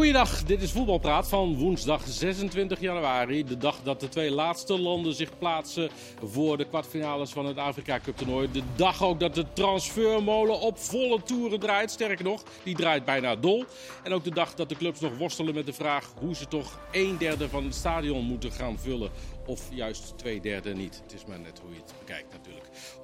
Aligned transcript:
Goeiedag, 0.00 0.44
dit 0.44 0.62
is 0.62 0.70
Voetbalpraat 0.70 1.28
van 1.28 1.56
woensdag 1.56 2.02
26 2.06 2.80
januari. 2.80 3.44
De 3.44 3.56
dag 3.56 3.82
dat 3.82 4.00
de 4.00 4.08
twee 4.08 4.30
laatste 4.30 4.78
landen 4.78 5.14
zich 5.14 5.38
plaatsen 5.38 5.90
voor 6.24 6.56
de 6.56 6.64
kwartfinales 6.64 7.30
van 7.30 7.46
het 7.46 7.56
Afrika 7.56 8.00
Cup 8.00 8.16
toernooi. 8.16 8.50
De 8.52 8.62
dag 8.76 9.02
ook 9.02 9.20
dat 9.20 9.34
de 9.34 9.44
transfermolen 9.52 10.60
op 10.60 10.78
volle 10.78 11.22
toeren 11.22 11.60
draait. 11.60 11.90
Sterker 11.90 12.24
nog, 12.24 12.42
die 12.62 12.76
draait 12.76 13.04
bijna 13.04 13.36
dol. 13.36 13.64
En 14.02 14.12
ook 14.12 14.24
de 14.24 14.34
dag 14.34 14.54
dat 14.54 14.68
de 14.68 14.76
clubs 14.76 15.00
nog 15.00 15.18
worstelen 15.18 15.54
met 15.54 15.66
de 15.66 15.72
vraag 15.72 16.12
hoe 16.18 16.34
ze 16.34 16.48
toch 16.48 16.80
een 16.92 17.18
derde 17.18 17.48
van 17.48 17.64
het 17.64 17.74
stadion 17.74 18.24
moeten 18.24 18.52
gaan 18.52 18.78
vullen. 18.78 19.10
Of 19.46 19.68
juist 19.70 20.18
twee 20.18 20.40
derde 20.40 20.74
niet. 20.74 21.00
Het 21.02 21.12
is 21.12 21.24
maar 21.26 21.40
net 21.40 21.60
hoe 21.62 21.70
je 21.70 21.80
het 21.80 21.94
bekijkt. 21.98 22.39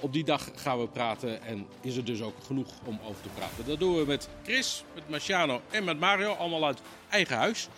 Op 0.01 0.13
die 0.13 0.25
dag 0.25 0.51
gaan 0.55 0.81
we 0.81 0.89
praten 0.89 1.43
en 1.43 1.67
is 1.81 1.97
er 1.97 2.05
dus 2.05 2.23
ook 2.23 2.35
genoeg 2.45 2.69
om 2.85 2.99
over 3.05 3.23
te 3.23 3.29
praten. 3.29 3.67
Dat 3.67 3.79
doen 3.79 3.97
we 3.97 4.05
met 4.07 4.29
Chris, 4.43 4.85
met 4.95 5.09
Marciano 5.09 5.61
en 5.71 5.85
met 5.85 5.99
Mario, 5.99 6.33
allemaal 6.33 6.67
uit 6.67 6.81
eigen 7.09 7.37
huis. 7.37 7.69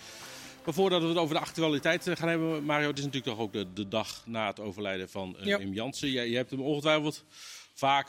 Maar 0.65 0.75
voordat 0.75 1.03
we 1.03 1.09
het 1.09 1.17
over 1.17 1.35
de 1.35 1.41
actualiteit 1.41 2.07
eh, 2.07 2.17
gaan 2.17 2.29
hebben, 2.29 2.65
Mario, 2.65 2.89
het 2.89 2.99
is 2.99 3.05
natuurlijk 3.05 3.37
toch 3.37 3.45
ook 3.45 3.53
de, 3.53 3.73
de 3.73 3.89
dag 3.89 4.23
na 4.27 4.47
het 4.47 4.61
overlijden 4.61 5.09
van 5.09 5.37
uh, 5.39 5.45
Ja. 5.47 5.59
Wim 5.59 5.73
Jansen. 5.73 6.09
Je 6.11 6.37
hebt 6.37 6.51
hem 6.51 6.61
ongetwijfeld 6.61 7.25
vaak 7.75 8.09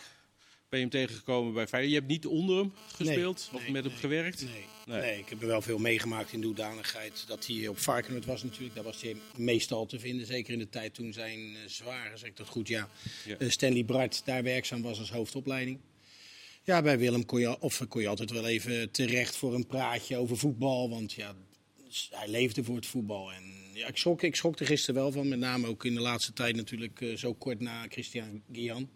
ben 0.69 0.79
je 0.79 0.85
hem 0.85 0.89
tegengekomen 0.89 1.53
bij 1.53 1.67
Feyenoord. 1.67 1.93
Je 1.93 1.99
hebt 1.99 2.11
niet 2.11 2.25
onder 2.25 2.57
hem 2.57 2.73
gespeeld 2.95 3.49
of 3.53 3.61
nee, 3.61 3.71
met 3.71 3.83
hem 3.83 3.93
gewerkt? 3.93 4.43
Nee. 4.43 4.99
Nee. 5.01 5.17
Ik 5.19 5.29
heb 5.29 5.41
er 5.41 5.47
wel 5.47 5.61
veel 5.61 5.77
meegemaakt 5.77 6.33
in 6.33 6.39
de 6.41 6.45
hoedanigheid 6.47 7.23
dat 7.27 7.47
hij 7.47 7.67
op 7.67 7.77
Varkenoord 7.79 8.25
was 8.25 8.43
natuurlijk. 8.43 8.75
Daar 8.75 8.83
was 8.83 9.01
hij 9.01 9.15
meestal 9.35 9.85
te 9.85 9.99
vinden, 9.99 10.25
zeker 10.25 10.53
in 10.53 10.59
de 10.59 10.69
tijd 10.69 10.93
toen 10.93 11.13
zijn 11.13 11.39
eh, 11.39 11.61
zware, 11.67 12.17
zeg 12.17 12.29
ik 12.29 12.37
dat 12.37 12.47
goed, 12.47 12.67
ja, 12.67 12.89
Ja. 13.25 13.37
eh, 13.37 13.49
Stanley 13.49 13.85
Bart 13.85 14.21
daar 14.25 14.43
werkzaam 14.43 14.81
was 14.81 14.99
als 14.99 15.11
hoofdopleiding. 15.11 15.79
Ja, 16.63 16.81
bij 16.81 16.97
Willem 16.99 17.25
kon 17.25 17.39
je, 17.39 17.59
of 17.59 17.87
kon 17.87 18.01
je 18.01 18.07
altijd 18.07 18.31
wel 18.31 18.47
even 18.47 18.91
terecht 18.91 19.35
voor 19.35 19.53
een 19.55 19.67
praatje 19.67 20.17
over 20.17 20.37
voetbal, 20.37 20.89
want 20.89 21.13
ja, 21.13 21.35
hij 22.09 22.27
leefde 22.27 22.63
voor 22.63 22.75
het 22.75 22.85
voetbal. 22.85 23.31
En 23.31 23.43
ja, 23.73 23.87
ik, 23.87 23.97
schrok, 23.97 24.21
ik 24.21 24.35
schrok 24.35 24.59
er 24.59 24.65
gisteren 24.65 25.01
wel 25.01 25.11
van, 25.11 25.27
met 25.27 25.39
name 25.39 25.67
ook 25.67 25.85
in 25.85 25.93
de 25.93 25.99
laatste 26.01 26.33
tijd 26.33 26.55
natuurlijk 26.55 27.01
eh, 27.01 27.15
zo 27.15 27.33
kort 27.33 27.59
na 27.59 27.85
Christian 27.89 28.41
Guian. 28.51 28.89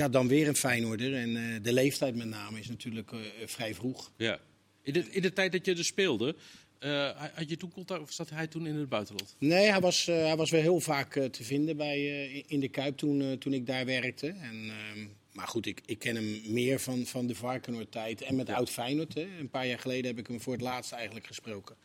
Ja, 0.00 0.08
dan 0.08 0.28
weer 0.28 0.48
een 0.48 0.56
Feyenoorder. 0.56 1.14
En 1.14 1.36
eh, 1.36 1.62
de 1.62 1.72
leeftijd 1.72 2.16
met 2.16 2.26
name 2.26 2.58
is 2.58 2.68
natuurlijk 2.68 3.12
eh, 3.12 3.18
vrij 3.46 3.74
vroeg. 3.74 4.12
Ja. 4.16 4.40
In 4.82 4.92
de, 4.92 5.04
in 5.10 5.22
de 5.22 5.32
tijd 5.32 5.52
dat 5.52 5.66
je 5.66 5.74
er 5.74 5.84
speelde, 5.84 6.36
eh, 6.78 7.10
had 7.34 7.48
je 7.48 7.56
toen 7.56 7.70
contact 7.70 8.02
of 8.02 8.12
zat 8.12 8.30
hij 8.30 8.46
toen 8.46 8.66
in 8.66 8.74
het 8.74 8.88
buitenland? 8.88 9.36
Nee, 9.38 9.70
hij 9.70 9.80
was, 9.80 10.08
eh, 10.08 10.16
hij 10.16 10.36
was 10.36 10.50
weer 10.50 10.60
heel 10.60 10.80
vaak 10.80 11.16
eh, 11.16 11.24
te 11.24 11.44
vinden 11.44 11.76
bij, 11.76 11.96
eh, 11.96 12.42
in 12.46 12.60
de 12.60 12.68
Kuip 12.68 12.96
toen, 12.96 13.20
eh, 13.22 13.32
toen 13.32 13.52
ik 13.52 13.66
daar 13.66 13.84
werkte. 13.84 14.26
En, 14.28 14.70
ehm, 14.70 15.06
maar 15.32 15.48
goed, 15.48 15.66
ik, 15.66 15.80
ik 15.86 15.98
ken 15.98 16.14
hem 16.14 16.40
meer 16.46 16.80
van, 16.80 17.06
van 17.06 17.26
de 17.26 17.34
Varkenoord-tijd 17.34 18.22
en 18.22 18.36
met 18.36 18.48
oud 18.48 18.70
Feyenoord. 18.70 19.14
Hè. 19.14 19.26
Een 19.38 19.50
paar 19.50 19.66
jaar 19.66 19.78
geleden 19.78 20.06
heb 20.06 20.18
ik 20.18 20.26
hem 20.26 20.40
voor 20.40 20.52
het 20.52 20.62
laatst 20.62 20.92
eigenlijk 20.92 21.26
gesproken. 21.26 21.76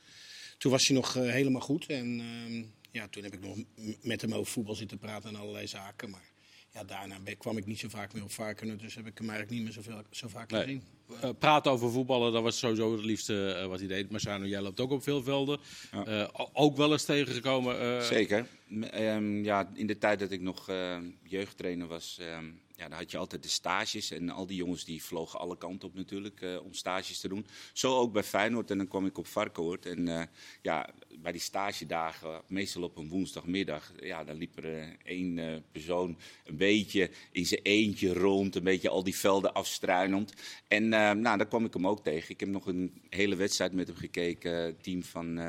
Toen 0.58 0.72
was 0.72 0.88
hij 0.88 0.96
nog 0.96 1.16
eh, 1.16 1.24
helemaal 1.24 1.62
goed. 1.62 1.86
En 1.86 2.20
ehm, 2.20 2.64
ja, 2.92 3.08
toen 3.08 3.24
heb 3.24 3.34
ik 3.34 3.42
nog 3.42 3.58
met 4.02 4.22
hem 4.22 4.34
over 4.34 4.52
voetbal 4.52 4.76
zitten 4.76 4.98
praten 4.98 5.30
en 5.30 5.36
allerlei 5.36 5.68
zaken. 5.68 6.10
Maar 6.10 6.34
ja, 6.76 6.84
daarna 6.84 7.20
ben- 7.24 7.38
kwam 7.38 7.58
ik 7.58 7.66
niet 7.66 7.80
zo 7.80 7.90
vaak 7.90 8.14
meer 8.14 8.24
op 8.24 8.32
Varkenoord. 8.32 8.80
Dus 8.80 8.96
heb 8.96 9.08
ik 9.08 9.18
hem 9.18 9.30
eigenlijk 9.30 9.58
niet 9.58 9.64
meer 9.64 9.84
zoveel, 9.84 10.02
zo 10.12 10.28
vaak 10.28 10.52
Nee. 10.52 10.62
gezien. 10.64 10.84
Eh, 11.22 11.30
praten 11.40 11.72
over 11.72 11.92
voetballen, 11.92 12.34
dat 12.34 12.44
was 12.44 12.58
sowieso 12.60 12.92
het 12.92 13.06
liefste 13.06 13.52
eh, 13.52 13.68
wat 13.68 13.80
hij 13.80 13.88
deed. 13.88 14.10
Marciano, 14.12 14.46
jij 14.46 14.62
loopt 14.62 14.80
ook 14.80 14.92
op 14.92 15.04
veel 15.04 15.24
velden. 15.24 15.60
Eh, 16.06 16.28
ook 16.54 16.78
wel 16.78 16.92
eens 16.92 17.06
tegengekomen. 17.06 17.80
eh, 17.80 18.02
Zeker. 18.02 18.48
M- 18.68 18.84
ehm, 18.84 19.44
ja, 19.44 19.70
in 19.74 19.88
de 19.88 19.98
tijd 19.98 20.20
dat 20.20 20.32
ik 20.32 20.42
nog 20.42 20.70
eh, 20.70 20.98
jeugdtrainer 21.24 21.88
was, 21.88 22.18
ehm, 22.20 22.46
ja, 22.78 22.88
dan 22.88 22.98
had 22.98 23.12
je 23.12 23.18
altijd 23.18 23.44
de 23.44 23.50
stages. 23.50 24.12
En 24.12 24.30
al 24.30 24.46
die 24.46 24.58
jongens 24.58 24.86
die 24.86 25.04
vlogen 25.04 25.40
alle 25.40 25.58
kanten 25.58 25.88
op 25.88 25.96
natuurlijk 25.96 26.42
eh, 26.42 26.64
om 26.64 26.74
stages 26.74 27.20
te 27.20 27.28
doen. 27.28 27.46
Zo 27.74 27.98
ook 27.98 28.14
bij 28.14 28.24
Feyenoord. 28.24 28.72
En 28.72 28.78
dan 28.78 28.88
kwam 28.88 29.06
ik 29.06 29.18
op 29.18 29.28
Varkenoord. 29.28 29.86
En 29.86 30.08
eh, 30.08 30.24
ja, 30.62 30.90
bij 31.20 31.32
die 31.32 31.42
stagedagen, 31.42 32.42
meestal 32.48 32.84
op 32.84 32.98
een 32.98 33.10
woensdagmiddag, 33.10 33.92
ja, 34.00 34.24
dan 34.24 34.38
liep 34.38 34.58
er 34.58 34.80
eh, 34.80 34.88
één 35.04 35.64
persoon 35.72 36.18
een 36.46 36.58
beetje 36.58 37.10
in 37.32 37.46
zijn 37.46 37.62
eentje 37.64 38.14
rond. 38.14 38.56
Een 38.56 38.64
beetje 38.64 38.90
al 38.90 39.04
die 39.04 39.16
velden 39.16 39.54
afstruinend. 39.54 40.34
En 40.68 40.90
nou, 40.90 41.22
daar 41.22 41.48
kwam 41.48 41.66
ik 41.66 41.74
hem 41.74 41.88
ook 41.88 42.04
tegen. 42.04 42.30
Ik 42.30 42.40
heb 42.40 42.50
nog 42.50 42.68
een 42.68 43.02
hele 43.10 43.36
wedstrijd 43.36 43.74
met 43.74 43.88
hem 43.88 43.98
gekeken. 43.98 44.78
Team 44.82 45.04
van... 45.04 45.40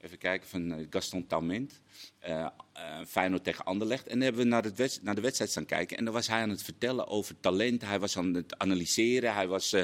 Even 0.00 0.18
kijken, 0.18 0.48
van 0.48 0.72
eh, 0.72 0.86
Gaston 0.90 1.26
Taument. 1.26 1.80
eh 2.18 2.46
eh, 2.72 3.00
Feyenoord 3.06 3.44
tegen 3.44 3.64
Anderlecht. 3.64 4.06
En 4.06 4.12
dan 4.12 4.20
hebben 4.20 4.42
we 4.42 4.48
naar, 4.48 4.62
het 4.64 4.76
wedst- 4.76 5.02
naar 5.02 5.14
de 5.14 5.20
wedstrijd 5.20 5.50
staan 5.50 5.66
kijken. 5.66 5.96
En 5.96 6.04
dan 6.04 6.14
was 6.14 6.26
hij 6.26 6.40
aan 6.42 6.50
het 6.50 6.62
vertellen 6.62 7.06
over 7.06 7.40
talent. 7.40 7.82
Hij 7.82 7.98
was 7.98 8.16
aan 8.16 8.34
het 8.34 8.58
analyseren. 8.58 9.34
Hij 9.34 9.46
was, 9.48 9.74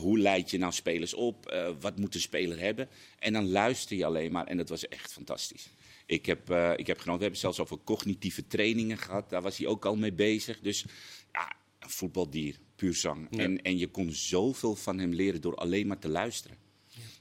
hoe 0.00 0.18
leid 0.18 0.50
je 0.50 0.58
nou 0.58 0.72
spelers 0.72 1.14
op? 1.14 1.56
Wat 1.80 1.98
moet 1.98 2.14
een 2.14 2.20
speler 2.20 2.58
hebben? 2.58 2.88
En 3.18 3.32
dan 3.32 3.48
luister 3.50 3.96
je 3.96 4.04
alleen 4.04 4.32
maar. 4.32 4.46
En 4.46 4.56
dat 4.56 4.68
was 4.68 4.88
echt 4.88 5.12
fantastisch. 5.12 5.68
Ik 6.06 6.26
heb, 6.26 6.50
ik 6.76 6.86
heb 6.86 6.98
genoten. 6.98 7.16
We 7.16 7.22
hebben 7.22 7.36
zelfs 7.40 7.60
over 7.60 7.78
cognitieve 7.84 8.46
trainingen 8.46 8.98
gehad. 8.98 9.30
Daar 9.30 9.42
was 9.42 9.56
hij 9.58 9.66
ook 9.66 9.84
al 9.84 9.96
mee 9.96 10.12
bezig. 10.12 10.60
Dus 10.60 10.84
ja, 11.32 11.52
een 11.78 11.90
voetbaldier, 11.90 12.58
puur 12.76 12.94
zang. 12.94 13.26
Ja. 13.30 13.42
En, 13.42 13.62
en 13.62 13.78
je 13.78 13.86
kon 13.88 14.12
zoveel 14.12 14.74
van 14.74 14.98
hem 14.98 15.12
leren 15.14 15.40
door 15.40 15.54
alleen 15.54 15.86
maar 15.86 15.98
te 15.98 16.08
luisteren. 16.08 16.56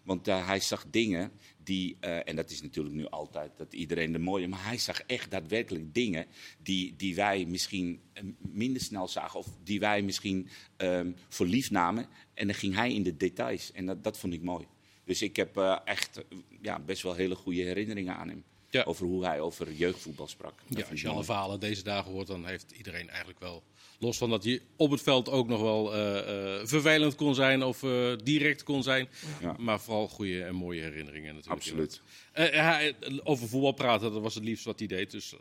Want 0.05 0.27
eh, 0.27 0.47
hij 0.47 0.59
zag 0.59 0.85
dingen 0.89 1.31
die, 1.57 1.97
eh, 1.99 2.27
en 2.27 2.35
dat 2.35 2.49
is 2.49 2.61
natuurlijk 2.61 2.95
nu 2.95 3.05
altijd 3.05 3.57
dat 3.57 3.73
iedereen 3.73 4.11
de 4.11 4.19
mooie, 4.19 4.47
maar 4.47 4.65
hij 4.65 4.77
zag 4.77 5.01
echt 5.01 5.31
daadwerkelijk 5.31 5.93
dingen 5.93 6.25
die, 6.63 6.95
die 6.95 7.15
wij 7.15 7.45
misschien 7.45 8.01
eh, 8.13 8.23
minder 8.37 8.81
snel 8.81 9.07
zagen 9.07 9.39
of 9.39 9.47
die 9.63 9.79
wij 9.79 10.01
misschien 10.01 10.49
ehm, 10.77 11.11
voor 11.29 11.45
lief 11.45 11.71
namen. 11.71 12.07
En 12.33 12.47
dan 12.47 12.55
ging 12.55 12.75
hij 12.75 12.93
in 12.93 13.03
de 13.03 13.17
details 13.17 13.71
en 13.71 13.85
dat, 13.85 14.03
dat 14.03 14.17
vond 14.17 14.33
ik 14.33 14.41
mooi. 14.41 14.67
Dus 15.03 15.21
ik 15.21 15.35
heb 15.35 15.57
echt 15.85 16.23
ja, 16.61 16.79
best 16.79 17.01
wel 17.01 17.13
hele 17.13 17.35
goede 17.35 17.61
herinneringen 17.61 18.15
aan 18.15 18.29
hem. 18.29 18.43
Ja. 18.69 18.83
Over 18.83 19.05
hoe 19.05 19.25
hij 19.25 19.39
over 19.39 19.71
jeugdvoetbal 19.71 20.27
sprak. 20.27 20.59
Ja, 20.67 20.85
als 20.89 21.01
je 21.01 21.07
alle 21.07 21.23
verhalen 21.23 21.59
deze 21.59 21.83
dagen 21.83 22.11
hoort, 22.11 22.27
dan 22.27 22.45
heeft 22.45 22.71
iedereen 22.71 23.09
eigenlijk 23.09 23.39
wel... 23.39 23.63
Los 24.05 24.17
van 24.17 24.29
dat 24.29 24.43
hij 24.43 24.59
op 24.75 24.91
het 24.91 25.01
veld 25.01 25.29
ook 25.29 25.47
nog 25.47 25.61
wel 25.61 25.93
eh, 25.93 26.59
eh, 26.59 26.67
vervelend 26.67 27.15
kon 27.15 27.35
zijn 27.35 27.63
of 27.63 27.83
eh, 27.83 28.13
direct 28.23 28.63
kon 28.63 28.83
zijn. 28.83 29.07
Ja. 29.41 29.55
Maar 29.59 29.79
vooral 29.81 30.07
goede 30.07 30.43
en 30.43 30.55
mooie 30.55 30.81
herinneringen 30.81 31.33
natuurlijk. 31.35 31.61
Absoluut. 31.61 32.01
Hij- 32.31 32.95
over 33.23 33.47
voetbal 33.47 33.71
praten, 33.71 34.11
dat 34.11 34.21
was 34.21 34.35
het 34.35 34.43
liefst 34.43 34.65
wat 34.65 34.79
hij 34.79 34.87
deed. 34.87 35.11
Dus 35.11 35.33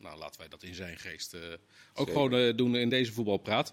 nou, 0.00 0.18
laten 0.18 0.40
wij 0.40 0.48
dat 0.48 0.62
in 0.62 0.74
zijn 0.74 0.98
geest 0.98 1.34
ook 1.34 2.08
Zeker. 2.08 2.12
gewoon 2.12 2.56
doen 2.56 2.76
in 2.76 2.88
deze 2.88 3.12
voetbalpraat. 3.12 3.72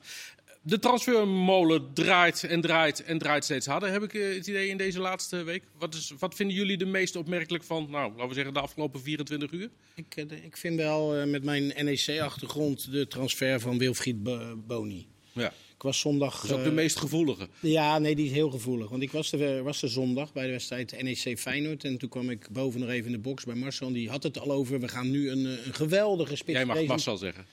De 0.64 0.80
transfermolen 0.80 1.94
draait 1.94 2.44
en 2.44 2.62
draait 2.62 3.04
en 3.04 3.18
draait 3.18 3.44
steeds 3.44 3.66
harder, 3.66 3.92
heb 3.92 4.04
ik 4.04 4.14
eh, 4.14 4.36
het 4.36 4.48
idee 4.48 4.68
in 4.70 4.78
deze 4.78 5.00
laatste 5.00 5.44
week. 5.44 5.64
Wat, 5.78 5.94
is, 5.94 6.14
wat 6.20 6.36
vinden 6.36 6.56
jullie 6.56 6.78
de 6.78 6.86
meest 6.86 7.16
opmerkelijk 7.16 7.64
van, 7.64 7.88
nou, 7.90 8.12
laten 8.12 8.28
we 8.28 8.34
zeggen, 8.34 8.54
de 8.54 8.60
afgelopen 8.60 9.02
24 9.02 9.52
uur? 9.52 9.70
Ik, 9.96 10.16
eh, 10.16 10.44
ik 10.46 10.58
vind 10.58 10.76
wel 10.76 11.16
eh, 11.16 11.28
met 11.28 11.44
mijn 11.44 11.74
NEC-achtergrond 11.86 12.92
de 12.92 13.08
transfer 13.08 13.60
van 13.60 13.78
Wilfried 13.78 14.24
Bo- 14.24 14.56
Boni. 14.68 15.08
Ja, 15.34 15.48
Ik 15.48 15.82
was 15.82 16.00
zondag. 16.00 16.42
dat 16.42 16.50
is 16.50 16.56
ook 16.58 16.64
de 16.64 16.72
meest 16.72 16.98
gevoelige. 16.98 17.48
Ja, 17.60 18.00
nee, 18.00 18.16
die 18.16 18.26
is 18.26 18.32
heel 18.32 18.50
gevoelig. 18.50 18.90
Want 18.90 19.02
ik 19.04 19.12
was 19.12 19.32
er, 19.32 19.64
was 19.64 19.82
er 19.82 19.90
zondag 19.90 20.34
bij 20.34 20.46
de 20.46 20.52
wedstrijd 20.52 21.02
NEC 21.02 21.40
Feyenoord. 21.40 21.84
En 21.84 21.98
toen 21.98 22.10
kwam 22.10 22.30
ik 22.30 22.48
boven 22.52 22.80
nog 22.80 22.90
even 22.90 23.06
in 23.06 23.12
de 23.12 23.18
box 23.20 23.44
bij 23.44 23.56
Marcel. 23.56 23.88
En 23.88 23.94
die 23.94 24.10
had 24.10 24.24
het 24.24 24.40
al 24.40 24.52
over, 24.52 24.80
we 24.80 24.88
gaan 24.88 25.12
nu 25.12 25.30
een, 25.32 25.46
een 25.46 25.74
geweldige 25.74 26.36
spits 26.36 26.58
Jij 26.58 26.66
mag 26.66 26.86
Marcel 26.86 27.18
zeggen. 27.18 27.46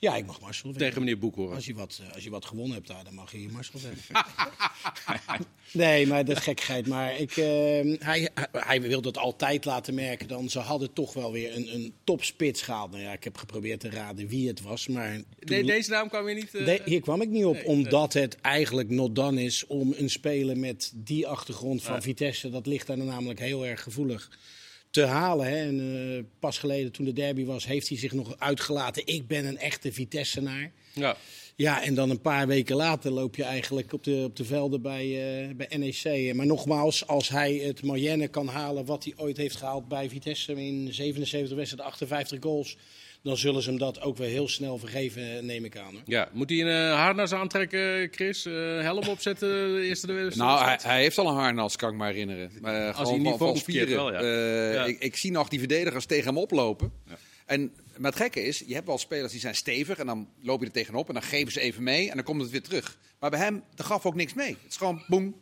Ja, 0.00 0.16
ik 0.16 0.26
mag 0.26 0.40
Marcel. 0.40 0.72
Tegen 0.72 0.98
meneer 0.98 1.18
Boekhoorn. 1.18 1.54
Als 1.54 1.66
je, 1.66 1.74
wat, 1.74 2.00
eh, 2.06 2.14
als 2.14 2.24
je 2.24 2.30
wat 2.30 2.44
gewonnen 2.44 2.74
hebt 2.74 2.86
daar, 2.88 3.04
dan 3.04 3.14
mag 3.14 3.32
je 3.32 3.48
Marcel 3.52 3.78
zeggen. 3.78 4.24
nee, 5.72 6.06
maar 6.06 6.24
dat 6.24 6.36
is 6.36 6.42
gekkigheid. 6.42 6.86
Maar 6.86 7.16
ik, 7.18 7.30
eh, 7.36 7.44
hij, 7.98 8.28
hij 8.52 8.80
wil 8.82 9.00
dat 9.00 9.18
altijd 9.18 9.64
laten 9.64 9.94
merken. 9.94 10.28
Dan, 10.28 10.48
ze 10.50 10.58
hadden 10.58 10.92
toch 10.92 11.12
wel 11.12 11.32
weer 11.32 11.56
een, 11.56 11.74
een 11.74 11.92
topspits 12.04 12.62
gehaald. 12.62 12.90
Nou 12.90 13.02
ja, 13.02 13.12
ik 13.12 13.24
heb 13.24 13.36
geprobeerd 13.36 13.80
te 13.80 13.90
raden 13.90 14.28
wie 14.28 14.48
het 14.48 14.60
was. 14.62 14.88
Maar 14.88 15.12
toen- 15.14 15.24
Nee, 15.38 15.64
deze 15.64 15.90
naam 15.90 16.08
kwam 16.08 16.24
weer 16.24 16.34
niet. 16.34 16.54
eh, 16.54 16.64
hier 16.84 17.00
kwam 17.00 17.22
ik 17.22 17.28
niet 17.28 17.44
op, 17.44 17.54
nee, 17.54 17.64
omdat 17.66 18.12
het 18.12 18.40
eigenlijk 18.40 18.90
not 18.90 19.14
done 19.14 19.42
is 19.42 19.66
om 19.66 19.94
een 19.96 20.10
speler 20.10 20.56
met 20.58 20.92
die 20.94 21.26
achtergrond 21.26 21.82
van. 21.82 22.02
Vitesse, 22.02 22.50
dat 22.50 22.66
ligt 22.66 22.86
daar 22.86 22.98
namelijk 22.98 23.38
heel 23.38 23.66
erg 23.66 23.82
gevoelig, 23.82 24.30
te 24.90 25.04
halen. 25.04 25.46
Hè. 25.46 25.56
En 25.56 25.80
eh, 25.80 26.24
pas 26.38 26.58
geleden, 26.58 26.92
toen 26.92 27.04
de 27.04 27.12
derby 27.12 27.44
was, 27.44 27.66
heeft 27.66 27.88
hij 27.88 27.98
zich 27.98 28.12
nog 28.12 28.38
uitgelaten. 28.38 29.06
Ik 29.06 29.26
ben 29.26 29.44
een 29.44 29.58
echte 29.58 29.92
Vitessenaar. 29.92 30.70
ja. 30.92 31.16
Ja, 31.60 31.82
en 31.82 31.94
dan 31.94 32.10
een 32.10 32.20
paar 32.20 32.46
weken 32.46 32.76
later 32.76 33.10
loop 33.10 33.36
je 33.36 33.44
eigenlijk 33.44 33.92
op 33.92 34.04
de, 34.04 34.22
op 34.24 34.36
de 34.36 34.44
velden 34.44 34.82
bij, 34.82 35.04
eh, 35.04 35.54
bij 35.54 35.76
NEC. 35.76 36.34
Maar 36.34 36.46
nogmaals, 36.46 37.06
als 37.06 37.28
hij 37.28 37.54
het 37.54 37.82
Mayenne 37.82 38.28
kan 38.28 38.46
halen 38.48 38.84
wat 38.84 39.04
hij 39.04 39.12
ooit 39.16 39.36
heeft 39.36 39.56
gehaald 39.56 39.88
bij 39.88 40.08
Vitesse 40.08 40.52
in 40.52 40.88
77 40.94 41.56
wedstrijden, 41.56 41.92
58 41.92 42.38
goals, 42.42 42.76
dan 43.22 43.36
zullen 43.36 43.62
ze 43.62 43.68
hem 43.70 43.78
dat 43.78 44.00
ook 44.00 44.16
weer 44.16 44.28
heel 44.28 44.48
snel 44.48 44.78
vergeven, 44.78 45.46
neem 45.46 45.64
ik 45.64 45.76
aan. 45.76 45.92
Hoor. 45.92 46.02
ja. 46.04 46.28
Moet 46.32 46.50
hij 46.50 46.60
een 46.60 46.66
uh, 46.90 46.94
harnas 47.00 47.32
aantrekken, 47.32 48.08
Chris? 48.10 48.46
Eh, 48.46 48.52
helm 48.80 49.08
opzetten, 49.08 49.48
de 49.74 49.82
eerste 49.82 50.06
de 50.06 50.12
Nou, 50.12 50.22
hij, 50.22 50.28
wedstrijd? 50.30 50.82
hij 50.82 51.00
heeft 51.00 51.18
al 51.18 51.28
een 51.28 51.34
harnas, 51.34 51.76
kan 51.76 51.90
ik 51.90 51.96
me 51.96 52.06
herinneren. 52.06 52.50
Maar, 52.60 52.74
eh, 52.74 52.80
hij 52.80 52.92
gewoon 53.04 53.22
niet 53.22 53.36
van, 53.36 53.56
spieren. 53.56 53.94
wel, 53.96 54.12
ja. 54.12 54.18
Eh, 54.20 54.74
Ja. 54.74 54.84
ik, 54.84 54.98
ik 54.98 55.16
zie 55.16 55.30
nog 55.30 55.48
die 55.48 55.58
verdedigers 55.58 56.06
tegen 56.06 56.26
hem 56.26 56.38
oplopen. 56.38 56.92
En 57.46 57.72
maar 57.96 58.10
het 58.10 58.20
gekke 58.20 58.42
is, 58.44 58.62
je 58.66 58.74
hebt 58.74 58.86
wel 58.86 58.98
spelers 58.98 59.32
die 59.32 59.40
zijn 59.40 59.54
stevig 59.54 59.98
en 59.98 60.06
dan 60.06 60.28
loop 60.42 60.60
je 60.60 60.66
er 60.66 60.72
tegenop 60.72 61.08
en 61.08 61.14
dan 61.14 61.22
geven 61.22 61.52
ze 61.52 61.60
even 61.60 61.82
mee 61.82 62.08
en 62.10 62.14
dan 62.14 62.24
komt 62.24 62.40
het 62.42 62.50
weer 62.50 62.62
terug. 62.62 62.98
Maar 63.20 63.30
bij 63.30 63.38
hem, 63.38 63.62
er 63.76 63.84
gaf 63.84 64.06
ook 64.06 64.14
niks 64.14 64.34
mee. 64.34 64.48
Het 64.62 64.70
is 64.70 64.76
gewoon 64.76 65.02
boem, 65.08 65.36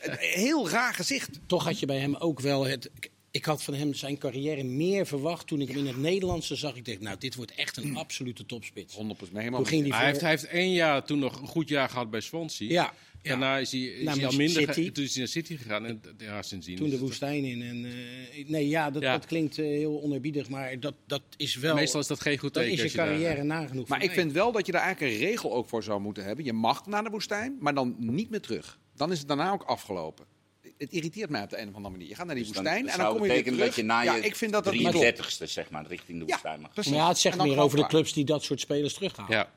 Een 0.00 0.16
heel 0.18 0.68
raar 0.68 0.94
gezicht. 0.94 1.30
Toch 1.46 1.64
had 1.64 1.78
je 1.80 1.86
bij 1.86 1.98
hem 1.98 2.14
ook 2.16 2.40
wel 2.40 2.66
het. 2.66 2.90
Ik 3.34 3.44
had 3.44 3.62
van 3.62 3.74
hem 3.74 3.94
zijn 3.94 4.18
carrière 4.18 4.62
meer 4.64 5.06
verwacht 5.06 5.46
toen 5.46 5.60
ik 5.60 5.68
hem 5.68 5.76
in 5.78 5.86
het 5.86 5.96
Nederlandse 5.96 6.56
zag. 6.56 6.76
Ik 6.76 6.84
dacht, 6.84 7.00
nou, 7.00 7.18
dit 7.18 7.34
wordt 7.34 7.54
echt 7.54 7.76
een 7.76 7.96
absolute 7.96 8.46
topspits. 8.46 8.94
100% 8.96 8.98
helemaal. 9.32 9.58
Toen 9.60 9.68
ging 9.68 9.82
Hij 9.88 9.90
voor- 9.98 10.06
heeft, 10.06 10.20
hij 10.20 10.30
heeft 10.30 10.46
één 10.46 10.72
jaar 10.72 11.04
toen 11.04 11.18
nog 11.18 11.40
een 11.40 11.46
goed 11.46 11.68
jaar 11.68 11.88
gehad 11.88 12.10
bij 12.10 12.20
Swansea. 12.20 12.68
Ja, 12.70 12.92
ja. 13.22 13.28
Daarna 13.30 13.58
is 13.58 13.72
hij, 13.72 13.80
is 13.80 14.04
Naar 14.04 14.14
hij 14.16 14.26
al 14.26 14.32
minder. 14.32 14.62
City. 14.74 14.90
Toen 14.92 15.04
is 15.04 15.10
hij 15.10 15.18
naar 15.18 15.28
City 15.32 15.56
gegaan. 15.56 15.86
En 15.86 16.00
ja, 16.18 16.42
sindsdien. 16.42 16.76
toen 16.76 16.90
de 16.90 16.98
woestijn 16.98 17.44
in. 17.44 17.62
En, 17.62 17.84
eh, 17.84 18.48
nee, 18.48 18.68
ja, 18.68 18.90
dat, 18.90 19.02
Ja. 19.02 19.12
dat 19.12 19.26
klinkt 19.26 19.58
eh, 19.58 19.64
heel 19.64 20.02
onerbiedig, 20.02 20.48
maar 20.48 20.80
dat, 20.80 20.94
dat 21.06 21.22
is 21.36 21.54
wel. 21.56 21.74
Meestal 21.74 22.00
is 22.00 22.06
dat 22.06 22.20
geen 22.20 22.38
goed 22.38 22.54
dat 22.54 22.62
teken. 22.62 22.84
is 22.84 22.90
je 22.92 22.96
daar- 22.96 23.06
carrière 23.08 23.42
nagenoeg. 23.42 23.88
Maar 23.88 24.02
ik 24.02 24.10
vind 24.10 24.32
wel 24.32 24.52
dat 24.52 24.66
je 24.66 24.72
daar 24.72 24.82
eigenlijk 24.82 25.14
een 25.14 25.20
regel 25.26 25.52
ook 25.54 25.68
voor 25.68 25.82
zou 25.82 26.00
moeten 26.00 26.24
hebben. 26.24 26.44
Je 26.44 26.52
mag 26.52 26.86
naar 26.86 27.04
de 27.04 27.10
woestijn, 27.10 27.56
maar 27.60 27.74
dan 27.74 27.94
niet 27.98 28.30
meer 28.30 28.40
terug. 28.40 28.78
Dan 28.96 29.12
is 29.12 29.18
het 29.18 29.28
daarna 29.28 29.50
ook 29.52 29.62
afgelopen. 29.62 30.24
Het 30.78 30.92
irriteert 30.92 31.30
mij 31.30 31.42
op 31.42 31.50
de 31.50 31.58
een 31.58 31.68
of 31.68 31.74
andere 31.74 31.94
manier. 31.94 32.08
Je 32.08 32.14
gaat 32.14 32.26
naar 32.26 32.34
die 32.34 32.44
Dus 32.44 32.52
dan, 32.54 32.62
woestijn 32.64 32.88
en 32.88 32.98
dan 32.98 33.12
kom 33.16 33.22
je 33.26 33.32
weer 33.32 33.42
terug. 33.44 33.58
dat 33.58 33.74
je 33.74 33.82
na 33.82 34.02
ja, 34.02 34.14
ik 34.14 34.36
vind 34.36 34.52
dat 34.52 34.64
dat 34.64 34.72
niet 34.72 34.88
klopt. 34.88 35.04
33ste 35.38 35.44
zeg 35.44 35.70
maar, 35.70 35.86
richting 35.86 36.18
de 36.18 36.24
Ja, 36.26 36.30
woestijn 36.30 36.60
mag. 36.60 36.72
precies. 36.72 36.92
Maar 36.92 37.00
ja, 37.00 37.08
het 37.08 37.18
zegt 37.18 37.42
meer 37.42 37.58
over 37.58 37.78
de 37.78 37.86
clubs 37.86 38.12
die 38.12 38.24
dat 38.24 38.42
soort 38.44 38.60
spelers 38.60 38.94
terughalen. 38.94 39.36
Ja. 39.36 39.50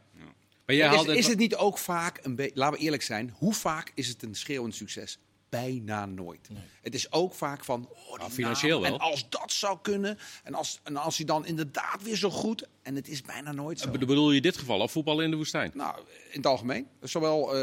Maar 0.66 0.76
jij 0.76 0.94
Is, 0.94 1.00
het- 1.06 1.18
is 1.18 1.28
het 1.28 1.38
niet 1.38 1.56
ook 1.56 1.78
vaak, 1.78 2.20
een 2.24 2.36
be- 2.36 2.52
laten 2.54 2.78
we 2.80 2.84
eerlijk 2.84 3.04
zijn, 3.04 3.34
hoe 3.38 3.54
vaak 3.54 3.92
is 3.96 4.08
het 4.08 4.24
een 4.24 4.36
schreeuwend 4.36 4.76
succes? 4.76 5.18
Bijna 5.50 6.06
nooit. 6.06 6.50
Het 6.82 6.94
is 6.94 7.12
ook 7.12 7.34
vaak 7.34 7.64
van, 7.66 7.88
oh, 7.92 8.10
die 8.10 8.18
Nou, 8.18 8.32
financieel 8.32 8.80
naam, 8.80 8.90
wel. 8.92 9.00
En 9.00 9.06
als 9.12 9.30
dat 9.30 9.52
zou 9.52 9.78
kunnen, 9.82 10.18
en 10.44 10.54
als, 10.54 10.80
en 10.84 10.98
als 10.98 11.18
hij 11.18 11.26
dan 11.26 11.46
inderdaad 11.46 12.04
weer 12.04 12.16
zo 12.16 12.30
goed, 12.30 12.68
en 12.84 12.96
het 12.96 13.08
is 13.08 13.22
bijna 13.22 13.52
nooit 13.52 13.80
zo. 13.80 13.90
Bedoel 13.92 14.30
je 14.30 14.36
in 14.36 14.42
dit 14.42 14.58
geval 14.58 14.80
of 14.80 14.92
voetballen 14.92 15.24
in 15.26 15.32
de 15.32 15.38
woestijn? 15.38 15.72
Nou, 15.74 15.98
in 16.30 16.38
het 16.38 16.46
algemeen. 16.46 16.88
Zowel, 17.02 17.56
eh, 17.56 17.60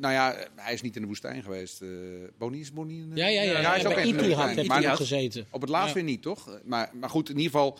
nou 0.00 0.12
ja, 0.14 0.36
hij 0.56 0.72
is 0.72 0.80
niet 0.82 0.96
in 0.96 1.00
de 1.02 1.08
woestijn 1.08 1.42
geweest. 1.42 1.82
eh 1.82 1.88
Boni 2.38 2.60
is 2.60 2.72
Boni 2.72 2.98
in 2.98 3.10
de- 3.10 3.16
Ja, 3.16 3.26
ja, 3.26 3.42
ja. 3.42 3.52
hij 3.52 3.62
ja, 3.62 3.74
is 3.74 3.84
ook 3.84 3.92
in 3.92 4.16
de 4.16 4.26
woestijn. 4.26 4.56
heeft 4.56 4.68
Maar 4.68 4.96
gezeten. 4.96 5.46
Op 5.50 5.60
het 5.60 5.70
laatst 5.70 5.88
Ja. 5.88 5.94
weer 5.94 6.02
niet, 6.04 6.22
toch? 6.22 6.58
Maar, 6.64 6.90
maar 6.94 7.10
goed, 7.10 7.28
in 7.28 7.36
ieder 7.36 7.50
geval... 7.52 7.78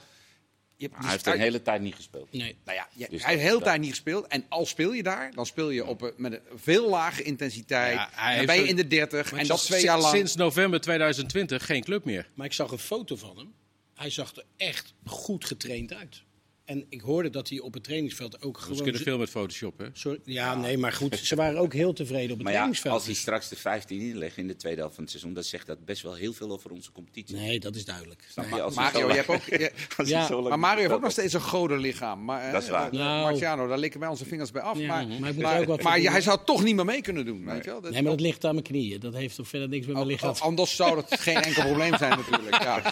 Je 0.78 0.82
hebt 0.84 0.92
Hij 0.92 1.00
die 1.02 1.10
heeft 1.10 1.26
een 1.26 1.32
strijd- 1.32 1.38
hele 1.52 1.62
tijd 1.62 1.80
niet 1.80 1.94
gespeeld. 1.94 2.32
Nee. 2.32 2.56
Nou 2.64 2.76
ja, 2.78 2.88
je- 2.92 3.06
Dus 3.10 3.20
hij 3.22 3.30
heeft 3.30 3.42
de 3.44 3.48
hele 3.48 3.62
tijd 3.62 3.80
niet 3.80 3.90
gespeeld. 3.90 4.26
En 4.26 4.44
al 4.48 4.66
speel 4.66 4.92
je 4.92 5.02
daar, 5.02 5.32
dan 5.34 5.46
speel 5.46 5.70
je 5.70 5.86
op, 5.86 6.02
een- 6.02 6.12
met 6.16 6.32
een 6.32 6.40
veel 6.54 6.88
lage 6.88 7.22
intensiteit. 7.22 7.94
Ja, 7.94 8.08
hij 8.12 8.36
dan 8.36 8.46
ben 8.46 8.56
je 8.56 8.68
in 8.68 8.76
de 8.76 8.86
30 8.86 9.30
Maar 9.30 9.40
en 9.40 9.46
dat 9.46 9.64
twee 9.64 9.82
jaar 9.82 10.00
lang. 10.00 10.14
Sinds 10.16 10.34
november 10.34 10.80
2020 10.80 11.66
geen 11.66 11.84
club 11.84 12.04
meer. 12.04 12.28
Maar 12.34 12.46
ik 12.46 12.52
zag 12.52 12.70
een 12.70 12.78
foto 12.78 13.16
van 13.16 13.36
hem. 13.38 13.54
Hij 13.94 14.10
zag 14.10 14.36
er 14.36 14.44
echt 14.56 14.94
goed 15.04 15.44
getraind 15.44 15.92
uit. 15.92 16.22
En 16.66 16.86
ik 16.88 17.00
hoorde 17.00 17.30
dat 17.30 17.48
hij 17.48 17.58
op 17.60 17.74
het 17.74 17.84
trainingsveld 17.84 18.42
ook 18.42 18.58
gewoon... 18.58 18.76
we 18.76 18.82
kunnen 18.82 19.00
veel 19.02 19.18
met 19.18 19.30
Photoshop, 19.30 19.78
hè? 19.78 19.86
Sorry, 19.92 20.18
ja, 20.24 20.54
nee, 20.54 20.78
maar 20.78 20.92
goed. 20.92 21.18
Ze 21.18 21.34
waren 21.34 21.58
ook 21.58 21.72
heel 21.72 21.92
tevreden 21.92 22.22
op 22.30 22.36
het 22.36 22.38
Maar 22.38 22.46
ja, 22.46 22.52
trainingsveld. 22.52 22.94
als 22.94 23.04
hij 23.04 23.14
straks 23.14 23.48
de 23.48 23.56
15 23.56 24.00
inlegt 24.00 24.36
in 24.36 24.46
de 24.46 24.56
tweede 24.56 24.78
helft 24.80 24.94
van 24.94 25.02
het 25.04 25.12
seizoen, 25.12 25.34
dan 25.34 25.42
zegt 25.42 25.66
dat 25.66 25.84
best 25.84 26.02
wel 26.02 26.14
heel 26.14 26.32
veel 26.32 26.50
over 26.50 26.70
onze 26.70 26.92
competitie. 26.92 27.36
Nee, 27.36 27.60
dat 27.60 27.74
is 27.74 27.84
duidelijk. 27.84 28.22
Nee. 28.34 28.46
Mario, 28.74 29.08
je 29.08 29.14
hebt 29.14 29.28
ook, 29.28 29.42
je- 29.44 29.72
Ja, 30.04 30.28
maar 30.40 30.58
Mario 30.58 30.80
heeft 30.80 30.92
ook 30.92 31.00
nog 31.02 31.10
steeds 31.10 31.32
een 31.32 31.40
goden 31.40 31.78
lichaam. 31.78 32.24
Maar, 32.24 32.52
Dat 32.52 32.62
is 32.62 32.68
waar. 32.68 32.86
eh, 32.92 32.98
Nou. 32.98 33.22
Marciano, 33.30 33.68
daar 33.68 33.78
likken 33.78 34.00
wij 34.00 34.08
onze 34.08 34.24
vingers 34.24 34.50
bij 34.50 34.62
af. 34.62 34.78
Ja, 34.78 34.86
maar 35.20 35.34
maar 35.82 36.00
hij 36.00 36.20
zou 36.20 36.38
toch 36.44 36.62
niet 36.64 36.74
meer 36.74 36.84
mee 36.84 37.00
kunnen 37.00 37.24
doen. 37.24 37.44
Weet 37.44 37.64
je 37.64 37.70
wel? 37.70 37.80
Dat- 37.80 37.92
Nee, 37.92 38.02
maar 38.02 38.10
dat 38.10 38.20
ligt 38.20 38.44
aan 38.44 38.52
mijn 38.54 38.66
knieën. 38.66 39.00
Dat 39.00 39.14
heeft 39.14 39.36
toch 39.36 39.48
verder 39.48 39.68
niks 39.68 39.86
met 39.86 39.94
mijn 39.94 40.06
lichaam. 40.08 40.28
Al- 40.28 40.40
Anders 40.40 40.76
zou 40.76 40.94
dat 40.94 41.20
geen 41.20 41.36
enkel 41.36 41.62
probleem 41.64 41.96
zijn 41.96 42.18
natuurlijk. 42.18 42.62
Ja. 42.62 42.82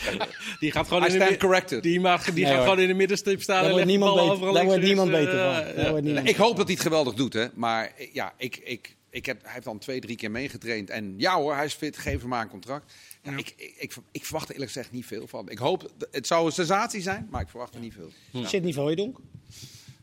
Die 0.61 0.71
gaat 0.71 0.87
gewoon 0.89 1.03
in 1.03 1.09
de 1.09 1.15
stand 1.15 1.31
mid- 1.31 1.41
corrected. 1.41 1.83
Die, 1.83 2.01
mag, 2.01 2.25
die 2.25 2.45
Nee, 2.45 2.53
gaat 2.53 2.63
gewoon 2.63 2.81
in 2.81 2.89
de 2.89 2.95
middenstip 2.95 3.43
staan. 3.43 3.63
Daar 3.65 3.73
wordt 3.73 3.87
niemand 3.87 4.15
beter, 4.15 4.53
daar 4.53 4.65
wordt 4.65 4.83
niemand 4.83 5.11
beter 5.11 5.39
eh, 5.39 5.55
van. 5.55 5.67
ja. 5.67 5.73
Daar 5.73 5.91
wordt 5.91 6.05
niemand 6.05 6.29
Ik 6.29 6.37
hoop 6.37 6.57
dat 6.57 6.65
hij 6.67 6.75
het 6.75 6.83
geweldig 6.83 7.15
doet, 7.15 7.33
hè. 7.33 7.47
Maar 7.55 7.93
eh, 7.97 8.13
ja, 8.13 8.33
ik, 8.37 8.57
ik, 8.57 8.97
ik 9.11 9.27
heb, 9.27 9.43
hij 9.43 9.53
heeft 9.53 9.65
dan 9.65 9.79
twee, 9.79 10.01
drie 10.01 10.17
keer 10.17 10.31
meegetraind. 10.31 10.91
En 10.91 11.15
ja 11.17 11.37
hoor, 11.37 11.55
hij 11.55 11.65
is 11.65 11.75
fit, 11.75 11.97
geef 11.99 12.21
hem 12.21 12.29
maar 12.29 12.43
een 12.43 12.49
contract. 12.49 12.93
Ja, 13.23 13.37
Ik, 13.37 13.55
ik, 13.57 13.75
ik, 13.79 13.95
ik 14.13 14.25
verwacht 14.25 14.49
er 14.49 14.53
eerlijk 14.55 14.73
gezegd 14.73 14.93
niet 14.93 15.07
veel 15.07 15.27
van. 15.27 15.49
Ik 15.51 15.59
hoop, 15.59 15.91
het 16.11 16.27
zou 16.27 16.47
een 16.47 16.53
sensatie 16.53 17.01
zijn, 17.03 17.29
maar 17.31 17.41
ik 17.41 17.49
verwacht 17.49 17.75
er 17.75 17.81
niet 17.81 17.95
veel. 17.95 18.11
Sidney 18.45 18.73
van 18.73 18.83
Hooijdonk. 18.83 19.19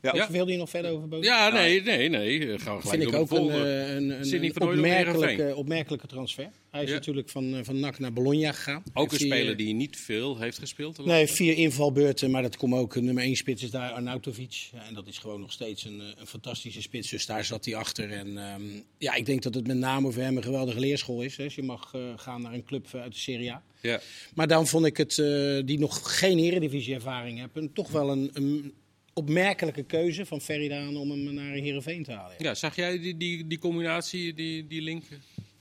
Ja. 0.01 0.11
Of 0.11 0.27
wilde 0.27 0.51
je 0.51 0.57
nog 0.57 0.69
verder 0.69 0.91
over? 0.91 1.23
Ja, 1.23 1.49
nee, 1.49 1.81
nee, 1.81 2.09
nee. 2.09 2.39
eh, 2.39 2.59
Gaan 2.59 2.75
we 2.75 2.81
gelijk 2.81 3.01
vind 3.01 3.13
ik 3.13 3.19
ook 3.19 3.31
een, 3.31 3.49
eh, 3.49 3.95
een, 3.95 4.09
een, 4.09 5.39
een 5.39 5.55
opmerkelijke, 5.55 6.07
transfer. 6.07 6.49
Hij 6.71 6.83
is 6.83 6.89
Ja. 6.89 6.95
natuurlijk 6.95 7.29
van, 7.29 7.55
eh, 7.55 7.59
van 7.63 7.79
NAC 7.79 7.99
naar 7.99 8.13
Bologna 8.13 8.51
gegaan. 8.51 8.83
Ook 8.93 9.11
een 9.11 9.19
speler 9.19 9.51
eh, 9.51 9.57
die 9.57 9.73
niet 9.73 9.97
veel 9.97 10.37
heeft 10.39 10.59
gespeeld. 10.59 11.05
Nee, 11.05 11.27
vier 11.27 11.57
invalbeurten, 11.57 12.31
maar 12.31 12.41
dat 12.41 12.57
komt 12.57 12.73
ook. 12.73 12.95
Nummer 12.95 13.23
één 13.23 13.35
spits 13.35 13.63
is 13.63 13.71
daar 13.71 13.91
Arnautovic. 13.91 14.69
En 14.87 14.93
dat 14.93 15.07
is 15.07 15.17
gewoon 15.17 15.39
nog 15.39 15.51
steeds 15.51 15.83
een, 15.85 15.99
een 16.17 16.27
fantastische 16.27 16.81
spits. 16.81 17.09
Dus 17.09 17.25
daar 17.25 17.45
zat 17.45 17.65
hij 17.65 17.75
achter. 17.75 18.11
En 18.11 18.37
ehm, 18.37 18.61
ja, 18.97 19.13
ik 19.13 19.25
denk 19.25 19.41
dat 19.43 19.53
het 19.53 19.67
met 19.67 19.77
name 19.77 20.11
voor 20.11 20.23
hem 20.23 20.37
een 20.37 20.43
geweldige 20.43 20.79
leerschool 20.79 21.21
is. 21.21 21.37
Hè. 21.37 21.43
Dus 21.43 21.55
je 21.55 21.63
mag 21.63 21.93
gaan 22.15 22.41
naar 22.41 22.53
een 22.53 22.65
club 22.65 22.87
uit 22.93 23.13
de 23.13 23.19
Serie 23.19 23.51
A. 23.51 23.63
Ja. 23.81 23.99
Maar 24.35 24.47
dan 24.47 24.67
vond 24.67 24.85
ik 24.85 24.97
het, 24.97 25.19
eh, 25.19 25.59
die 25.65 25.79
nog 25.79 26.17
geen 26.19 26.39
eredivisie-ervaring 26.39 27.39
hebben, 27.39 27.73
toch 27.73 27.89
wel 27.91 28.09
een, 28.11 28.29
een 28.33 28.73
opmerkelijke 29.21 29.83
keuze 29.83 30.25
van 30.25 30.41
Ferry 30.41 30.95
om 30.95 31.09
hem 31.11 31.33
naar 31.33 31.53
Heerenveen 31.53 32.03
te 32.03 32.11
halen. 32.11 32.35
Ja. 32.37 32.45
ja, 32.49 32.53
zag 32.55 32.75
jij 32.75 32.99
die, 32.99 33.17
die, 33.17 33.47
die 33.47 33.59
combinatie, 33.59 34.33
die, 34.33 34.67
die 34.67 34.81
link? 34.81 35.03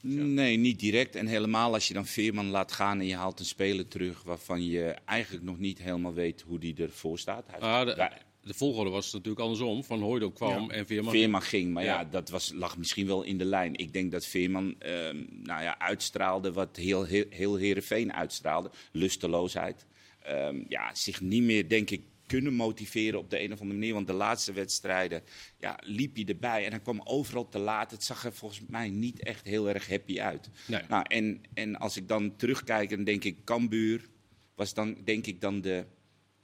Nee, 0.03 0.57
niet 0.57 0.81
direct. 0.81 1.17
En 1.17 1.27
helemaal 1.27 1.73
als 1.75 1.89
je 1.89 1.95
dan 1.95 2.07
Veerman 2.07 2.47
laat 2.47 2.73
gaan 2.73 3.01
en 3.01 3.07
je 3.07 3.15
haalt 3.15 3.39
een 3.39 3.45
speler 3.45 3.89
terug 3.89 4.23
waarvan 4.23 4.65
je 4.65 4.95
eigenlijk 5.05 5.45
nog 5.45 5.59
niet 5.59 5.79
helemaal 5.79 6.15
weet 6.15 6.41
hoe 6.41 6.59
die 6.59 6.75
ervoor 6.77 7.19
staat. 7.19 7.45
Hij 7.51 7.61
Ah, 7.61 7.87
de, 7.87 7.95
Ja, 7.97 8.19
de 8.43 8.55
volgorde 8.55 8.91
was 8.91 9.13
natuurlijk 9.13 9.41
andersom. 9.41 9.85
Van 9.85 10.01
Hooijdonk 10.01 10.35
kwam 10.35 10.71
en 10.71 10.87
Veerman. 10.87 11.13
Veerman 11.13 11.43
ging, 11.43 11.73
maar 11.73 11.85
ja, 11.85 12.01
Ja. 12.01 12.05
dat 12.11 12.29
was, 12.29 12.53
lag 12.55 12.77
misschien 12.79 13.07
wel 13.07 13.23
in 13.23 13.39
de 13.39 13.45
lijn. 13.45 13.77
Ik 13.77 13.93
denk 13.93 14.13
dat 14.13 14.27
Veerman 14.27 14.75
ehm, 14.79 15.17
nou 15.43 15.63
ja, 15.63 15.79
uitstraalde 15.79 16.53
wat 16.53 16.77
heel, 16.77 17.05
heel, 17.05 17.25
heel 17.29 17.57
Heerenveen 17.57 18.13
uitstraalde. 18.13 18.71
Lusteloosheid. 18.93 19.87
Ehm, 20.23 20.63
ja, 20.69 20.95
zich 20.95 21.21
niet 21.21 21.43
meer, 21.43 21.69
denk 21.69 21.91
ik, 21.91 22.03
kunnen 22.31 22.55
motiveren 22.55 23.19
op 23.19 23.31
de 23.31 23.41
een 23.41 23.53
of 23.53 23.61
andere 23.61 23.79
manier. 23.79 23.95
Want 23.95 24.07
de 24.07 24.13
laatste 24.13 24.53
wedstrijden 24.53 25.23
ja, 25.59 25.79
liep 25.83 26.15
hij 26.15 26.25
erbij 26.25 26.65
en 26.65 26.71
hij 26.71 26.81
kwam 26.81 27.01
overal 27.05 27.49
te 27.49 27.59
laat. 27.59 27.91
Het 27.91 28.05
zag 28.05 28.25
er 28.25 28.33
volgens 28.33 28.61
mij 28.69 28.89
niet 28.89 29.23
echt 29.23 29.45
heel 29.45 29.69
erg 29.69 29.89
happy 29.89 30.21
uit. 30.21 30.51
Nee. 30.67 30.81
Nou, 30.89 31.05
en, 31.09 31.41
en 31.55 31.77
als 31.77 31.97
ik 31.97 32.09
dan 32.09 32.37
terugkijk, 32.37 32.91
dan 32.91 33.05
denk 33.05 33.25
ik, 33.25 33.45
Cambuur 33.45 34.09
was 34.55 34.75
dan, 34.75 34.97
denk 35.05 35.27
ik, 35.27 35.41
dan 35.41 35.61
de 35.61 35.85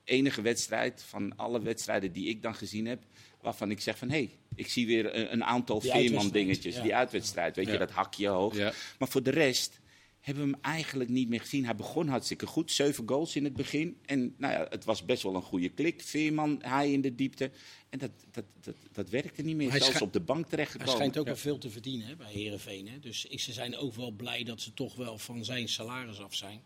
enige 0.05 0.43
wedstrijd 0.43 1.03
van 1.03 1.37
alle 1.37 1.63
wedstrijden 1.63 2.13
die 2.13 2.29
ik 2.29 2.43
dan 2.43 2.55
gezien 2.55 2.87
heb, 2.87 3.03
waarvan 3.41 3.71
ik 3.71 3.81
zeg 3.81 3.99
van 3.99 4.09
hé, 4.09 4.17
hey, 4.17 4.31
ik 4.55 4.69
zie 4.69 4.87
weer 4.87 5.17
een, 5.17 5.33
een 5.33 5.45
aantal 5.45 5.81
Veerman 5.81 6.31
dingetjes, 6.31 6.77
ja. 6.77 6.83
die 6.83 6.95
uitwedstrijd, 6.95 7.57
weet 7.57 7.67
Ja. 7.67 7.73
je, 7.73 7.79
dat 7.79 7.91
hakje 7.91 8.29
hoog. 8.29 8.57
Ja. 8.57 8.73
Maar 8.99 9.09
voor 9.09 9.23
de 9.23 9.31
rest 9.31 9.81
hebben 10.27 10.45
we 10.45 10.51
hem 10.51 10.61
eigenlijk 10.63 11.11
niet 11.11 11.29
meer 11.29 11.41
gezien. 11.41 11.65
Hij 11.65 11.75
begon 11.77 12.09
hartstikke 12.09 12.47
goed, 12.47 12.71
zeven 12.73 13.09
goals 13.09 13.37
in 13.37 13.45
het 13.45 13.53
begin. 13.53 13.97
En 14.07 14.35
nou 14.39 14.53
ja, 14.53 14.67
het 14.71 14.85
was 14.85 15.05
best 15.05 15.23
wel 15.23 15.35
een 15.35 15.43
goede 15.43 15.69
klik. 15.69 16.03
Veerman, 16.03 16.59
hij 16.63 16.93
in 16.93 17.01
de 17.01 17.15
diepte. 17.15 17.51
En 17.91 17.99
dat, 17.99 18.11
dat, 18.31 18.45
dat, 18.61 18.75
dat 18.93 19.09
werkte 19.11 19.43
niet 19.43 19.57
meer. 19.57 19.71
Hij 19.71 19.81
Zelfs 19.81 20.03
op 20.03 20.13
de 20.13 20.21
bank 20.21 20.41
Hij 20.41 20.49
terechtgekomen. 20.51 20.95
schijnt 20.95 21.19
ook 21.19 21.25
Ja. 21.25 21.31
wel 21.33 21.41
veel 21.41 21.59
te 21.59 21.71
verdienen 21.71 22.07
hè, 22.07 22.17
bij 22.17 22.33
Heerenveen. 22.33 22.89
Hè. 22.89 22.99
Dus 22.99 23.25
ik- 23.27 23.41
ze 23.41 23.53
zijn 23.53 23.77
ook 23.77 23.95
wel 23.95 24.11
blij 24.11 24.45
dat 24.45 24.61
ze 24.61 24.75
toch 24.75 24.95
wel 24.95 25.19
van 25.19 25.45
zijn 25.45 25.69
salaris 25.69 26.21
af 26.21 26.35
zijn. 26.35 26.61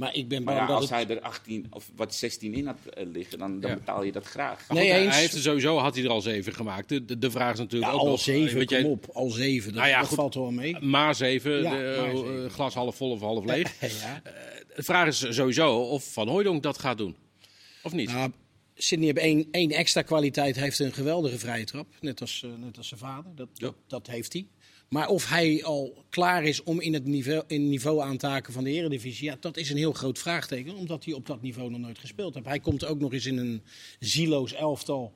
Maar 0.00 0.14
ik 0.14 0.28
ben 0.28 0.42
Maar 0.42 0.54
bang 0.54 0.66
ja, 0.68 0.72
dat 0.72 0.80
als 0.82 0.90
het... 0.90 1.08
hij 1.08 1.16
er 1.16 1.22
18 1.22 1.66
of 1.70 1.90
wat 1.96 2.14
16 2.14 2.54
in 2.54 2.66
had 2.66 2.78
eh, 2.94 3.06
liggen, 3.06 3.38
dan, 3.38 3.60
dan 3.60 3.70
Ja. 3.70 3.76
betaal 3.76 4.02
je 4.02 4.12
dat 4.12 4.24
graag. 4.26 4.68
Nee, 4.68 4.90
goed, 4.90 4.96
eens. 5.00 5.12
hij 5.12 5.20
heeft 5.20 5.34
er 5.34 5.40
sowieso 5.40 5.76
had 5.78 5.94
hij 5.94 6.04
er 6.04 6.10
al 6.10 6.20
zeven 6.20 6.54
gemaakt. 6.54 6.88
De, 6.88 7.04
de, 7.04 7.18
de 7.18 7.30
vraag 7.30 7.52
is 7.52 7.56
Ja, 7.58 7.62
natuurlijk 7.64 7.92
ook 7.92 7.98
al 8.00 8.06
nog, 8.06 8.20
zeven, 8.20 8.58
weet 8.58 8.66
kom 8.66 8.76
jij- 8.76 8.86
op. 8.86 9.06
Al 9.12 9.30
zeven, 9.30 9.68
dat, 9.72 9.78
Nou 9.78 9.88
ja, 9.88 9.98
dat 9.98 10.06
goed. 10.08 10.16
valt 10.16 10.34
wel 10.34 10.50
mee. 10.50 10.78
Maar 10.80 11.14
zeven, 11.14 11.62
Ja, 11.62 11.70
de, 11.70 11.94
maar 12.00 12.08
eh, 12.14 12.16
zeven. 12.18 12.50
glas 12.50 12.74
half 12.74 12.96
vol 12.96 13.10
of 13.10 13.20
half 13.20 13.44
leeg. 13.54 13.80
ja. 14.00 14.22
De 14.76 14.82
vraag 14.82 15.06
is 15.06 15.26
sowieso 15.28 15.76
of 15.80 16.12
Van 16.12 16.28
Hooijdonk 16.28 16.62
dat 16.62 16.78
gaat 16.78 16.98
doen. 16.98 17.16
Of 17.82 17.92
niet? 17.92 18.12
Nou, 18.12 18.30
Sidney 18.74 19.06
heeft 19.06 19.18
één, 19.18 19.48
één 19.50 19.70
extra 19.70 20.02
kwaliteit. 20.02 20.54
Hij 20.54 20.64
heeft 20.64 20.78
een 20.78 20.92
geweldige 20.92 21.38
vrije 21.38 21.64
trap. 21.64 21.86
Net 22.00 22.20
als, 22.20 22.42
eh, 22.44 22.50
net 22.64 22.76
als 22.76 22.88
zijn 22.88 23.00
vader. 23.00 23.34
Dat, 23.34 23.48
Ja. 23.54 23.66
dat, 23.66 23.74
dat 23.86 24.06
heeft 24.06 24.32
hij. 24.32 24.46
Maar 24.90 25.08
of 25.08 25.28
hij 25.28 25.64
al 25.64 26.04
klaar 26.08 26.44
is 26.44 26.62
om 26.62 26.80
in 26.80 26.94
het 26.94 27.04
niveau, 27.04 27.42
in 27.46 27.68
niveau 27.68 28.00
aan 28.00 28.16
te 28.16 28.26
haken 28.26 28.52
van 28.52 28.64
de 28.64 28.70
Eredivisie, 28.70 29.24
ja, 29.24 29.36
dat 29.40 29.56
is 29.56 29.70
een 29.70 29.76
heel 29.76 29.92
groot 29.92 30.18
vraagteken. 30.18 30.74
Omdat 30.74 31.04
hij 31.04 31.14
op 31.14 31.26
dat 31.26 31.42
niveau 31.42 31.70
nog 31.70 31.80
nooit 31.80 31.98
gespeeld 31.98 32.34
heeft. 32.34 32.46
Hij 32.46 32.60
komt 32.60 32.84
ook 32.84 33.00
nog 33.00 33.12
eens 33.12 33.26
in 33.26 33.38
een 33.38 33.62
zieloos 33.98 34.52
elftal. 34.52 35.12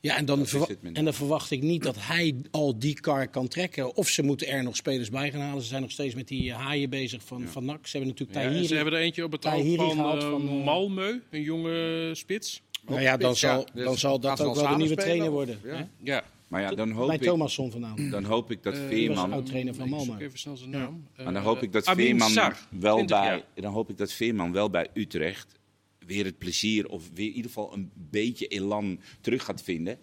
Ja, 0.00 0.16
en 0.16 0.24
dan, 0.24 0.46
en 0.92 1.04
dan 1.04 1.14
verwacht 1.14 1.50
ik 1.50 1.62
niet 1.62 1.82
dat 1.82 1.96
hij 1.98 2.34
al 2.50 2.78
die 2.78 3.00
kar 3.00 3.28
kan 3.28 3.48
trekken. 3.48 3.96
Of 3.96 4.08
ze 4.08 4.22
moeten 4.22 4.48
er 4.48 4.62
nog 4.62 4.76
spelers 4.76 5.10
bij 5.10 5.30
gaan 5.30 5.40
halen. 5.40 5.62
Ze 5.62 5.68
zijn 5.68 5.82
nog 5.82 5.90
steeds 5.90 6.14
met 6.14 6.28
die 6.28 6.50
eh, 6.50 6.56
haaien 6.56 6.90
bezig 6.90 7.22
van, 7.24 7.42
van 7.48 7.64
NAC. 7.64 7.86
Ze 7.86 7.96
hebben 7.96 8.08
natuurlijk 8.08 8.38
Ja, 8.38 8.44
en 8.44 8.48
Tahiri. 8.48 8.68
ze 8.68 8.74
hebben 8.74 8.94
er 8.94 9.00
eentje 9.00 9.24
op 9.24 9.32
het 9.32 9.46
oog 9.46 9.74
van, 9.76 9.88
eh, 9.98 10.30
van, 10.30 10.48
eh, 10.48 10.64
Malmö, 10.64 11.30
een 11.30 11.42
jonge 11.42 12.10
spits. 12.14 12.62
Nou 12.86 13.00
ja, 13.00 13.16
dan 13.16 13.36
Spits, 13.36 13.40
ja. 13.40 13.54
zal, 13.54 13.66
Dus 13.74 13.84
dan 13.84 13.98
zal 13.98 14.20
dat 14.20 14.40
ook 14.40 14.54
wel 14.54 14.68
de 14.68 14.76
nieuwe 14.76 14.96
trainer 14.96 15.30
worden. 15.30 15.60
Ja. 15.98 16.24
Maar 16.52 16.60
ja, 16.62 16.70
dan 16.74 16.90
hoop 16.90 17.06
Bij 17.06 17.16
ik, 17.16 17.22
Thomasson 17.22 17.70
vandaan. 17.70 18.10
dan 18.10 18.24
hoop 18.24 18.50
ik 18.50 18.62
dat 18.62 18.78
was 18.78 18.86
Veerman... 18.88 19.32
oud-trainer 19.32 19.74
van 19.74 19.88
Malmö. 19.88 20.20
even 20.22 20.38
snel 20.38 20.56
zijn 20.56 20.70
naam. 20.70 21.06
Maar 21.16 21.24
dan 21.24 21.36
Eh, 21.36 21.44
hoop 21.44 21.62
ik 21.62 21.72
dat 21.72 21.86
Amin 21.86 22.04
Veerman 22.06 22.30
Sar, 22.30 22.66
wel 22.70 22.94
20 22.94 23.18
bij, 23.18 23.26
jaar. 23.28 23.44
dan 23.54 23.72
hoop 23.72 23.90
ik 23.90 23.96
dat 23.96 24.12
Veerman 24.12 24.52
wel 24.52 24.70
bij 24.70 24.88
Utrecht 24.94 25.58
weer 26.06 26.24
het 26.24 26.38
plezier 26.38 26.88
of 26.88 27.10
weer 27.14 27.26
in 27.28 27.32
ieder 27.34 27.50
geval 27.50 27.72
een 27.72 27.90
beetje 27.94 28.46
elan 28.46 29.00
terug 29.20 29.44
gaat 29.44 29.62
vinden. 29.62 29.98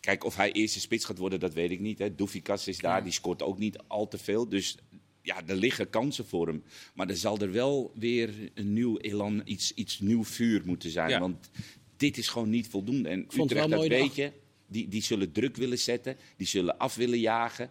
Kijk, 0.00 0.24
of 0.24 0.36
hij 0.36 0.52
eerste 0.52 0.80
spits 0.80 1.04
gaat 1.04 1.18
worden, 1.18 1.40
dat 1.40 1.54
weet 1.54 1.70
ik 1.70 1.80
niet. 1.80 1.98
Hè. 1.98 2.14
Doefikas 2.14 2.68
is 2.68 2.78
daar, 2.78 3.02
die 3.04 3.12
scoort 3.12 3.42
ook 3.42 3.58
niet 3.58 3.78
al 3.86 4.08
te 4.08 4.18
veel. 4.18 4.48
Dus 4.48 4.76
ja, 5.22 5.42
er 5.46 5.56
liggen 5.56 5.90
kansen 5.90 6.26
voor 6.26 6.46
hem. 6.46 6.62
Maar 6.94 7.08
er 7.08 7.16
zal 7.16 7.38
er 7.38 7.52
wel 7.52 7.92
weer 7.94 8.30
een 8.54 8.72
nieuw 8.72 8.96
elan, 8.98 9.42
iets, 9.44 9.74
iets 9.74 9.98
nieuw 10.00 10.24
vuur 10.24 10.62
moeten 10.64 10.90
zijn. 10.90 11.08
Ja. 11.08 11.20
Want 11.20 11.50
dit 11.96 12.18
is 12.18 12.28
gewoon 12.28 12.50
niet 12.50 12.68
voldoende. 12.68 13.08
En 13.08 13.18
vond 13.28 13.32
het 13.32 13.58
Utrecht, 13.58 13.68
wel 13.68 13.78
dat 13.80 13.88
mooi 13.88 14.02
weet 14.02 14.14
je, 14.14 14.32
die, 14.70 14.88
die 14.88 15.02
zullen 15.02 15.32
druk 15.32 15.56
willen 15.56 15.78
zetten. 15.78 16.16
Die 16.36 16.46
zullen 16.46 16.78
af 16.78 16.94
willen 16.94 17.18
jagen. 17.20 17.70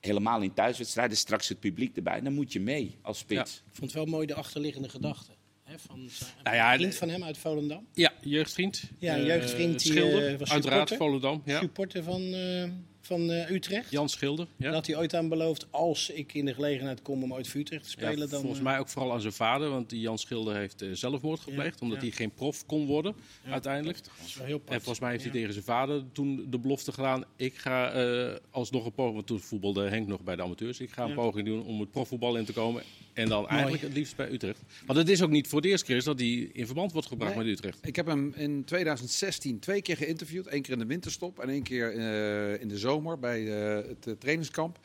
Helemaal 0.00 0.40
in 0.42 0.52
thuiswedstrijden, 0.54 1.16
straks 1.16 1.48
het 1.48 1.60
publiek 1.60 1.96
erbij. 1.96 2.20
Dan 2.20 2.32
moet 2.32 2.52
je 2.52 2.60
mee 2.60 2.98
als 3.02 3.18
spits. 3.18 3.56
Ik 3.56 3.62
vond 3.76 3.80
het 3.80 3.92
wel 3.92 4.04
mooi 4.06 4.26
de 4.26 4.34
achterliggende 4.34 4.88
gedachte. 4.88 5.30
Hè, 5.64 5.78
van 5.78 6.08
zijn- 6.10 6.30
Nou 6.42 6.56
ja, 6.56 6.72
een 6.72 6.78
vriend 6.78 6.94
van 6.94 7.08
hem 7.08 7.24
uit 7.24 7.38
Volendam. 7.38 7.86
Ja, 7.94 8.12
jeugdvriend. 8.20 8.82
Ja, 8.98 9.14
een 9.14 9.20
Eh, 9.20 9.26
jeugdvriend 9.26 9.82
die, 9.82 9.92
Schilder, 9.92 10.32
eh, 10.32 10.38
was 10.38 10.50
uiteraard, 10.50 10.88
supporter. 10.88 10.96
Volendam. 11.20 11.42
Ja. 11.44 11.60
Supporter 11.60 12.02
van, 12.02 12.20
eh, 12.22 12.70
van 13.10 13.30
eh, 13.30 13.50
Utrecht. 13.50 13.90
Jan 13.90 14.08
Schilder. 14.08 14.46
Ja. 14.56 14.72
Had 14.72 14.86
hij 14.86 14.96
ooit 14.96 15.14
aan 15.14 15.28
beloofd, 15.28 15.66
als 15.70 16.10
ik 16.10 16.34
in 16.34 16.44
de 16.44 16.54
gelegenheid 16.54 17.02
kom 17.02 17.22
om 17.22 17.32
ooit 17.32 17.48
voor 17.48 17.60
Utrecht 17.60 17.82
te 17.82 18.00
Ja, 18.00 18.06
spelen, 18.06 18.28
dan... 18.28 18.40
volgens 18.40 18.60
eh, 18.60 18.66
mij 18.66 18.78
ook 18.78 18.88
vooral 18.88 19.12
aan 19.12 19.20
zijn 19.20 19.32
vader, 19.32 19.70
want 19.70 19.90
die 19.90 20.00
Jan 20.00 20.18
Schilder 20.18 20.56
heeft 20.56 20.82
eh, 20.82 20.88
zelfmoord 20.92 21.40
gepleegd, 21.40 21.80
omdat 21.80 22.00
hij 22.00 22.10
geen 22.10 22.30
prof 22.30 22.66
kon 22.66 22.86
worden 22.86 23.14
uiteindelijk. 23.50 24.04
dat 24.04 24.12
is 24.26 24.34
wel 24.34 24.46
heel 24.46 24.62
En 24.64 24.80
volgens 24.80 25.00
mij 25.00 25.10
heeft 25.10 25.22
hij 25.22 25.32
tegen 25.32 25.52
zijn 25.52 25.64
vader 25.64 26.02
toen 26.12 26.46
de 26.50 26.58
belofte 26.58 26.92
gedaan: 26.92 27.24
ik 27.36 27.54
ga 27.54 27.92
eh, 27.92 28.36
alsnog 28.50 28.84
een 28.84 28.92
poging, 28.92 29.14
want 29.14 29.26
toen 29.26 29.40
voetbalde 29.40 29.88
Henk 29.88 30.06
nog 30.06 30.20
bij 30.20 30.36
de 30.36 30.42
amateurs, 30.42 30.80
ik 30.80 30.90
ga 30.90 31.04
een 31.04 31.14
poging 31.14 31.46
doen 31.46 31.64
om 31.64 31.80
het 31.80 31.90
profvoetbal 31.90 32.36
in 32.36 32.44
te 32.44 32.52
komen. 32.52 32.82
En 33.12 33.28
dan 33.28 33.48
eigenlijk 33.48 33.82
het 33.82 33.92
liefst 33.92 34.16
bij 34.16 34.30
Utrecht. 34.30 34.60
Want 34.86 34.98
het 34.98 35.08
is 35.08 35.22
ook 35.22 35.30
niet 35.30 35.48
voor 35.48 35.60
het 35.60 35.68
eerst, 35.70 35.84
Chris, 35.84 36.04
dat 36.04 36.18
hij 36.18 36.28
in 36.52 36.66
verband 36.66 36.92
wordt 36.92 37.08
gebracht 37.08 37.34
Nee. 37.34 37.44
met 37.44 37.52
Utrecht. 37.52 37.78
Ik 37.82 37.96
heb 37.96 38.06
hem 38.06 38.32
in 38.36 38.64
2016 38.64 39.58
twee 39.58 39.82
keer 39.82 39.96
geïnterviewd. 39.96 40.52
Eén 40.52 40.62
keer 40.62 40.72
in 40.72 40.78
de 40.78 40.86
winterstop 40.86 41.38
en 41.38 41.48
één 41.48 41.62
keer 41.62 41.96
eh, 41.96 42.60
in 42.60 42.68
de 42.68 42.78
zomer 42.78 43.18
bij 43.18 43.40
eh, 43.46 43.88
het 43.88 44.06
eh, 44.06 44.14
trainingskamp. 44.18 44.78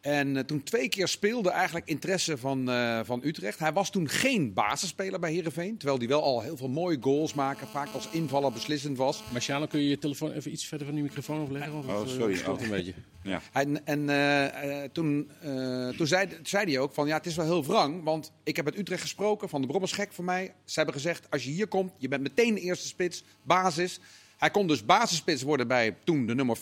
En 0.00 0.36
eh, 0.36 0.44
toen 0.44 0.62
twee 0.62 0.88
keer 0.88 1.08
speelde 1.08 1.50
eigenlijk 1.50 1.88
interesse 1.88 2.38
van, 2.38 2.70
eh, 2.70 3.00
van 3.04 3.20
Utrecht. 3.24 3.58
Hij 3.58 3.72
was 3.72 3.90
toen 3.90 4.08
geen 4.08 4.52
basisspeler 4.52 5.20
bij 5.20 5.32
Heerenveen. 5.32 5.76
Terwijl 5.76 5.98
hij 5.98 6.08
wel 6.08 6.22
al 6.22 6.40
heel 6.42 6.56
veel 6.56 6.68
mooie 6.68 6.98
goals 7.00 7.34
maakte. 7.34 7.66
Vaak 7.66 7.88
als 7.92 8.08
invaller 8.10 8.52
beslissend 8.52 8.96
was. 8.96 9.22
Marciano, 9.32 9.66
kun 9.66 9.80
je 9.80 9.88
je 9.88 9.98
telefoon 9.98 10.32
even 10.32 10.52
iets 10.52 10.66
verder 10.66 10.86
van 10.86 10.94
die 10.96 11.04
microfoon 11.04 11.42
afleggen? 11.42 11.72
Want 11.72 11.84
Oh, 11.84 11.98
het, 11.98 12.08
eh, 12.08 12.14
sorry. 12.14 12.34
stoort 12.36 12.56
Oh. 12.58 12.62
een 12.64 12.70
beetje. 12.70 12.94
Ja. 13.22 13.40
En, 13.52 13.86
en 13.86 14.08
eh, 14.08 14.82
eh, 14.84 14.90
toen, 14.92 15.30
eh, 15.40 15.88
toen 15.88 16.06
zei, 16.06 16.28
zei 16.42 16.64
hij 16.72 16.78
ook 16.78 16.94
van 16.94 17.06
ja, 17.06 17.16
het 17.16 17.26
is 17.26 17.36
wel 17.36 17.44
heel 17.44 17.64
wrang. 17.64 18.04
Want 18.04 18.32
ik 18.44 18.56
heb 18.56 18.64
met 18.64 18.78
Utrecht 18.78 19.02
gesproken, 19.02 19.48
Van 19.48 19.60
de 19.60 19.66
Brom 19.66 19.82
is 19.82 19.92
gek 19.92 20.12
voor 20.12 20.24
mij. 20.24 20.54
Ze 20.64 20.74
hebben 20.74 20.94
gezegd, 20.94 21.30
als 21.30 21.44
je 21.44 21.50
hier 21.50 21.66
komt, 21.68 21.92
je 21.96 22.08
bent 22.08 22.22
meteen 22.22 22.54
de 22.54 22.60
eerste 22.60 22.86
spits, 22.86 23.24
basis. 23.42 24.00
Hij 24.38 24.50
kon 24.50 24.66
dus 24.66 24.84
basisspits 24.84 25.42
worden 25.42 25.68
bij 25.68 25.96
toen 26.04 26.26
de 26.26 26.34
nummer 26.34 26.56
4-5 26.56 26.60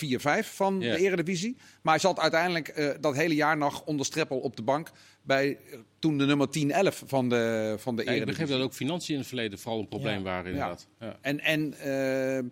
van 0.54 0.80
Ja. 0.80 0.92
de 0.94 0.98
Eredivisie. 1.00 1.56
Maar 1.82 1.92
hij 1.92 2.02
zat 2.02 2.18
uiteindelijk 2.18 2.68
eh, 2.68 2.88
dat 3.00 3.14
hele 3.14 3.34
jaar 3.34 3.56
nog 3.56 3.84
onder 3.84 4.06
Streppel 4.06 4.38
op 4.38 4.56
de 4.56 4.62
bank. 4.62 4.90
Bij 5.22 5.58
eh, 5.70 5.78
toen 5.98 6.18
de 6.18 6.26
nummer 6.26 6.48
10-11 6.48 6.50
van 7.06 7.28
de, 7.28 7.74
van 7.78 7.96
de 7.96 8.02
Ja, 8.04 8.10
ik 8.10 8.16
Eredivisie. 8.16 8.24
begreep 8.24 8.48
dat 8.48 8.60
ook 8.60 8.74
financiën 8.74 9.12
in 9.14 9.18
het 9.20 9.28
verleden 9.28 9.58
vooral 9.58 9.80
een 9.80 9.88
probleem 9.88 10.16
Ja. 10.18 10.22
waren, 10.22 10.50
inderdaad. 10.52 10.86
Ja. 11.00 11.16
En, 11.20 11.40
en 11.40 11.72
eh, 11.78 12.44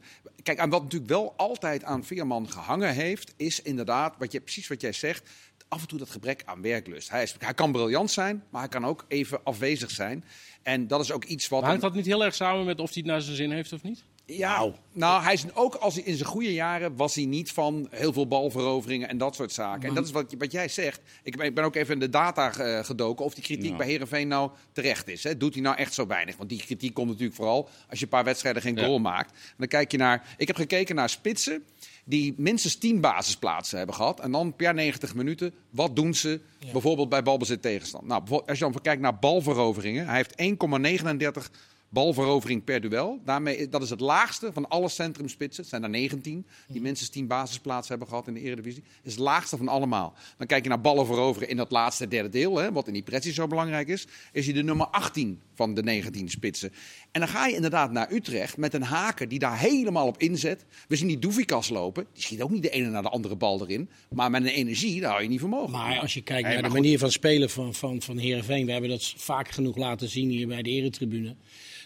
kijk, 0.42 0.58
aan 0.58 0.70
wat 0.70 0.82
natuurlijk 0.82 1.10
wel 1.10 1.34
altijd 1.36 1.84
aan 1.84 2.04
Veerman 2.04 2.50
gehangen 2.50 2.92
heeft, 2.94 3.34
is 3.36 3.62
inderdaad, 3.62 4.14
wat 4.18 4.32
je, 4.32 4.40
precies 4.40 4.68
wat 4.68 4.80
jij 4.80 4.92
zegt, 4.92 5.30
af 5.68 5.80
en 5.80 5.88
toe 5.88 5.98
dat 5.98 6.10
gebrek 6.10 6.42
aan 6.44 6.62
werklust. 6.62 7.10
Hij, 7.10 7.22
is, 7.22 7.34
hij 7.38 7.54
kan 7.54 7.72
briljant 7.72 8.10
zijn, 8.10 8.42
maar 8.50 8.60
hij 8.60 8.70
kan 8.70 8.84
ook 8.86 9.04
even 9.08 9.40
afwezig 9.44 9.90
zijn. 9.90 10.24
En 10.62 10.86
dat 10.86 11.00
is 11.00 11.12
ook 11.12 11.24
iets 11.24 11.48
wat... 11.48 11.60
Maar 11.60 11.68
hangt 11.68 11.84
dat 11.84 11.94
niet 11.94 12.06
heel 12.06 12.24
erg 12.24 12.34
samen 12.34 12.64
met 12.64 12.80
of 12.80 12.92
hij 12.92 13.02
het 13.02 13.10
naar 13.10 13.20
zijn 13.20 13.36
zin 13.36 13.50
heeft 13.50 13.72
of 13.72 13.82
niet? 13.82 14.04
Ja, 14.26 14.72
nou, 14.92 15.22
hij 15.22 15.32
is 15.32 15.44
ook 15.54 15.74
als 15.74 15.94
hij 15.94 16.02
in 16.02 16.16
zijn 16.16 16.28
goede 16.28 16.52
jaren 16.52 16.96
was 16.96 17.14
hij 17.14 17.24
niet 17.24 17.52
van 17.52 17.86
heel 17.90 18.12
veel 18.12 18.26
balveroveringen 18.26 19.08
en 19.08 19.18
dat 19.18 19.34
soort 19.34 19.52
zaken. 19.52 19.88
En 19.88 19.94
dat 19.94 20.04
is 20.04 20.10
wat, 20.10 20.34
wat 20.38 20.52
jij 20.52 20.68
zegt. 20.68 21.00
Ik 21.22 21.36
ben, 21.36 21.46
ik 21.46 21.54
ben 21.54 21.64
ook 21.64 21.74
even 21.74 21.94
in 21.94 22.00
de 22.00 22.08
data 22.10 22.52
eh, 22.56 22.84
gedoken 22.84 23.24
of 23.24 23.34
die 23.34 23.42
kritiek 23.44 23.70
Ja. 23.70 23.76
bij 23.76 23.86
Herenveen 23.86 24.28
nou 24.28 24.50
terecht 24.72 25.08
is. 25.08 25.24
Hè. 25.24 25.36
Doet 25.36 25.54
hij 25.54 25.62
nou 25.62 25.76
echt 25.76 25.94
zo 25.94 26.06
weinig? 26.06 26.36
Want 26.36 26.48
die 26.48 26.58
kritiek 26.58 26.94
komt 26.94 27.08
natuurlijk 27.08 27.36
vooral 27.36 27.68
als 27.90 27.98
je 27.98 28.04
een 28.04 28.10
paar 28.10 28.24
wedstrijden 28.24 28.62
geen 28.62 28.76
Ja. 28.76 28.84
goal 28.84 28.98
maakt. 28.98 29.30
En 29.30 29.54
dan 29.56 29.68
kijk 29.68 29.90
je 29.90 29.98
naar. 29.98 30.34
Ik 30.36 30.46
heb 30.46 30.56
gekeken 30.56 30.94
naar 30.94 31.08
spitsen 31.08 31.64
die 32.04 32.34
minstens 32.36 32.76
10 32.76 33.00
basisplaatsen 33.00 33.76
hebben 33.76 33.96
gehad. 33.96 34.20
En 34.20 34.30
dan 34.32 34.56
per 34.56 34.74
90 34.74 35.14
minuten, 35.14 35.54
wat 35.70 35.96
doen 35.96 36.14
ze 36.14 36.40
bijvoorbeeld 36.72 37.08
bij 37.08 37.22
balbezit 37.22 37.62
tegenstand? 37.62 38.06
Nou, 38.06 38.22
als 38.46 38.58
je 38.58 38.64
dan 38.64 38.80
kijkt 38.82 39.02
naar 39.02 39.18
balveroveringen. 39.18 40.06
Hij 40.06 40.16
heeft 40.16 40.34
1,39 40.36 41.50
balverovering 41.94 42.64
per 42.64 42.80
duel. 42.80 43.20
Daarmee, 43.24 43.68
dat 43.68 43.82
is 43.82 43.90
het 43.90 44.00
laagste 44.00 44.52
van 44.52 44.68
alle 44.68 44.88
centrumspitsen. 44.88 45.62
Het 45.62 45.70
zijn 45.70 45.82
er 45.82 45.88
19 45.90 46.46
die 46.68 46.80
minstens 46.80 47.10
10 47.10 47.26
basisplaatsen 47.26 47.90
hebben 47.90 48.08
gehad 48.08 48.26
in 48.26 48.34
de 48.34 48.40
Eredivisie. 48.40 48.82
Het 48.96 49.06
is 49.06 49.12
het 49.12 49.20
laagste 49.20 49.56
van 49.56 49.68
allemaal. 49.68 50.14
Dan 50.38 50.46
kijk 50.46 50.62
je 50.62 50.68
naar 50.68 50.80
ballen 50.80 51.06
veroveren 51.06 51.48
in 51.48 51.56
dat 51.56 51.70
laatste 51.70 52.08
derde 52.08 52.28
deel, 52.28 52.56
hè, 52.56 52.72
wat 52.72 52.86
in 52.86 52.92
die 52.92 53.02
pressie 53.02 53.32
zo 53.32 53.46
belangrijk 53.46 53.88
is. 53.88 54.06
Is 54.32 54.44
hij 54.44 54.54
de 54.54 54.62
nummer 54.62 54.86
18 54.86 55.40
van 55.54 55.74
de 55.74 55.82
19 55.82 56.28
spitsen. 56.28 56.72
En 57.10 57.20
dan 57.20 57.28
ga 57.28 57.46
je 57.46 57.54
inderdaad 57.54 57.90
naar 57.92 58.12
Utrecht 58.12 58.56
met 58.56 58.74
een 58.74 58.82
haker 58.82 59.28
die 59.28 59.38
daar 59.38 59.58
helemaal 59.58 60.06
op 60.06 60.18
inzet. 60.18 60.64
We 60.88 60.96
zien 60.96 61.08
die 61.08 61.18
Doevikas 61.18 61.68
lopen. 61.68 62.06
Die 62.12 62.22
schiet 62.22 62.42
ook 62.42 62.50
niet 62.50 62.62
de 62.62 62.70
ene 62.70 62.88
naar 62.88 63.02
de 63.02 63.08
andere 63.08 63.36
bal 63.36 63.60
erin. 63.62 63.88
Maar 64.08 64.30
met 64.30 64.42
een 64.42 64.48
energie, 64.48 65.00
daar 65.00 65.10
hou 65.10 65.22
je 65.22 65.28
niet 65.28 65.40
voor 65.40 65.48
mogelijk. 65.48 65.76
Maar 65.76 65.98
als 65.98 66.14
je 66.14 66.22
kijkt 66.22 66.42
Nee, 66.42 66.52
naar 66.52 66.62
de 66.62 66.68
goed. 66.68 66.78
manier 66.78 66.98
van 66.98 67.10
spelen 67.10 67.50
van, 67.50 67.74
van, 67.74 68.02
van 68.02 68.18
Heerenveen, 68.18 68.66
we 68.66 68.72
hebben 68.72 68.90
dat 68.90 69.14
vaak 69.16 69.48
genoeg 69.48 69.76
laten 69.76 70.08
zien 70.08 70.28
hier 70.30 70.46
bij 70.46 70.62
de 70.62 70.70
eretribune. 70.70 71.36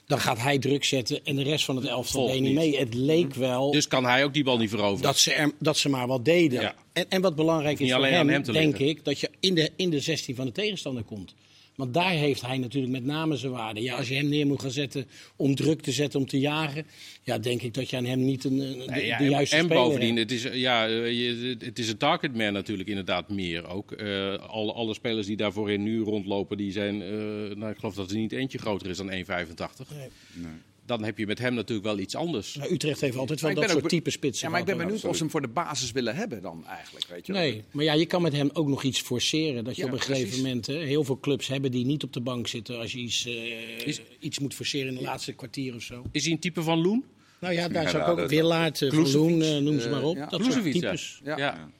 Dan 0.08 0.20
gaat 0.20 0.38
hij 0.38 0.58
druk 0.58 0.84
zetten 0.84 1.24
en 1.24 1.36
de 1.36 1.42
rest 1.42 1.64
van 1.64 1.76
het 1.76 1.84
elftal 1.84 2.26
deed 2.26 2.40
niet 2.40 2.54
mee. 2.54 2.78
Het 2.78 2.94
leek 2.94 3.34
wel 3.34 3.70
Dus 3.70 3.88
kan 3.88 4.04
hij 4.04 4.24
ook 4.24 4.34
die 4.34 4.44
bal 4.44 4.58
niet 4.58 4.70
veroveren? 4.70 5.02
dat, 5.02 5.18
ze 5.18 5.32
er, 5.32 5.52
dat 5.58 5.78
ze 5.78 5.88
maar 5.88 6.06
wat 6.06 6.24
deden. 6.24 6.60
Ja. 6.60 6.74
En, 6.92 7.06
en 7.08 7.20
wat 7.20 7.34
belangrijk 7.34 7.80
is 7.80 7.92
voor 7.92 8.06
hem, 8.06 8.26
denk 8.26 8.46
liggen. 8.46 8.86
ik, 8.88 9.04
dat 9.04 9.20
je 9.20 9.30
in 9.40 9.54
de, 9.54 9.70
in 9.76 9.90
de 9.90 10.00
16 10.00 10.34
van 10.34 10.46
de 10.46 10.52
tegenstander 10.52 11.02
komt. 11.02 11.34
Want 11.78 11.94
daar 11.94 12.10
heeft 12.10 12.40
hij 12.46 12.58
natuurlijk 12.58 12.92
met 12.92 13.04
name 13.04 13.36
zijn 13.36 13.52
waarde. 13.52 13.80
Ja, 13.82 13.96
als 13.96 14.08
je 14.08 14.14
hem 14.14 14.28
neer 14.28 14.46
moet 14.46 14.60
gaan 14.60 14.70
zetten 14.70 15.06
om 15.36 15.54
druk 15.54 15.80
te 15.80 15.92
zetten, 15.92 16.20
om 16.20 16.26
te 16.26 16.38
jagen. 16.38 16.86
Ja, 17.22 17.38
denk 17.38 17.62
ik 17.62 17.74
dat 17.74 17.90
je 17.90 17.96
aan 17.96 18.04
hem 18.04 18.24
niet 18.24 18.44
een, 18.44 18.58
een- 18.60 18.78
de, 18.78 18.84
Nee, 18.90 19.06
ja, 19.06 19.18
de 19.18 19.24
en- 19.24 19.30
juiste 19.30 19.56
en 19.56 19.64
speler 19.64 19.82
bovendien, 19.82 20.16
hebt. 20.16 20.30
het 20.30 20.44
is, 20.44 20.60
ja, 20.60 20.86
eh, 20.88 21.12
je- 21.12 21.56
het 21.58 21.78
is 21.78 21.88
een 21.88 21.96
targetman 21.96 22.52
natuurlijk 22.52 22.88
inderdaad 22.88 23.28
meer 23.28 23.66
ook. 23.68 23.92
Eh, 23.92 24.34
alle, 24.34 24.72
alle 24.72 24.94
spelers 24.94 25.26
die 25.26 25.36
daar 25.36 25.52
voorin 25.52 25.82
nu 25.82 26.00
rondlopen, 26.00 26.56
die 26.56 26.72
zijn, 26.72 27.02
eh, 27.02 27.08
nou, 27.56 27.70
ik 27.70 27.78
geloof 27.78 27.94
dat 27.94 28.10
er 28.10 28.16
niet 28.16 28.32
eentje 28.32 28.58
groter 28.58 28.90
is 28.90 28.96
dan 28.96 29.10
1,85. 29.10 29.88
Nee. 30.34 30.48
Dan 30.88 31.04
heb 31.04 31.18
je 31.18 31.26
met 31.26 31.38
hem 31.38 31.54
natuurlijk 31.54 31.86
wel 31.86 31.98
iets 31.98 32.14
anders. 32.14 32.56
Maar 32.56 32.70
Utrecht 32.70 33.00
heeft 33.00 33.16
altijd 33.16 33.40
wel 33.40 33.54
dat 33.54 33.70
soort 33.70 33.82
ook- 33.82 33.88
type 33.88 34.10
spitsen. 34.10 34.44
Ja, 34.46 34.50
maar 34.52 34.60
ik 34.60 34.66
ben 34.66 34.76
benieuwd 34.76 35.04
of 35.04 35.16
ze 35.16 35.22
hem 35.22 35.30
voor 35.30 35.40
de 35.40 35.48
basis 35.48 35.92
willen 35.92 36.16
hebben 36.16 36.42
dan 36.42 36.66
eigenlijk. 36.66 37.06
Weet 37.06 37.26
je 37.26 37.32
wel. 37.32 37.42
Nee, 37.42 37.64
maar 37.70 37.84
ja, 37.84 37.92
je 37.92 38.06
kan 38.06 38.22
met 38.22 38.32
hem 38.32 38.50
ook 38.52 38.68
nog 38.68 38.82
iets 38.82 39.00
forceren. 39.00 39.64
Dat 39.64 39.76
je 39.76 39.82
Ja, 39.82 39.88
op 39.88 39.94
een 39.94 40.00
gegeven 40.00 40.36
moment... 40.36 40.66
Hè, 40.66 40.74
heel 40.74 41.04
veel 41.04 41.18
clubs 41.20 41.46
hebben 41.46 41.70
die 41.70 41.84
niet 41.86 42.02
op 42.02 42.12
de 42.12 42.20
bank 42.20 42.46
zitten... 42.46 42.78
als 42.78 42.92
je 42.92 42.98
iets, 42.98 43.26
eh, 43.26 43.86
Is- 43.86 44.00
iets 44.20 44.38
moet 44.38 44.54
forceren 44.54 44.88
in 44.88 44.94
de 44.94 45.02
laatste 45.02 45.32
kwartier 45.32 45.74
of 45.74 45.82
zo. 45.82 46.02
Is 46.12 46.22
hij 46.24 46.32
een 46.32 46.38
type 46.38 46.62
van 46.62 46.78
Loen? 46.80 47.04
Nou 47.40 47.54
ja, 47.54 47.68
daar 47.68 47.82
Ja, 47.82 47.88
zou 47.90 48.02
ik 48.12 48.18
ook 48.18 48.28
Willaert, 48.28 48.80
uh, 48.80 48.92
Van 48.92 49.10
Loen, 49.12 49.42
eh, 49.42 49.56
noem 49.58 49.80
ze 49.80 49.86
eh, 49.86 49.92
maar 49.92 50.02
op. 50.02 50.16
ja. 50.16 50.26
Dat 50.26 50.44
soort 50.44 50.62
types. 50.72 51.20
Ja. 51.24 51.36
Ja. 51.36 51.70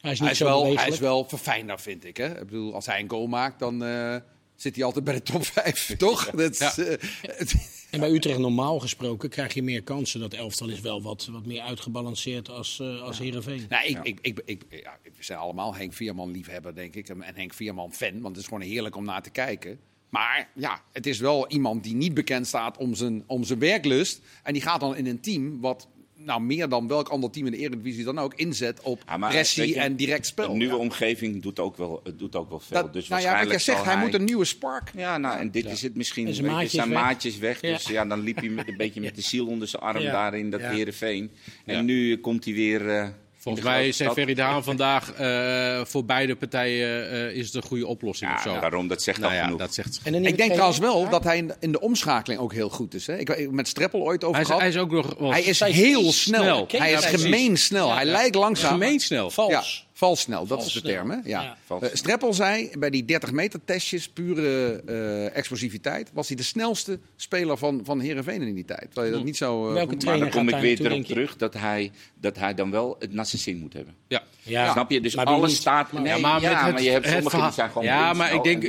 Hij 0.00 0.12
is 0.12 0.18
niet 0.20 0.20
Hij 0.20 0.30
is, 0.30 0.36
zo 0.38 0.44
wel, 0.44 0.76
hij 0.76 0.88
is 0.88 0.98
wel 0.98 1.24
verfijnder, 1.24 1.80
vind 1.80 2.04
ik. 2.04 2.16
Hè? 2.16 2.26
Ik 2.40 2.46
bedoel, 2.46 2.74
als 2.74 2.86
hij 2.86 3.00
een 3.00 3.10
goal 3.10 3.26
maakt, 3.26 3.58
dan 3.58 3.84
eh, 3.84 4.16
zit 4.56 4.74
hij 4.74 4.84
altijd 4.84 5.04
bij 5.04 5.14
de 5.14 5.22
top 5.22 5.44
5, 5.46 5.94
toch? 5.98 6.30
Dat 6.30 6.50
is, 6.50 6.58
Ja. 6.58 6.96
En 7.92 8.00
bij 8.00 8.10
Utrecht 8.10 8.38
normaal 8.38 8.80
gesproken 8.80 9.28
krijg 9.28 9.54
je 9.54 9.62
meer 9.62 9.82
kansen. 9.82 10.20
Dat 10.20 10.34
elftal 10.34 10.68
is 10.68 10.80
wel 10.80 11.02
wat, 11.02 11.28
wat 11.30 11.46
meer 11.46 11.60
uitgebalanceerd 11.60 12.48
als, 12.48 12.80
eh 12.80 13.02
als 13.02 13.18
Heerenveen. 13.18 13.66
nou, 13.68 13.86
ik, 13.86 13.98
ik, 14.02 14.18
ik, 14.22 14.42
ik, 14.44 14.64
ja, 14.68 14.98
we 15.02 15.24
zijn 15.24 15.38
allemaal 15.38 15.74
Henk 15.74 15.92
Vierman 15.92 16.30
liefhebber, 16.30 16.74
denk 16.74 16.94
ik. 16.94 17.08
En 17.08 17.22
en 17.22 17.34
Henk 17.34 17.54
Vierman 17.54 17.92
fan, 17.92 18.12
want 18.12 18.26
het 18.26 18.36
is 18.36 18.44
gewoon 18.44 18.60
heerlijk 18.60 18.96
om 18.96 19.04
naar 19.04 19.22
te 19.22 19.30
kijken. 19.30 19.78
Maar 20.08 20.50
ja, 20.54 20.82
het 20.92 21.06
is 21.06 21.18
wel 21.18 21.48
iemand 21.48 21.84
die 21.84 21.94
niet 21.94 22.14
bekend 22.14 22.46
staat 22.46 22.76
om 22.76 22.94
zijn, 22.94 23.24
om 23.26 23.44
zijn 23.44 23.58
werklust. 23.58 24.20
En 24.42 24.52
die 24.52 24.62
gaat 24.62 24.80
dan 24.80 24.96
in 24.96 25.06
een 25.06 25.20
team 25.20 25.60
wat 25.60 25.88
nou, 26.24 26.40
meer 26.42 26.68
dan 26.68 26.86
welk 26.88 27.08
ander 27.08 27.30
team 27.30 27.46
in 27.46 27.52
de 27.52 27.58
Eredivisie 27.58 28.04
dan 28.04 28.18
ook 28.18 28.34
inzet 28.34 28.80
op 28.82 29.02
Ja, 29.06 29.16
maar, 29.16 29.30
pressie 29.30 29.68
je, 29.68 29.80
en 29.80 29.96
direct 29.96 30.26
spel. 30.26 30.50
Een 30.50 30.56
nieuwe 30.58 30.74
Ja. 30.74 30.80
omgeving 30.80 31.42
doet 31.42 31.58
ook 31.58 31.76
wel, 31.76 32.00
het 32.04 32.18
doet 32.18 32.36
ook 32.36 32.48
wel 32.48 32.60
veel. 32.60 32.82
Dat, 32.82 32.92
dus 32.92 33.08
nou 33.08 33.20
ja, 33.20 33.26
waarschijnlijk 33.26 33.60
zegt, 33.60 33.78
zal 33.84 33.86
hij 33.86 33.96
moet 34.04 34.14
een 34.14 34.24
nieuwe 34.24 34.44
spark. 34.44 34.90
Ja, 34.96 35.18
nou, 35.18 35.38
en 35.38 35.50
dit 35.50 35.66
is 35.66 35.82
het 35.82 35.94
misschien. 35.96 36.26
En 36.26 36.34
zijn 36.34 36.46
weet 36.46 36.54
je, 36.54 36.60
maatjes 36.60 36.80
zijn 36.80 36.90
weg. 36.90 37.02
maatjes 37.02 37.38
weg. 37.38 37.60
Ja. 37.60 37.72
Dus 37.72 37.86
ja, 37.86 38.04
dan 38.04 38.20
liep 38.20 38.36
hij 38.36 38.48
met 38.48 38.68
een 38.68 38.76
beetje 38.76 39.00
met 39.00 39.14
de 39.16 39.22
ziel 39.22 39.46
onder 39.46 39.68
zijn 39.68 39.82
arm 39.82 39.98
Ja. 40.02 40.12
daar 40.12 40.34
in 40.38 40.50
dat 40.50 40.60
Ja. 40.60 40.70
Heerenveen. 40.70 41.30
En 41.64 41.74
Ja. 41.74 41.80
nu 41.82 42.16
komt 42.16 42.44
hij 42.44 42.54
weer. 42.54 42.88
eh, 42.90 43.08
Volgens 43.42 43.64
mij 43.64 43.92
zei. 43.92 44.10
Ferry 44.10 44.34
Daan 44.34 44.64
vandaag, 44.72 45.12
eh, 45.12 45.80
voor 45.84 46.04
beide 46.04 46.36
partijen 46.36 47.10
eh, 47.10 47.36
is 47.36 47.46
het 47.46 47.54
een 47.54 47.62
goede 47.62 47.86
oplossing 47.86 48.30
Ja, 48.30 48.36
of 48.36 48.42
zo. 48.42 48.60
daarom, 48.60 48.88
dat 48.88 49.02
zegt 49.02 49.18
nou 49.18 49.30
al 49.30 49.36
ja, 49.38 49.44
genoeg. 49.44 49.58
dat 49.58 49.74
zegt... 49.74 50.00
En 50.02 50.24
Ik 50.24 50.36
denk 50.36 50.52
trouwens 50.52 50.78
wel 50.78 51.08
dat 51.08 51.24
hij 51.24 51.36
in 51.36 51.46
de, 51.46 51.54
in 51.60 51.72
de 51.72 51.80
omschakeling 51.80 52.40
ook 52.40 52.52
heel 52.52 52.68
goed 52.68 52.94
is. 52.94 53.06
Hè? 53.06 53.18
Ik 53.18 53.28
heb 53.28 53.50
met 53.50 53.68
Streppel 53.68 54.00
ooit 54.00 54.24
over 54.24 54.32
Hij 54.34 54.40
is, 54.42 54.46
gehad. 54.46 54.60
hij 54.62 54.70
is 54.70 54.76
ook 54.78 54.90
nog 54.90 55.14
wel 55.18 55.30
Hij 55.30 55.42
is 55.42 55.60
is 55.60 55.74
heel 55.74 56.12
snel. 56.12 56.42
snel. 56.42 56.66
Hij 56.80 56.92
is 56.92 57.04
gemeen 57.04 57.56
snel. 57.58 57.94
Hij 57.94 58.04
lijkt 58.04 58.34
langzaam. 58.34 58.70
gemeen 58.72 59.00
snel. 59.00 59.30
Vals. 59.30 59.86
Ja, 60.02 60.08
Vals 60.08 60.20
snel, 60.20 60.46
dat 60.46 60.66
is 60.66 60.72
de 60.72 60.80
term. 60.80 61.10
Hè? 61.10 61.16
Ja. 61.24 61.56
Eh, 61.68 61.88
Streppel 61.92 62.34
zei 62.34 62.70
bij 62.78 62.90
die 62.90 63.04
30 63.04 63.32
meter 63.32 63.60
testjes, 63.64 64.08
pure 64.08 64.82
eh, 64.86 65.36
explosiviteit, 65.36 66.10
was 66.12 66.28
hij 66.28 66.36
de 66.36 66.42
snelste 66.42 66.98
speler 67.16 67.56
van, 67.58 67.80
van 67.84 68.00
Heerenveen 68.00 68.42
in 68.42 68.54
die 68.54 68.64
tijd. 68.64 68.80
Terwijl 68.80 69.06
je 69.06 69.12
dat 69.12 69.24
niet 69.24 69.36
zo... 69.36 69.66
eh, 69.68 69.72
Welke 69.74 69.90
vond. 69.90 70.04
Maar 70.04 70.18
dan 70.18 70.30
kom 70.30 70.48
ik 70.48 70.56
weer 70.56 70.86
erop 70.86 71.04
terug 71.04 71.36
dat 71.36 71.54
hij, 71.54 71.90
dat 72.20 72.36
hij 72.38 72.54
dan 72.54 72.70
wel 72.70 72.96
het 72.98 73.12
naar 73.12 73.26
zijn 73.26 73.42
zin 73.42 73.56
moet 73.56 73.72
hebben. 73.72 73.94
Ja. 74.08 74.22
Ja. 74.44 74.72
Snap 74.72 74.90
je? 74.90 75.00
Dus 75.00 75.14
Maar 75.14 75.26
alles 75.26 75.50
niet? 75.50 75.58
staat... 75.60 75.92
Maar- 75.92 76.02
Nee, 76.02 76.12
Ja, 76.12 76.18
maar, 76.20 76.40
met 76.40 76.50
het, 76.50 76.72
maar 76.72 76.82
je 76.82 76.90
hebt 76.90 77.04
sommigen 77.06 77.30
verhaal, 77.30 77.46
die 77.48 77.56
zijn 77.56 77.68
gewoon 77.70 77.86
Ja, 77.86 78.12
maar 78.12 78.34
ik 78.34 78.42
denk 78.42 78.62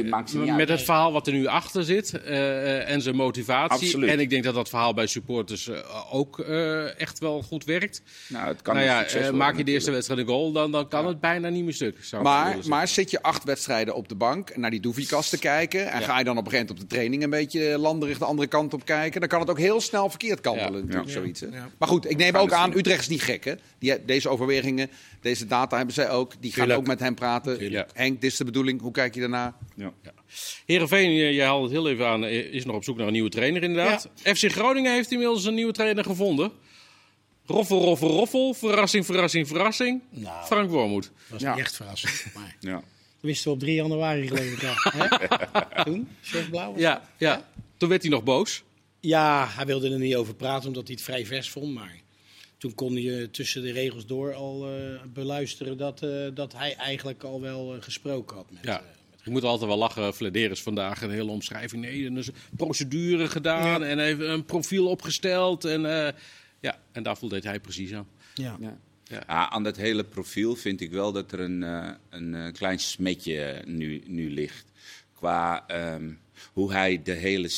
met 0.55 0.69
het 0.69 0.81
verhaal 0.81 1.11
wat 1.11 1.27
er 1.27 1.33
nu 1.33 1.45
achter 1.45 1.83
zit 1.83 2.21
eh, 2.21 2.89
en 2.89 3.01
zijn 3.01 3.15
motivatie. 3.15 3.85
Absoluut. 3.87 4.09
En 4.09 4.19
ik 4.19 4.29
denk 4.29 4.43
dat 4.43 4.53
dat 4.55 4.69
verhaal 4.69 4.93
bij 4.93 5.07
supporters 5.07 5.67
eh, 5.67 5.77
ook 6.11 6.39
eh, 6.39 6.99
echt 6.99 7.19
wel 7.19 7.41
goed 7.41 7.65
werkt. 7.65 8.01
Nou, 8.27 8.47
het 8.47 8.61
kan 8.61 8.75
nou 8.75 8.85
ja, 8.87 9.03
eh, 9.05 9.29
maak 9.31 9.57
je 9.57 9.63
de 9.63 9.71
eerste 9.71 9.91
wedstrijd 9.91 10.19
een 10.19 10.27
goal, 10.27 10.51
dan, 10.51 10.71
dan 10.71 10.87
kan 10.87 11.07
het 11.07 11.19
bijna 11.23 11.49
niet 11.49 11.63
meer 11.63 11.73
stuk. 11.73 11.97
zou 12.03 12.23
Maar, 12.23 12.57
maar 12.67 12.87
zit 12.87 13.11
je 13.11 13.21
acht 13.21 13.43
wedstrijden 13.43 13.95
op 13.95 14.07
de 14.09 14.15
bank 14.15 14.55
naar 14.57 14.71
die 14.71 14.79
doefiekast 14.79 15.29
te 15.29 15.39
kijken... 15.39 15.91
en 15.91 15.99
Ja. 15.99 16.05
ga 16.05 16.17
je 16.17 16.23
dan 16.23 16.37
op 16.37 16.45
een 16.45 16.51
gegeven 16.51 16.65
moment 16.67 16.83
op 16.83 16.89
de 16.89 16.95
training 16.95 17.23
een 17.23 17.29
beetje 17.29 17.77
landerig 17.77 18.17
de 18.17 18.25
andere 18.25 18.47
kant 18.47 18.73
op 18.73 18.85
kijken... 18.85 19.19
dan 19.19 19.29
kan 19.29 19.39
het 19.39 19.49
ook 19.49 19.57
heel 19.59 19.81
snel 19.81 20.09
verkeerd 20.09 20.41
kantelen, 20.41 20.71
Ja. 20.79 20.79
natuurlijk, 20.79 21.07
Ja. 21.07 21.13
zoiets. 21.13 21.39
Hè? 21.39 21.47
Ja. 21.47 21.69
Maar 21.77 21.87
goed, 21.87 22.09
ik 22.09 22.17
neem 22.17 22.35
ook 22.35 22.51
aan. 22.51 22.77
Utrecht 22.77 23.01
is 23.01 23.07
niet 23.07 23.21
gek, 23.21 23.43
hè? 23.43 23.53
Die, 23.79 24.05
deze 24.05 24.29
overwegingen, 24.29 24.89
deze 25.21 25.45
data 25.45 25.77
hebben 25.77 25.95
zij 25.95 26.09
ook. 26.09 26.31
Die 26.39 26.51
gaan 26.51 26.59
Tuurlijk. 26.59 26.79
ook 26.79 26.87
met 26.87 26.99
hem 26.99 27.15
praten. 27.15 27.57
Tuurlijk. 27.57 27.89
Henk, 27.93 28.21
dit 28.21 28.31
is 28.31 28.37
de 28.37 28.45
bedoeling. 28.45 28.81
Hoe 28.81 28.91
kijk 28.91 29.13
je 29.13 29.19
daarna? 29.19 29.55
Ja. 29.75 29.93
Heerenveen, 30.65 31.11
je, 31.11 31.33
je 31.33 31.41
haalde 31.41 31.63
het 31.63 31.71
heel 31.71 31.89
even 31.89 32.07
aan, 32.07 32.23
eh, 32.25 32.53
is 32.53 32.65
nog 32.65 32.75
op 32.75 32.83
zoek 32.83 32.97
naar 32.97 33.07
een 33.07 33.13
nieuwe 33.13 33.29
trainer 33.29 33.63
inderdaad. 33.63 34.09
FC 34.23 34.51
Groningen 34.51 34.93
heeft 34.93 35.11
inmiddels 35.11 35.45
een 35.45 35.53
nieuwe 35.53 35.71
trainer 35.73 36.03
gevonden. 36.03 36.51
Roffel, 37.45 37.81
roffel, 37.83 38.09
roffel. 38.09 38.53
Verrassing, 38.53 39.05
verrassing, 39.05 39.47
verrassing. 39.47 40.01
Nou. 40.09 40.45
Frank 40.45 40.69
Wormoed. 40.69 41.03
Dat 41.03 41.11
was 41.29 41.41
Ja. 41.41 41.51
niet 41.55 41.63
echt 41.63 41.75
verrassend. 41.75 42.33
Maar 42.33 42.55
Ja. 42.59 42.71
dat 42.71 42.83
wisten 43.19 43.47
we 43.47 43.53
op 43.53 43.59
3 43.59 43.75
januari 43.75 44.27
geloof 44.27 44.43
ik. 44.45 44.59
Hè? 44.61 45.07
Toen? 45.83 46.07
Chef 46.21 46.49
Blauw? 46.49 46.73
Ja, 46.77 47.09
ja. 47.17 47.47
Toen 47.77 47.89
werd 47.89 48.01
hij 48.01 48.11
nog 48.11 48.23
boos. 48.23 48.63
Ja, 48.99 49.47
hij 49.49 49.65
wilde 49.65 49.89
er 49.91 49.99
niet 49.99 50.15
over 50.15 50.35
praten 50.35 50.67
omdat 50.67 50.83
hij 50.87 50.95
het 50.95 51.03
vrij 51.03 51.25
vers 51.25 51.49
vond. 51.49 51.73
Maar 51.73 52.01
toen 52.57 52.75
kon 52.75 52.93
hij 52.93 53.19
eh, 53.21 53.27
tussen 53.27 53.61
de 53.61 53.71
regels 53.71 54.05
door 54.05 54.33
al 54.33 54.67
eh, 54.69 55.01
beluisteren 55.13 55.77
dat, 55.77 56.01
eh, 56.01 56.09
dat 56.33 56.53
hij 56.53 56.75
eigenlijk 56.75 57.23
al 57.23 57.41
wel 57.41 57.75
gesproken 57.79 58.35
had. 58.35 58.45
Met, 58.51 58.63
Ja. 58.63 58.83
Ik 59.23 59.31
moet 59.31 59.43
altijd 59.43 59.69
wel 59.69 59.77
lachen. 59.79 60.13
Flederis 60.13 60.61
vandaag 60.61 61.01
een 61.01 61.11
hele 61.11 61.31
omschrijving. 61.31 61.81
Nee, 61.81 62.05
en 62.05 62.15
een 62.15 62.25
procedure 62.57 63.27
gedaan 63.27 63.81
Ja. 63.81 63.87
en 63.87 63.99
even 63.99 64.29
een 64.31 64.45
profiel 64.45 64.87
opgesteld. 64.87 65.65
En, 65.65 66.05
eh, 66.05 66.13
ja, 66.63 66.79
en 66.91 67.03
daar 67.03 67.17
voldeed 67.17 67.43
hij 67.43 67.59
precies 67.59 67.93
aan. 67.93 68.07
ja. 68.33 68.57
Ja. 68.59 68.77
Ja, 69.03 69.49
aan 69.49 69.63
dat 69.63 69.77
hele 69.77 70.03
profiel 70.03 70.55
vind 70.55 70.81
ik 70.81 70.91
wel 70.91 71.11
dat 71.11 71.31
er 71.31 71.39
een, 71.39 71.63
eh, 71.63 71.89
een 72.09 72.35
eh, 72.35 72.53
klein 72.53 72.79
smetje 72.79 73.41
eh, 73.41 73.65
nu, 73.65 74.03
nu 74.05 74.29
ligt. 74.31 74.65
Qua 75.13 75.63
ehm, 75.67 76.11
hoe 76.53 76.71
hij 76.71 77.01
de 77.03 77.11
hele 77.11 77.49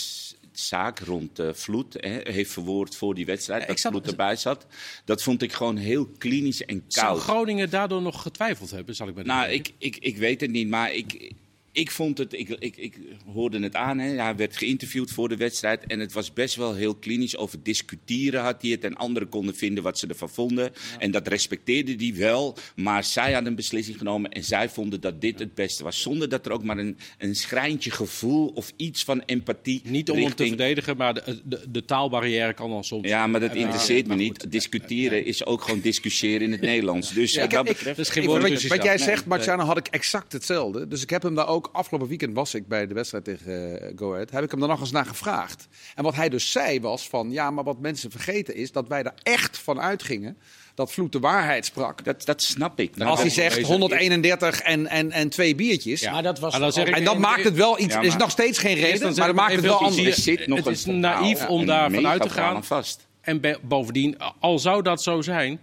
zaak 0.52 1.00
rond 1.00 1.40
eh 1.40 1.50
Vloed 1.54 1.94
hè, 2.00 2.20
heeft 2.32 2.52
verwoord 2.52 2.96
voor 2.96 3.16
die 3.16 3.26
wedstrijd. 3.26 3.62
Ja, 3.62 3.68
dat 3.68 3.80
zat- 3.80 3.92
Vloed 3.92 4.08
erbij 4.08 4.36
zat. 4.36 4.66
Dat 5.06 5.24
vond 5.24 5.42
ik 5.42 5.54
gewoon 5.54 5.78
heel 5.78 6.06
klinisch 6.18 6.66
en 6.66 6.84
Zou 6.88 7.06
koud. 7.08 7.22
Groningen 7.22 7.70
daardoor 7.70 8.02
nog 8.02 8.22
getwijfeld 8.22 8.72
hebben, 8.72 8.96
zal 8.96 9.08
ik 9.08 9.16
bij 9.16 9.24
Nou, 9.24 9.50
ik, 9.50 9.74
ik, 9.78 9.98
ik 9.98 10.18
weet 10.18 10.42
het 10.42 10.52
niet, 10.52 10.68
maar 10.68 10.94
ik, 10.94 11.32
ik 11.76 11.92
vond 11.92 12.18
het. 12.18 12.34
Ik, 12.34 12.50
ik, 12.50 12.78
ik 12.78 12.98
hoorde 13.34 13.60
het 13.60 13.76
aan. 13.76 14.00
Hè. 14.00 14.10
Hij 14.10 14.36
werd 14.36 14.58
geïnterviewd 14.58 15.12
voor 15.12 15.30
de 15.30 15.36
wedstrijd. 15.38 15.84
En 15.88 16.00
het 16.00 16.14
was 16.14 16.34
best 16.34 16.56
wel 16.56 16.74
heel 16.76 16.96
klinisch. 16.96 17.38
Over 17.38 17.60
discussiëren 17.64 18.42
had 18.42 18.62
hij 18.62 18.72
het. 18.72 18.84
En 18.84 18.96
anderen 18.96 19.30
konden 19.30 19.56
vinden 19.56 19.84
wat 19.84 20.00
ze 20.00 20.08
ervan 20.08 20.30
vonden. 20.30 20.72
En 21.00 21.12
dat 21.12 21.28
respecteerde 21.28 21.96
hij 21.98 22.14
wel. 22.16 22.58
Maar 22.76 23.04
zij 23.04 23.32
hadden 23.32 23.50
een 23.50 23.56
beslissing 23.56 23.98
genomen. 23.98 24.32
En 24.32 24.44
zij 24.44 24.70
vonden 24.70 25.02
dat 25.02 25.22
dit 25.22 25.40
het 25.40 25.54
beste 25.56 25.84
was. 25.84 26.02
Zonder 26.02 26.30
dat 26.30 26.46
er 26.46 26.52
ook 26.52 26.64
maar 26.64 26.78
een, 26.78 26.98
een 27.18 27.36
schrijntje 27.36 27.92
gevoel 27.92 28.48
of 28.48 28.74
iets 28.76 29.04
van 29.04 29.22
empathie. 29.26 29.82
Niet 29.84 30.10
om 30.12 30.18
hem 30.18 30.36
te 30.36 30.48
verdedigen, 30.48 30.98
maar 30.98 31.14
de, 31.14 31.42
de, 31.46 31.62
de 31.70 31.86
taalbarrière 31.86 32.54
kan 32.54 32.70
dan 32.70 32.84
soms... 32.84 33.08
Ja, 33.08 33.28
maar 33.28 33.40
dat 33.40 33.54
Ja, 33.54 33.60
interesseert 33.60 34.08
maar 34.08 34.18
me 34.18 34.26
goed. 34.26 34.42
niet. 34.44 34.52
Discussiëren 34.52 35.26
is 35.26 35.46
ook 35.46 35.62
gewoon 35.62 35.80
discussiëren 35.82 36.42
in 36.42 36.52
het 36.52 36.62
Nederlands. 36.62 37.14
Dus 37.14 37.34
Ja, 37.34 37.44
ik- 37.44 37.50
dat 37.50 37.60
ik- 37.66 37.72
betreft. 37.72 37.98
Dat 37.98 38.06
is 38.06 38.12
geen 38.12 38.26
woord 38.26 38.42
wat, 38.50 38.64
wat 38.64 38.84
jij 38.84 38.98
zegt, 38.98 39.26
Marciano, 39.26 39.64
had 39.64 39.78
ik 39.78 39.88
exact 39.88 40.32
hetzelfde. 40.34 40.88
Dus 40.88 41.02
ik 41.02 41.10
heb 41.10 41.22
hem 41.24 41.36
daar 41.36 41.48
ook 41.48 41.65
afgelopen 41.72 42.08
weekend 42.08 42.34
was 42.34 42.54
ik 42.54 42.68
bij 42.68 42.88
de 42.88 42.94
wedstrijd 42.94 43.24
tegen 43.24 43.82
eh, 43.82 43.92
Go 43.96 44.14
Ahead. 44.14 44.32
Heb 44.32 44.44
ik 44.44 44.52
hem 44.52 44.60
daar 44.60 44.70
nog 44.70 44.80
eens 44.80 44.92
naar 44.92 45.06
gevraagd. 45.06 45.68
En 45.96 46.04
wat 46.04 46.16
hij 46.16 46.30
dus 46.30 46.52
zei 46.52 46.80
was 46.82 47.10
van 47.10 47.32
ja, 47.32 47.52
maar 47.52 47.64
wat 47.64 47.80
mensen 47.80 48.12
vergeten 48.12 48.56
is 48.56 48.72
dat 48.72 48.88
wij 48.88 49.04
er 49.04 49.14
echt 49.24 49.58
van 49.58 49.82
uitgingen 49.82 50.38
dat 50.76 50.92
Vloed 50.92 51.12
de 51.12 51.20
waarheid 51.20 51.66
sprak. 51.66 52.04
Dat, 52.04 52.26
dat 52.26 52.42
snap 52.42 52.80
ik. 52.80 52.96
Nou, 52.96 53.10
Als 53.10 53.20
hij 53.22 53.30
zegt 53.30 53.56
deze- 53.56 53.72
131 53.72 54.60
en, 54.62 54.88
en, 54.88 55.12
en 55.12 55.30
twee 55.30 55.56
biertjes. 55.56 56.02
Ja. 56.02 56.12
Maar 56.12 56.24
dat 56.24 56.40
was 56.40 56.60
dan 56.60 56.86
En 56.86 57.04
dat 57.04 57.18
maakt 57.18 57.44
het 57.44 57.56
wel 57.56 57.80
iets. 57.80 57.94
Ja, 57.94 58.02
is 58.02 58.16
nog 58.16 58.32
steeds 58.32 58.58
geen 58.58 58.76
reden, 58.76 59.00
dan 59.00 59.14
maar 59.16 59.28
dat 59.28 59.36
maakt 59.36 59.52
het 59.52 59.62
wel 59.62 59.80
Er 59.80 59.86
anders. 59.86 60.24
zit 60.24 60.48
nog 60.48 60.58
Het 60.58 60.68
is 60.68 60.86
naïef 60.86 61.48
om 61.48 61.60
een 61.60 61.66
daarvan 61.66 62.08
uit 62.08 62.22
te 62.22 62.30
gaan. 62.30 62.64
vast. 62.64 63.08
En 63.22 63.42
be- 63.42 63.60
bovendien, 63.62 64.18
al 64.40 64.60
zou 64.60 64.82
dat 64.82 65.04
zo 65.04 65.22
zijn, 65.22 65.60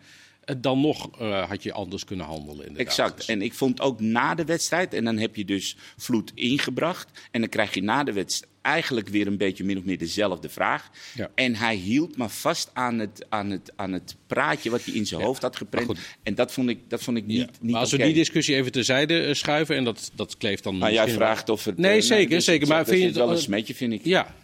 dan 0.61 0.81
nog 0.81 1.20
eh, 1.20 1.48
had 1.48 1.62
je 1.62 1.72
anders 1.72 2.05
kunnen 2.05 2.26
handelen. 2.26 2.66
Inderdaad. 2.66 2.87
Exact. 2.87 3.24
En 3.24 3.42
ik 3.42 3.55
vond 3.55 3.81
ook 3.81 4.00
na 4.00 4.35
de 4.35 4.44
wedstrijd, 4.44 4.94
en 4.94 5.05
dan 5.05 5.18
heb 5.18 5.37
je 5.37 5.44
dus 5.44 5.76
Vloed 5.96 6.33
ingebracht. 6.35 7.28
En 7.31 7.40
dan 7.40 7.48
krijg 7.48 7.74
je 7.74 7.83
na 7.83 8.05
de 8.05 8.12
wedstrijd 8.12 8.50
eigenlijk 8.62 9.09
weer 9.09 9.26
een 9.26 9.37
beetje 9.37 9.64
min 9.64 9.78
of 9.78 9.85
meer 9.85 9.98
dezelfde 9.98 10.48
vraag. 10.48 10.90
Ja. 11.14 11.31
En 11.35 11.55
hij 11.55 11.74
hield 11.74 12.16
maar 12.16 12.28
vast 12.31 12.70
aan 12.72 12.98
het, 12.98 13.26
aan 13.28 13.50
het, 13.50 13.72
aan 13.76 13.92
het 13.92 14.16
praatje 14.26 14.70
wat 14.70 14.85
hij 14.85 14.94
in 14.94 15.07
zijn 15.07 15.22
hoofd 15.22 15.42
had 15.42 15.57
geprent. 15.57 15.98
En 16.22 16.35
dat 16.35 16.52
vond 16.52 16.68
ik, 16.68 16.78
dat 16.88 17.02
vond 17.02 17.16
ik 17.16 17.26
niet, 17.26 17.38
Ja. 17.38 17.46
niet 17.61 17.70
maar 17.70 17.81
als 17.81 17.90
we 17.90 17.96
die 17.96 18.14
discussie 18.14 18.55
even 18.55 18.72
terzijde 18.72 19.22
eh, 19.22 19.35
schuiven, 19.35 19.76
en 19.76 19.85
dat, 19.85 20.11
dat 20.14 20.37
kleeft 20.37 20.62
dan. 20.62 20.78
Maar 20.78 20.92
jij 20.92 21.09
vraagt 21.09 21.48
of 21.48 21.64
het... 21.64 21.78
Nee, 21.78 21.96
eh, 21.96 22.02
zeker, 22.02 22.31
dus 22.31 22.44
zeker. 22.44 22.68
Maar 22.68 22.85
vind 22.85 23.00
je 23.00 23.07
het 23.07 23.16
wel 23.16 23.31
een 23.31 23.38
smetje, 23.38 23.74
vind 23.74 23.92
ik. 23.92 24.05
Ja, 24.05 24.35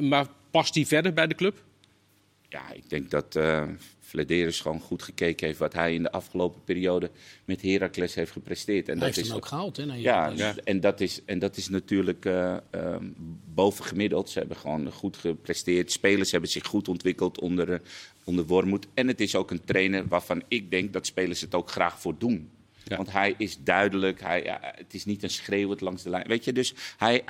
maar 0.00 0.26
past 0.50 0.74
die 0.74 0.86
verder 0.86 1.12
bij 1.12 1.26
de 1.26 1.34
club? 1.34 1.62
Ja, 2.48 2.72
ik 2.72 2.90
denk 2.90 3.10
dat 3.10 3.36
eh 3.36 3.62
Flederis 4.14 4.60
gewoon 4.60 4.80
goed 4.80 5.02
gekeken 5.02 5.46
heeft 5.46 5.58
wat 5.58 5.72
hij 5.72 5.94
in 5.94 6.02
de 6.02 6.12
afgelopen 6.12 6.64
periode 6.64 7.10
met 7.44 7.62
Heracles 7.62 8.14
heeft 8.14 8.32
gepresteerd. 8.32 8.88
En 8.88 8.98
Hij 8.98 9.06
dat 9.06 9.14
heeft 9.14 9.18
is 9.18 9.26
hem 9.26 9.36
ook 9.36 9.46
gehaald, 9.46 9.76
hè? 9.76 9.84
naar 9.84 9.98
Ja. 9.98 10.28
Ja. 10.28 10.54
En, 10.64 10.80
dat 10.80 11.00
is, 11.00 11.20
en 11.24 11.38
dat 11.38 11.56
is 11.56 11.68
natuurlijk 11.68 12.24
eh, 12.24 12.56
ehm, 12.70 13.04
bovengemiddeld. 13.54 14.30
Ze 14.30 14.38
hebben 14.38 14.56
gewoon 14.56 14.92
goed 14.92 15.16
gepresteerd. 15.16 15.92
Spelers 15.92 16.30
hebben 16.30 16.50
zich 16.50 16.66
goed 16.66 16.88
ontwikkeld 16.88 17.40
onder, 17.40 17.72
eh, 17.72 17.78
onder 18.24 18.46
Wormoed. 18.46 18.86
En 18.94 19.08
het 19.08 19.20
is 19.20 19.36
ook 19.36 19.50
een 19.50 19.64
trainer 19.64 20.08
waarvan 20.08 20.42
ik 20.48 20.70
denk 20.70 20.92
dat 20.92 21.06
spelers 21.06 21.40
het 21.40 21.54
ook 21.54 21.70
graag 21.70 22.00
voor 22.00 22.14
doen. 22.18 22.50
Ja. 22.84 22.96
Want 22.96 23.12
hij 23.12 23.34
is 23.38 23.58
duidelijk. 23.60 24.20
Hij, 24.20 24.42
ja, 24.42 24.58
het 24.62 24.94
is 24.94 25.04
niet 25.04 25.22
een 25.22 25.30
schreeuwend 25.30 25.80
langs 25.80 26.02
de 26.02 26.10
lijn. 26.10 26.26
Weet 26.26 26.44
je, 26.44 26.52
dus 26.52 26.74
hij, 26.96 27.24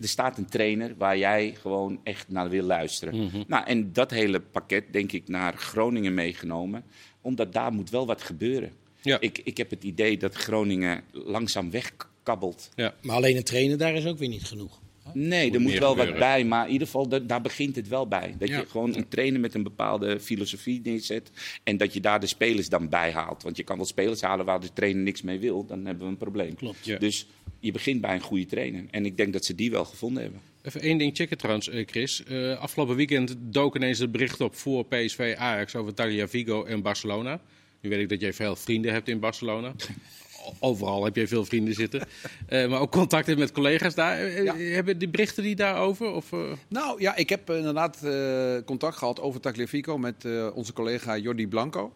er 0.00 0.08
staat 0.08 0.38
een 0.38 0.48
trainer 0.48 0.94
waar 0.98 1.18
jij 1.18 1.54
gewoon 1.60 2.00
echt 2.02 2.28
naar 2.28 2.48
wil 2.48 2.64
luisteren. 2.64 3.24
Mhm. 3.24 3.42
Nou, 3.46 3.66
en 3.66 3.92
dat 3.92 4.10
hele 4.10 4.40
pakket 4.40 4.92
denk 4.92 5.12
ik 5.12 5.28
naar 5.28 5.56
Groningen 5.56 6.14
meegenomen. 6.14 6.84
Omdat 7.20 7.52
daar 7.52 7.72
moet 7.72 7.90
wel 7.90 8.06
wat 8.06 8.22
gebeuren. 8.22 8.72
Ja. 9.02 9.20
Ik, 9.20 9.40
ik 9.44 9.56
heb 9.56 9.70
het 9.70 9.84
idee 9.84 10.16
dat 10.16 10.34
Groningen 10.34 11.02
langzaam 11.12 11.70
wegkabbelt. 11.70 12.70
Ja. 12.74 12.94
Maar 13.02 13.16
alleen 13.16 13.36
een 13.36 13.44
trainer 13.44 13.78
daar 13.78 13.94
is 13.94 14.06
ook 14.06 14.18
weer 14.18 14.28
niet 14.28 14.44
genoeg. 14.44 14.80
Nee, 15.14 15.46
Moet 15.46 15.54
er 15.54 15.60
moet 15.60 15.78
wel 15.78 15.88
gebeuren. 15.90 16.12
wat 16.12 16.22
bij, 16.22 16.44
maar 16.44 16.66
in 16.66 16.72
ieder 16.72 16.86
geval, 16.86 17.08
da- 17.08 17.18
daar 17.18 17.40
begint 17.40 17.76
het 17.76 17.88
wel 17.88 18.06
bij. 18.08 18.34
Dat 18.38 18.48
Ja. 18.48 18.58
je 18.58 18.66
gewoon 18.66 18.94
een 18.96 19.08
trainer 19.08 19.40
met 19.40 19.54
een 19.54 19.62
bepaalde 19.62 20.20
filosofie 20.20 20.80
neerzet 20.84 21.30
en 21.64 21.76
dat 21.76 21.92
je 21.94 22.00
daar 22.00 22.20
de 22.20 22.26
spelers 22.26 22.68
dan 22.68 22.88
bij 22.88 23.12
haalt. 23.12 23.42
Want 23.42 23.56
je 23.56 23.62
kan 23.62 23.76
wel 23.76 23.86
spelers 23.86 24.20
halen 24.20 24.44
waar 24.46 24.60
de 24.60 24.72
trainer 24.72 25.02
niks 25.02 25.22
mee 25.22 25.38
wil, 25.38 25.66
dan 25.66 25.84
hebben 25.86 26.04
we 26.04 26.10
een 26.10 26.16
probleem. 26.16 26.54
Klopt. 26.54 26.84
Ja. 26.84 26.98
Dus 26.98 27.26
je 27.60 27.72
begint 27.72 28.00
bij 28.00 28.14
een 28.14 28.20
goede 28.20 28.46
trainer. 28.46 28.84
En 28.90 29.04
ik 29.04 29.16
denk 29.16 29.32
dat 29.32 29.44
ze 29.44 29.54
die 29.54 29.70
wel 29.70 29.84
gevonden 29.84 30.22
hebben. 30.22 30.40
Even 30.62 30.80
één 30.80 30.98
ding 30.98 31.16
checken 31.16 31.38
trouwens, 31.38 31.68
eh, 31.68 31.86
Chris. 31.86 32.24
Eh, 32.24 32.58
afgelopen 32.58 32.96
weekend 32.96 33.36
dook 33.40 33.76
ineens 33.76 33.98
het 33.98 34.12
bericht 34.12 34.40
op 34.40 34.54
voor 34.54 34.84
PSV 34.84 35.34
Ajax 35.38 35.74
over 35.76 35.94
Tagliafico 35.94 36.64
en 36.64 36.82
Barcelona. 36.82 37.40
Nu 37.80 37.90
weet 37.90 38.00
ik 38.00 38.08
dat 38.08 38.20
jij 38.20 38.32
veel 38.32 38.56
vrienden 38.56 38.92
hebt 38.92 39.08
in 39.08 39.20
Barcelona. 39.20 39.72
Overal 40.58 41.04
heb 41.04 41.16
jij 41.16 41.28
veel 41.28 41.44
vrienden 41.44 41.74
zitten. 41.74 42.00
Eh, 42.46 42.68
maar 42.68 42.80
ook 42.80 42.90
contacten 42.90 43.38
met 43.38 43.52
collega's 43.52 43.94
daar. 43.94 44.18
Eh, 44.18 44.44
Ja. 44.44 44.56
Hebben 44.56 44.98
die 44.98 45.08
berichten 45.08 45.42
die 45.42 45.54
daarover? 45.54 46.12
Of, 46.12 46.32
eh? 46.32 46.38
Nou 46.68 47.00
ja, 47.00 47.16
ik 47.16 47.28
heb 47.28 47.50
inderdaad 47.50 47.98
contact 48.64 48.96
gehad 48.96 49.20
over 49.20 49.40
Tagliafico 49.40 49.98
met 49.98 50.26
onze 50.54 50.72
collega 50.72 51.16
Jordi 51.16 51.48
Blanco. 51.48 51.92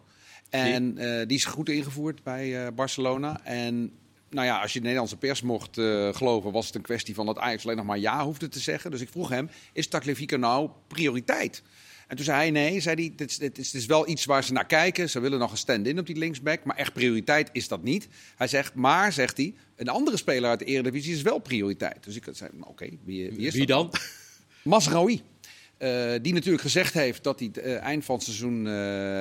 En 0.49 0.95
die 1.27 1.37
is 1.37 1.45
goed 1.45 1.69
ingevoerd 1.69 2.23
bij 2.23 2.73
Barcelona. 2.73 3.41
En 3.43 3.91
nou 4.29 4.47
ja, 4.47 4.61
als 4.61 4.71
je 4.73 4.77
de 4.79 4.83
Nederlandse 4.83 5.17
pers 5.17 5.41
mocht 5.41 5.75
geloven, 6.11 6.51
was 6.51 6.65
het 6.65 6.75
een 6.75 6.81
kwestie 6.81 7.15
van 7.15 7.25
dat 7.25 7.37
Ajax 7.37 7.63
alleen 7.63 7.77
nog 7.77 7.85
maar 7.85 7.99
ja 7.99 8.23
hoefde 8.23 8.47
te 8.47 8.59
zeggen. 8.59 8.91
Dus 8.91 9.01
ik 9.01 9.09
vroeg 9.09 9.29
hem, 9.29 9.49
is 9.73 9.87
Tagliafico 9.87 10.37
nou 10.37 10.69
prioriteit? 10.87 11.63
En 12.07 12.15
toen 12.15 12.25
zei 12.25 12.37
hij 12.37 12.51
nee, 12.51 12.79
zei 12.79 12.95
hij, 12.95 13.13
dit 13.15 13.29
is, 13.29 13.37
dit 13.37 13.57
is, 13.57 13.71
dit 13.71 13.81
is 13.81 13.87
wel 13.87 14.07
iets 14.07 14.25
waar 14.25 14.43
ze 14.43 14.53
naar 14.53 14.65
kijken. 14.65 15.09
Ze 15.09 15.19
willen 15.19 15.39
nog 15.39 15.51
een 15.51 15.57
stand-in 15.57 15.99
op 15.99 16.05
die 16.05 16.15
linksback, 16.15 16.63
maar 16.63 16.75
echt 16.75 16.93
prioriteit 16.93 17.49
is 17.51 17.67
dat 17.67 17.83
niet. 17.83 18.07
Hij 18.35 18.47
zegt, 18.47 18.73
maar, 18.73 19.13
zegt 19.13 19.37
hij, 19.37 19.53
een 19.75 19.89
andere 19.89 20.17
speler 20.17 20.49
uit 20.49 20.59
de 20.59 20.65
Eredivisie 20.65 21.13
is 21.13 21.21
wel 21.21 21.39
prioriteit. 21.39 22.03
Dus 22.03 22.15
ik 22.15 22.23
zei, 22.31 22.49
nou, 22.53 22.69
oké, 22.69 22.89
wie, 23.03 23.31
wie 23.31 23.47
is 23.47 23.53
Wie 23.53 23.65
dat 23.65 23.91
dan? 23.91 24.01
Masraoui. 24.71 25.21
Eh, 25.85 26.11
die 26.21 26.33
natuurlijk 26.33 26.61
gezegd 26.63 26.93
heeft 26.93 27.23
dat 27.23 27.39
hij 27.39 27.47
het 27.53 27.63
eh, 27.63 27.75
eind 27.81 28.05
van 28.05 28.15
het 28.15 28.23
seizoen 28.23 28.67
eh, 28.67 28.73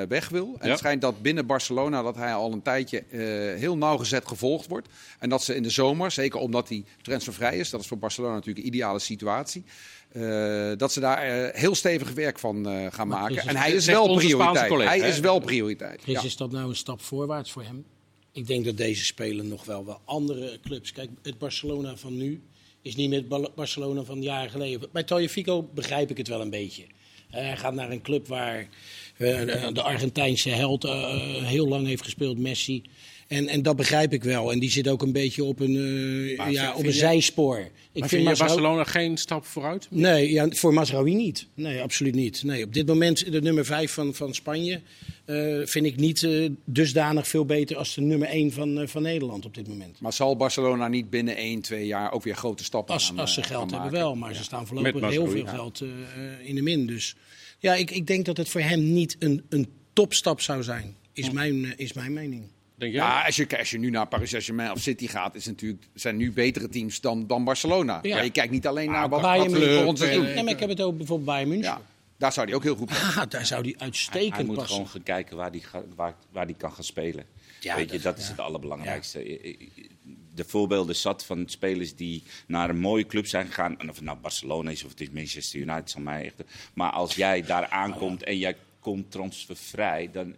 weg 0.08 0.28
wil. 0.28 0.54
En 0.58 0.64
Ja. 0.66 0.70
het 0.70 0.78
schijnt 0.78 1.00
dat 1.00 1.22
binnen 1.22 1.46
Barcelona 1.46 2.02
dat 2.02 2.16
hij 2.16 2.34
al 2.34 2.52
een 2.52 2.62
tijdje 2.62 2.98
eh, 3.10 3.18
heel 3.60 3.76
nauwgezet 3.76 4.28
gevolgd 4.28 4.66
wordt. 4.68 4.88
En 5.18 5.28
dat 5.28 5.42
ze 5.44 5.54
in 5.54 5.62
de 5.62 5.70
zomer, 5.70 6.10
zeker 6.10 6.40
omdat 6.40 6.68
hij 6.68 6.84
transfervrij 7.02 7.58
is, 7.58 7.70
dat 7.70 7.80
is 7.80 7.86
voor 7.86 7.98
Barcelona 7.98 8.34
natuurlijk 8.34 8.58
een 8.66 8.72
ideale 8.72 8.98
situatie. 8.98 9.64
eh, 10.12 10.72
dat 10.76 10.92
ze 10.92 11.00
daar 11.00 11.18
eh, 11.22 11.60
heel 11.60 11.74
stevig 11.74 12.12
werk 12.12 12.38
van 12.38 12.68
eh, 12.68 12.86
gaan 12.90 13.08
maken. 13.08 13.34
Chris, 13.36 13.46
En 13.48 13.56
hij 13.56 13.72
is 13.72 13.86
wel 13.86 14.14
prioriteit. 14.14 14.68
collega, 14.68 14.90
Hij 14.90 14.98
hè? 15.00 15.06
is 15.08 15.20
wel 15.20 15.38
prioriteit. 15.40 16.00
Chris, 16.02 16.14
Ja. 16.14 16.22
is 16.22 16.36
dat 16.36 16.50
nou 16.52 16.68
een 16.68 16.76
stap 16.76 17.00
voorwaarts 17.02 17.52
voor 17.52 17.62
hem? 17.62 17.84
Ik 18.32 18.46
denk 18.46 18.64
dat 18.64 18.76
deze 18.76 19.04
speler 19.04 19.44
nog 19.44 19.64
wel 19.64 19.84
wel 19.86 20.00
andere 20.04 20.58
clubs. 20.62 20.92
Kijk, 20.92 21.10
het 21.22 21.38
Barcelona 21.38 21.96
van 21.96 22.16
nu 22.16 22.42
is 22.84 22.96
niet 22.96 23.08
meer 23.08 23.24
het 23.28 23.54
Barcelona 23.54 24.02
van 24.02 24.22
jaren 24.22 24.50
geleden. 24.50 24.88
Bij 24.92 25.02
Tagliafico 25.02 25.68
begrijp 25.74 26.10
ik 26.10 26.16
het 26.16 26.28
wel 26.28 26.40
een 26.40 26.50
beetje. 26.50 26.82
Eh, 27.30 27.40
hij 27.40 27.56
gaat 27.56 27.74
naar 27.74 27.90
een 27.90 28.02
club 28.02 28.26
waar 28.26 28.68
eh, 29.16 29.68
de 29.72 29.82
Argentijnse 29.82 30.50
held 30.50 30.84
eh, 30.84 31.44
heel 31.44 31.68
lang 31.68 31.86
heeft 31.86 32.02
gespeeld, 32.02 32.38
Messi. 32.38 32.82
En, 33.34 33.48
en 33.48 33.62
dat 33.62 33.76
begrijp 33.76 34.12
ik 34.12 34.24
wel. 34.24 34.52
En 34.52 34.58
die 34.58 34.70
zit 34.70 34.88
ook 34.88 35.02
een 35.02 35.12
beetje 35.12 35.44
op 35.44 35.60
een, 35.60 35.76
eh, 36.30 36.36
Maar 36.38 36.50
ja, 36.52 36.64
vind- 36.64 36.74
op 36.74 36.80
een 36.80 36.86
je- 36.86 36.92
zijspoor. 36.92 37.58
Ik 37.92 38.00
Maar 38.00 38.08
vind 38.08 38.24
Barcelona 38.38 38.84
geen 38.84 39.16
stap 39.16 39.44
vooruit? 39.46 39.86
Nee, 39.90 40.30
ja, 40.32 40.48
voor 40.50 40.72
Mazraoui 40.74 41.14
niet. 41.14 41.46
Nee, 41.54 41.80
absoluut 41.80 42.14
niet. 42.14 42.42
Nee, 42.42 42.64
op 42.64 42.74
dit 42.74 42.86
moment 42.86 43.32
de 43.32 43.40
nummer 43.42 43.64
5 43.64 43.92
van, 43.92 44.14
van 44.14 44.34
Spanje 44.34 44.80
eh, 45.24 45.56
vind 45.64 45.86
ik 45.86 45.96
niet 45.96 46.22
eh, 46.22 46.48
dusdanig 46.64 47.28
veel 47.28 47.44
beter 47.44 47.76
als 47.76 47.94
de 47.94 48.00
nummer 48.00 48.28
1 48.28 48.52
van, 48.52 48.78
eh, 48.80 48.86
van 48.86 49.02
Nederland 49.02 49.44
op 49.44 49.54
dit 49.54 49.68
moment. 49.68 50.00
Maar 50.00 50.12
zal 50.12 50.36
Barcelona 50.36 50.88
niet 50.88 51.10
binnen 51.10 51.36
1, 51.36 51.60
2 51.60 51.86
jaar 51.86 52.12
ook 52.12 52.22
weer 52.22 52.36
grote 52.36 52.64
stappen 52.64 52.94
Als, 52.94 53.06
gaan, 53.06 53.18
als 53.18 53.34
ze 53.34 53.42
geld 53.42 53.60
hebben 53.60 53.78
maken? 53.78 53.98
wel, 53.98 54.14
maar 54.14 54.34
ze 54.34 54.42
staan 54.42 54.66
voorlopig 54.66 55.10
heel 55.10 55.26
veel 55.28 55.44
ja. 55.44 55.50
geld 55.50 55.80
eh, 55.80 55.88
eh, 55.88 56.48
in 56.48 56.54
de 56.54 56.62
min. 56.62 56.86
Dus 56.86 57.16
ja, 57.58 57.74
ik, 57.74 57.90
ik 57.90 58.06
denk 58.06 58.24
dat 58.24 58.36
het 58.36 58.48
voor 58.48 58.60
hem 58.60 58.92
niet 58.92 59.16
een, 59.18 59.42
een 59.48 59.68
topstap 59.92 60.40
zou 60.40 60.62
zijn, 60.62 60.96
is 61.12 61.30
mijn, 61.30 61.78
is 61.78 61.92
mijn 61.92 62.12
mening. 62.12 62.42
Ja, 62.92 63.22
als 63.24 63.36
je, 63.36 63.58
als 63.58 63.70
je 63.70 63.78
nu 63.78 63.90
naar 63.90 64.06
Paris 64.06 64.30
Saint-Germain 64.30 64.70
of 64.70 64.78
City 64.78 65.06
gaat, 65.06 65.34
is 65.34 65.46
natuurlijk, 65.46 65.82
zijn 65.94 66.16
nu 66.16 66.32
betere 66.32 66.68
teams 66.68 67.00
dan, 67.00 67.26
dan 67.26 67.44
Barcelona. 67.44 67.98
Ja. 68.02 68.14
Maar 68.14 68.24
je 68.24 68.30
kijkt 68.30 68.52
niet 68.52 68.66
alleen 68.66 68.90
naar 68.90 69.08
wat, 69.08 69.20
Bayern 69.22 69.42
wat 69.44 69.52
we 69.52 69.58
München. 69.58 69.76
volgend 69.76 69.98
seizoen 69.98 70.24
Nee, 70.24 70.42
maar 70.42 70.52
ik 70.52 70.60
heb 70.60 70.68
het 70.68 70.80
ook 70.80 70.96
bijvoorbeeld 70.96 71.28
bij 71.28 71.46
München. 71.46 71.64
Ja, 71.70 71.80
daar 72.16 72.32
zou 72.32 72.46
hij 72.46 72.54
ook 72.56 72.62
heel 72.62 72.76
goed 72.76 72.88
passen. 72.88 73.20
Ah, 73.22 73.30
daar 73.30 73.46
zou 73.46 73.62
die 73.62 73.74
Hij, 73.78 73.86
uitstekend 73.86 74.34
hij 74.34 74.44
moet 74.44 74.54
passen. 74.54 74.74
gewoon 74.74 74.90
gaan 74.90 75.02
kijken 75.02 75.36
waar 75.36 75.50
hij 75.50 75.62
waar, 75.94 76.14
waar 76.32 76.46
die 76.46 76.56
kan 76.56 76.72
gaan 76.72 76.84
spelen. 76.84 77.24
Ja, 77.60 77.76
Weet 77.76 77.90
je, 77.92 77.98
dat- 77.98 78.18
is 78.18 78.28
het 78.28 78.38
allerbelangrijkste. 78.40 79.56
De 80.34 80.44
voorbeelden 80.44 80.96
zat 80.96 81.24
van 81.24 81.44
spelers 81.46 81.94
die 81.96 82.22
naar 82.46 82.70
een 82.70 82.78
mooie 82.78 83.06
club 83.06 83.26
zijn 83.26 83.46
gegaan. 83.46 83.78
En 83.78 83.88
of 83.88 83.94
het 83.94 84.04
nou 84.04 84.18
Barcelona 84.18 84.70
is 84.70 84.84
of 84.84 84.90
het 84.90 85.00
is 85.00 85.10
Manchester 85.10 85.60
United, 85.60 85.90
zal 85.90 86.00
mij 86.00 86.24
echt. 86.24 86.34
Maar 86.74 86.90
als 86.90 87.14
jij 87.14 87.42
daar 87.42 87.68
aankomt 87.68 88.22
en 88.22 88.38
jij 88.38 88.56
komt 88.80 89.10
transfervrij, 89.10 90.08
dan 90.12 90.34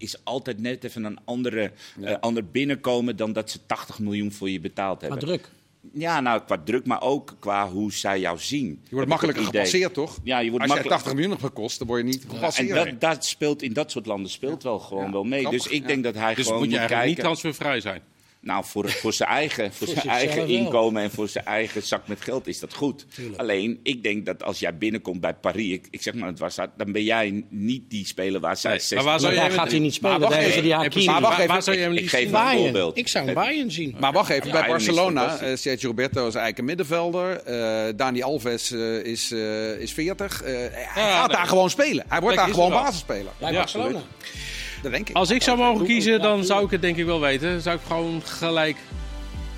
is 0.00 0.24
altijd 0.24 0.60
net 0.60 0.84
even 0.84 1.04
een 1.04 1.18
andere, 1.24 1.72
eh, 2.02 2.14
ander 2.20 2.44
binnenkomen 2.50 3.16
dan 3.16 3.32
dat 3.32 3.50
ze 3.50 3.58
80 3.66 3.98
miljoen 3.98 4.32
voor 4.32 4.50
je 4.50 4.60
betaald 4.60 5.00
Maar 5.00 5.10
hebben. 5.10 5.28
druk. 5.28 5.48
Ja, 5.92 6.20
nou, 6.20 6.42
qua 6.44 6.62
druk, 6.64 6.86
maar 6.86 7.02
ook 7.02 7.36
qua 7.38 7.68
hoe 7.70 7.92
zij 7.92 8.20
jou 8.20 8.38
zien. 8.38 8.80
Je 8.88 8.94
wordt 8.94 9.08
makkelijker 9.08 9.44
gepasseerd, 9.44 9.94
toch? 9.94 10.18
Ja, 10.22 10.38
je 10.38 10.50
wordt 10.50 10.62
Als 10.64 10.72
je 10.72 10.78
makkelijk- 10.78 10.88
80 10.88 11.12
miljoen 11.12 11.30
hebt 11.30 11.42
gekost, 11.44 11.78
dan 11.78 11.86
word 11.86 12.00
je 12.00 12.06
niet 12.06 12.22
En 12.24 12.30
gepasseerd. 12.30 13.00
dat, 13.00 13.00
dat 13.00 13.24
speelt 13.24 13.62
in 13.62 13.72
dat 13.72 13.90
soort 13.90 14.06
landen 14.06 14.30
speelt 14.30 14.62
wel 14.62 14.78
gewoon 14.78 15.12
wel 15.12 15.24
mee. 15.24 15.50
Dus 15.50 15.66
ik 15.66 15.80
ja. 15.80 15.86
denk 15.86 16.04
dat 16.04 16.14
hij 16.14 16.34
dus 16.34 16.44
gewoon 16.44 16.58
moet 16.60 16.70
je 16.70 16.78
moet 16.78 16.90
eigenlijk 16.90 17.08
niet 17.08 17.24
kijken. 17.26 17.40
transfervrij 17.40 17.80
zijn. 17.80 18.02
Nou, 18.42 18.64
voor, 18.64 18.90
voor 18.90 19.12
zijn 19.12 19.28
eigen, 19.28 19.72
voor 19.74 19.86
zijn 19.86 20.08
eigen 20.08 20.36
wel. 20.36 20.46
inkomen 20.46 21.02
en 21.02 21.10
voor 21.10 21.28
zijn 21.28 21.44
eigen 21.44 21.82
zak 21.82 22.08
met 22.08 22.20
geld 22.20 22.46
is 22.46 22.58
dat 22.60 22.74
goed. 22.74 23.06
Tuurlijk. 23.14 23.40
Alleen, 23.40 23.80
ik 23.82 24.02
denk 24.02 24.26
dat 24.26 24.42
als 24.42 24.58
jij 24.58 24.76
binnenkomt 24.78 25.20
bij 25.20 25.34
Paris, 25.34 25.72
ik, 25.72 25.86
ik 25.90 26.02
zeg 26.02 26.14
maar 26.14 26.28
het 26.28 26.38
was, 26.38 26.54
dan 26.76 26.92
ben 26.92 27.02
jij 27.02 27.44
niet 27.48 27.82
die 27.90 28.06
speler 28.06 28.40
waar 28.40 28.56
zij 28.56 28.70
Nee, 28.70 28.78
60 28.80 28.96
maar 28.98 29.06
waar 29.06 29.20
zou 29.20 29.34
Daar 29.34 29.44
jij 29.44 29.54
gaat 29.54 29.70
hij 29.70 29.78
niet 29.78 29.94
spelen. 29.94 30.20
Maar 30.20 30.28
wacht 30.28 30.40
die 30.40 30.52
even, 30.52 31.04
maar 31.04 31.20
wacht 31.20 31.22
waar, 31.22 31.32
even, 31.40 31.48
waar 31.52 31.62
zou 31.62 31.76
je 31.76 31.82
hem 31.82 31.92
ik 31.92 32.08
geef 32.10 32.24
een 32.24 32.30
Bayern. 32.30 32.62
voorbeeld. 32.62 32.96
Ik 32.98 33.08
zou 33.08 33.28
een 33.28 33.34
Bayern 33.34 33.70
zien. 33.70 33.96
Maar 34.00 34.12
wacht 34.12 34.30
even, 34.30 34.46
Ja, 34.46 34.52
bij 34.52 34.68
Barcelona, 34.68 35.38
eh, 35.38 35.56
Sergio 35.56 35.88
Roberto 35.88 36.18
is 36.26 36.34
eigenlijk 36.34 36.58
een 36.58 36.64
middenvelder. 36.64 37.40
eh, 37.42 37.92
Dani 37.96 38.22
Alves 38.22 38.70
eh, 38.72 39.04
is, 39.04 39.30
eh, 39.30 39.78
is 39.78 39.92
40. 39.92 40.42
Eh, 40.42 40.52
hij 40.72 40.88
gaat 41.12 41.26
nee. 41.26 41.36
daar 41.36 41.46
gewoon 41.46 41.70
spelen. 41.70 42.04
Hij 42.08 42.20
wordt 42.20 42.36
daar 42.36 42.48
gewoon 42.48 42.72
er 42.72 42.82
basisspeler. 42.82 43.32
Bij 43.38 43.52
Barcelona. 43.52 44.00
Dat 44.82 44.92
denk 44.92 45.08
ik. 45.08 45.16
Als 45.16 45.30
ik 45.30 45.42
zou 45.42 45.58
mogen 45.58 45.86
kiezen, 45.86 46.20
dan 46.20 46.44
zou 46.44 46.64
ik 46.64 46.70
het 46.70 46.82
denk 46.82 46.96
ik 46.96 47.04
wel 47.04 47.20
weten. 47.20 47.60
Zou 47.60 47.76
ik 47.76 47.82
gewoon 47.86 48.22
gelijk 48.24 48.76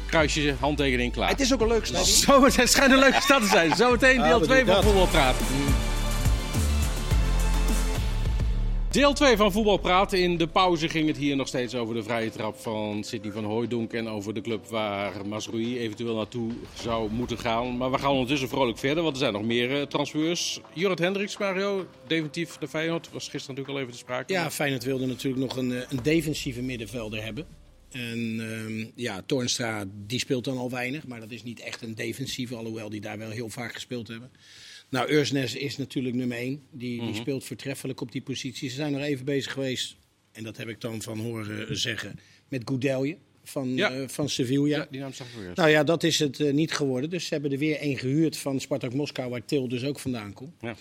kruisje, 0.06 0.54
handtekening 0.61 1.12
klaar. 1.12 1.28
Het 1.28 1.40
is 1.40 1.52
ook 1.52 1.61
een 1.61 1.68
leuk 1.68 1.87
stad. 1.87 2.06
Zo, 2.06 2.44
het 2.44 2.70
schijnt 2.70 2.92
een 2.92 2.98
leuke 2.98 3.20
stad 3.20 3.42
te 3.42 3.48
zijn. 3.48 3.76
Zometeen 3.76 4.22
deel 4.22 4.38
wat 4.38 4.48
2 4.48 4.64
doe 4.64 4.74
van? 4.74 4.82
Voetbalpraat. 4.82 5.37
Deel 8.92 9.12
2 9.12 9.37
van 9.37 9.52
Voetbalpraat. 9.52 10.12
In 10.12 10.37
de 10.37 10.46
pauze 10.46 10.88
ging 10.88 11.07
het 11.07 11.16
hier 11.16 11.37
nog 11.37 11.48
steeds 11.48 11.74
over 11.74 11.94
de 11.94 12.02
vrije 12.02 12.31
trap 12.31 12.57
van 12.57 13.05
Sidney 13.05 13.33
van 13.33 13.44
Hooijdonk. 13.44 13.92
En 13.92 14.09
over 14.09 14.35
de 14.35 14.40
club 14.40 14.66
waar 14.66 15.26
Masrui 15.26 15.78
eventueel 15.78 16.16
naartoe 16.16 16.52
zou 16.74 17.11
moeten 17.11 17.38
gaan. 17.38 17.76
Maar 17.76 17.90
we 17.90 17.98
gaan 17.98 18.11
ondertussen 18.11 18.48
vrolijk 18.48 18.78
verder, 18.78 19.02
want 19.02 19.14
er 19.14 19.20
zijn 19.20 19.33
nog 19.33 19.42
meer 19.42 19.81
eh, 19.81 19.87
transfers. 19.87 20.61
Jorrit 20.72 20.98
Hendricks, 20.98 21.38
Mario, 21.38 21.87
definitief 22.07 22.57
de 22.59 22.68
Feyenoord. 22.68 23.09
Was 23.12 23.28
gisteren 23.28 23.57
natuurlijk 23.57 23.76
al 23.76 23.81
even 23.81 23.92
te 23.92 23.98
sprake. 23.98 24.33
Ja, 24.33 24.50
Feyenoord 24.50 24.85
wilde 24.85 25.07
natuurlijk 25.07 25.42
nog 25.42 25.57
een, 25.57 25.72
eh, 25.72 25.83
een 25.88 26.02
defensieve 26.02 26.62
middenvelder 26.62 27.22
hebben. 27.22 27.46
En 27.90 28.40
ehm, 28.40 28.90
ja, 28.94 29.22
Toornstra 29.26 29.85
die 30.07 30.18
speelt 30.18 30.44
dan 30.44 30.59
al 30.59 30.70
weinig, 30.70 31.07
maar 31.07 31.20
dat 31.20 31.31
is 31.31 31.42
niet 31.42 31.61
echt 31.61 31.83
een 31.83 31.94
defensieve, 31.94 32.57
alhoewel 32.57 32.88
die 32.88 33.00
daar 33.00 33.18
wel 33.18 33.31
heel 33.31 33.48
vaak 33.48 33.72
gespeeld 33.72 34.09
hebben. 34.09 34.31
Nou, 34.92 35.12
Ursnes 35.12 35.55
is 35.55 35.76
natuurlijk 35.76 36.14
nummer 36.14 36.37
1. 36.38 36.62
Die, 36.70 36.96
Mhm. 36.96 37.07
die 37.07 37.14
speelt 37.14 37.44
voortreffelijk 37.44 38.00
op 38.00 38.12
die 38.12 38.20
positie. 38.22 38.68
Ze 38.68 38.74
zijn 38.74 38.92
nog 38.92 39.00
even 39.02 39.24
bezig 39.24 39.52
geweest, 39.52 39.96
en 40.33 40.44
dat 40.44 40.57
heb 40.57 40.68
ik 40.68 40.81
dan 40.81 41.02
van 41.02 41.18
horen 41.18 41.76
zeggen, 41.76 42.18
met 42.48 42.62
Goudelje 42.64 43.16
van, 43.44 43.76
Ja. 43.76 43.90
eh, 43.92 44.09
van 44.09 44.28
Sevilla. 44.28 44.66
Ja, 44.76 44.87
die 44.90 45.00
naam 45.00 45.12
zag 45.12 45.26
ik 45.26 45.35
weer. 45.40 45.50
Nou 45.55 45.68
ja, 45.70 45.85
dat 45.85 46.02
is 46.02 46.18
het 46.18 46.40
eh, 46.40 46.52
niet 46.52 46.72
geworden. 46.72 47.11
Dus 47.11 47.26
ze 47.26 47.33
hebben 47.33 47.52
er 47.52 47.59
weer 47.59 47.76
één 47.76 47.98
gehuurd 47.98 48.37
van 48.37 48.61
Spartak 48.61 48.94
Moskou, 48.94 49.31
waar 49.31 49.44
Til 49.44 49.68
dus 49.68 49.85
ook 49.85 49.98
vandaan 49.98 50.33
komt. 50.33 50.55
Ja. 50.61 50.76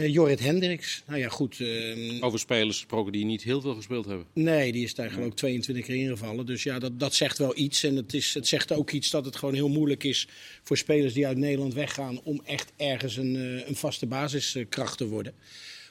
Eh, 0.00 0.12
Jorrit 0.12 0.40
Hendricks. 0.40 1.02
Nou 1.06 1.18
ja, 1.18 1.28
goed. 1.28 1.60
ehm, 1.60 2.24
Over 2.24 2.38
spelers 2.38 2.76
gesproken 2.76 3.12
die 3.12 3.24
niet 3.24 3.42
heel 3.42 3.60
veel 3.60 3.74
gespeeld 3.74 4.06
hebben. 4.06 4.26
Nee, 4.32 4.72
die 4.72 4.84
is 4.84 4.94
daar 4.94 5.10
geloof 5.10 5.26
ik 5.26 5.34
22 5.34 5.84
keer 5.84 5.96
ingevallen. 5.96 6.46
Dus 6.46 6.62
ja, 6.62 6.78
dat, 6.78 7.00
dat 7.00 7.14
zegt 7.14 7.38
wel 7.38 7.58
iets. 7.58 7.82
En 7.82 7.96
het, 7.96 8.14
is, 8.14 8.34
het 8.34 8.46
zegt 8.48 8.72
ook 8.72 8.90
iets 8.90 9.10
dat 9.10 9.24
het 9.24 9.36
gewoon 9.36 9.54
heel 9.54 9.68
moeilijk 9.68 10.04
is 10.04 10.28
voor 10.62 10.76
spelers 10.76 11.12
die 11.12 11.26
uit 11.26 11.36
Nederland 11.36 11.74
weggaan... 11.74 12.20
om 12.22 12.40
echt 12.44 12.72
ergens 12.76 13.16
een, 13.16 13.36
eh, 13.36 13.68
een 13.68 13.76
vaste 13.76 14.06
basiskracht 14.06 14.98
te 14.98 15.06
worden. 15.06 15.34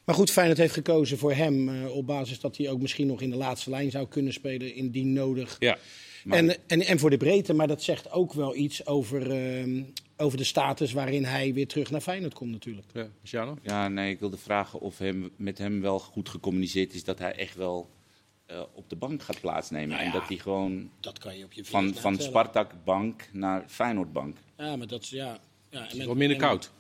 Maar 0.06 0.16
goed, 0.16 0.32
Feyenoord 0.32 0.58
heeft 0.58 0.74
gekozen 0.74 1.18
voor 1.18 1.34
hem 1.34 1.70
eh, 1.70 1.96
op 1.96 2.08
basis 2.08 2.40
dat 2.40 2.58
hij 2.58 2.70
ook 2.70 2.82
misschien 2.82 3.08
nog 3.08 3.22
in 3.22 3.30
de 3.30 3.36
laatste 3.36 3.70
lijn 3.70 3.92
zou 3.92 4.08
kunnen 4.08 4.34
spelen 4.34 4.76
indien 4.76 5.14
nodig. 5.14 5.56
Ja. 5.60 5.78
En, 6.30 6.56
en, 6.68 6.82
en 6.82 7.00
voor 7.00 7.10
de 7.10 7.18
breedte, 7.18 7.54
maar 7.54 7.68
dat 7.68 7.84
zegt 7.84 8.12
ook 8.12 8.34
wel 8.34 8.56
iets 8.56 8.86
over, 8.86 9.32
ehm, 9.32 9.82
over 10.20 10.38
de 10.38 10.44
status 10.44 10.92
waarin 10.94 11.26
hij 11.26 11.54
weer 11.54 11.68
terug 11.68 11.92
naar 11.92 12.02
Feyenoord 12.02 12.34
komt 12.34 12.52
natuurlijk. 12.52 12.88
ja. 13.24 13.54
Ja, 13.64 13.88
nee, 13.88 14.12
ik 14.12 14.20
wilde 14.20 14.38
vragen 14.38 14.80
of 14.80 14.98
hem, 14.98 15.30
met 15.36 15.58
hem 15.58 15.82
wel 15.82 16.00
goed 16.00 16.30
gecommuniceerd 16.30 16.94
is 16.94 17.04
dat 17.04 17.20
hij 17.20 17.32
echt 17.36 17.56
wel 17.56 17.90
eh, 18.46 18.62
op 18.74 18.90
de 18.90 18.96
bank 18.96 19.22
gaat 19.24 19.42
plaatsnemen. 19.42 19.90
Nou 19.90 20.02
En 20.04 20.12
dat 20.12 20.28
hij 20.28 20.38
gewoon 20.38 20.90
Dat 21.00 21.20
kan 21.20 21.38
je 21.38 21.44
op 21.44 21.54
je 21.54 21.66
van, 21.66 21.82
van 21.84 21.94
natellen. 21.94 22.22
Spartak 22.22 22.72
bank 22.84 23.30
naar 23.34 23.64
Feyenoord 23.68 24.14
bank. 24.14 24.38
Ja, 24.58 24.76
maar 24.76 24.88
dat 24.88 25.02
is 25.04 25.10
ja. 25.10 25.40
ja 25.70 25.90
en 25.90 25.98
met- 25.98 26.08
Wat 26.08 26.16
minder 26.16 26.38
en- 26.38 26.44
koud. 26.44 26.72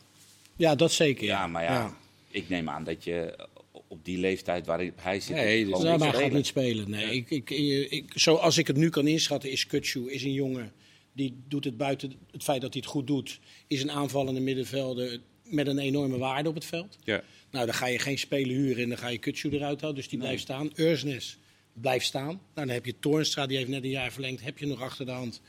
Ja, 0.56 0.75
dat 0.75 0.91
zeker. 0.91 1.25
Ja, 1.25 1.47
maar 1.47 1.63
ja, 1.63 1.97
ik 2.28 2.49
neem 2.49 2.69
aan 2.69 2.84
dat 2.84 3.04
je 3.04 3.47
op 3.88 4.06
die 4.06 4.17
leeftijd 4.17 4.65
waarin 4.65 4.93
hij 4.95 5.19
zit... 5.19 5.36
Nee, 5.36 5.65
dus- 5.65 5.84
maar 5.84 5.99
hij 5.99 6.21
gaat 6.23 6.32
niet 6.32 6.45
spelen. 6.45 6.89
Nee, 6.89 7.15
ik, 7.15 7.30
ik, 7.30 7.49
ik, 7.49 7.91
ik- 7.91 8.12
zoals 8.15 8.58
ik 8.58 8.67
het 8.67 8.78
nu 8.78 8.89
kan 8.89 9.08
inschatten, 9.08 9.52
is 9.52 9.67
Kutsu 9.67 10.12
is 10.12 10.23
een 10.23 10.34
jongen 10.34 10.71
die 11.19 11.34
doet 11.47 11.63
het 11.63 11.77
buiten 11.77 12.13
het 12.32 12.43
feit 12.43 12.62
dat 12.62 12.73
hij 12.73 12.82
het 12.82 12.91
goed 12.91 13.08
doet, 13.08 13.39
is 13.67 13.82
een 13.82 13.91
aanvallende 13.91 14.39
middenvelder 14.39 15.19
met 15.43 15.67
een 15.67 15.79
enorme 15.79 16.17
waarde 16.17 16.49
op 16.49 16.55
het 16.55 16.65
veld. 16.65 16.97
Ja. 17.03 17.21
Nou, 17.51 17.65
dan 17.65 17.75
ga 17.75 17.86
je 17.88 17.99
geen 17.99 18.17
speler 18.17 18.55
huren 18.55 18.84
en 18.84 18.89
dan 18.89 18.97
ga 18.97 19.08
je 19.08 19.17
Kutsu 19.17 19.49
eruit 19.49 19.82
halen, 19.82 19.95
dus 19.95 20.10
die 20.10 20.19
blijft 20.19 20.41
staan. 20.41 20.71
Ursnes 20.75 21.38
blijft 21.73 22.05
staan. 22.05 22.25
Nou, 22.25 22.39
dan 22.53 22.69
heb 22.69 22.86
je 22.86 22.93
Toornstra, 22.99 23.45
die 23.45 23.58
heeft 23.58 23.69
net 23.69 23.84
een 23.84 23.89
jaar 23.89 24.12
verlengd, 24.12 24.43
heb 24.43 24.58
je 24.58 24.67
nog 24.67 24.82
achter 24.82 25.05
de 25.05 25.12
hand. 25.12 25.41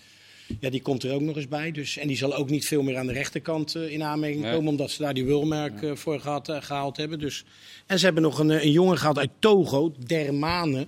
Ja, 0.61 0.71
die 0.71 0.83
komt 0.83 1.03
er 1.03 1.13
ook 1.15 1.21
nog 1.21 1.37
eens 1.37 1.49
bij. 1.49 1.73
Dus, 1.73 1.97
en 1.97 2.09
die 2.09 2.17
zal 2.17 2.35
ook 2.35 2.51
niet 2.51 2.67
veel 2.67 2.83
meer 2.83 2.97
aan 2.97 3.07
de 3.07 3.13
rechterkant 3.13 3.75
eh, 3.75 3.93
in 3.93 4.03
aanmerking 4.03 4.43
Nee. 4.43 4.53
komen, 4.53 4.69
omdat 4.69 4.91
ze 4.91 5.03
daar 5.03 5.15
die 5.15 5.25
Wilmerk 5.25 5.83
eh, 5.83 5.95
voor 5.95 6.21
gehad, 6.21 6.49
eh, 6.49 6.63
gehaald 6.63 6.97
hebben. 6.97 7.19
Dus, 7.19 7.45
en 7.87 7.99
ze 7.99 8.05
hebben 8.05 8.23
nog 8.23 8.39
een, 8.39 8.51
een 8.51 8.71
jongen 8.71 8.99
gehaald 8.99 9.19
uit 9.19 9.31
Togo, 9.39 9.93
Dermane, 10.07 10.87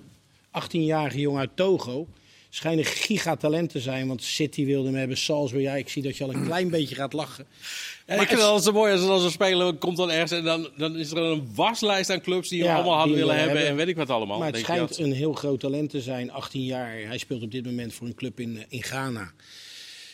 18-jarige 0.61 1.19
jongen 1.19 1.39
uit 1.39 1.55
Togo. 1.55 2.07
Schijnen 2.55 2.85
gigatalent 2.85 3.69
te 3.69 3.79
zijn, 3.79 4.07
want 4.07 4.23
City 4.23 4.65
wilde 4.65 4.87
hem 4.87 4.97
hebben, 4.97 5.17
Salzburg. 5.17 5.63
Ja, 5.63 5.73
ik 5.75 5.89
zie 5.89 6.01
dat 6.03 6.17
je 6.17 6.23
al 6.23 6.33
een 6.33 6.45
klein 6.45 6.69
beetje 6.69 6.95
gaat 6.95 7.13
lachen. 7.13 7.45
Ja, 7.49 8.13
Maar 8.13 8.21
ik 8.21 8.27
vind 8.27 8.39
het- 8.39 8.47
altijd 8.49 8.63
zo 8.65 8.71
mooi 8.71 8.91
als, 8.93 9.01
als 9.01 9.23
een 9.23 9.31
speler 9.31 9.73
komt 9.73 9.97
dan 9.97 10.11
ergens 10.11 10.31
en 10.31 10.43
dan, 10.43 10.69
dan 10.77 10.95
is 10.97 11.11
er 11.11 11.17
een 11.17 11.49
waslijst 11.55 12.09
aan 12.09 12.21
clubs 12.21 12.49
die 12.49 12.59
hem 12.59 12.67
Ja, 12.67 12.75
allemaal 12.75 12.97
hadden 12.97 13.15
willen 13.15 13.35
hebben, 13.35 13.51
hebben. 13.55 13.69
en 13.71 13.75
weet 13.77 13.87
ik 13.87 13.95
wat 13.95 14.09
allemaal. 14.09 14.37
Maar 14.37 14.45
het 14.45 14.55
Denk 14.55 14.65
schijnt 14.67 14.89
dat- 14.89 14.97
een 14.97 15.13
heel 15.13 15.33
groot 15.33 15.59
talent 15.59 15.89
te 15.89 16.01
zijn, 16.01 16.31
18 16.31 16.63
jaar. 16.65 16.91
Hij 17.05 17.17
speelt 17.17 17.43
op 17.43 17.51
dit 17.51 17.65
moment 17.65 17.93
voor 17.93 18.07
een 18.07 18.15
club 18.15 18.39
in, 18.39 18.57
eh, 18.57 18.63
in 18.69 18.83
Ghana. 18.83 19.31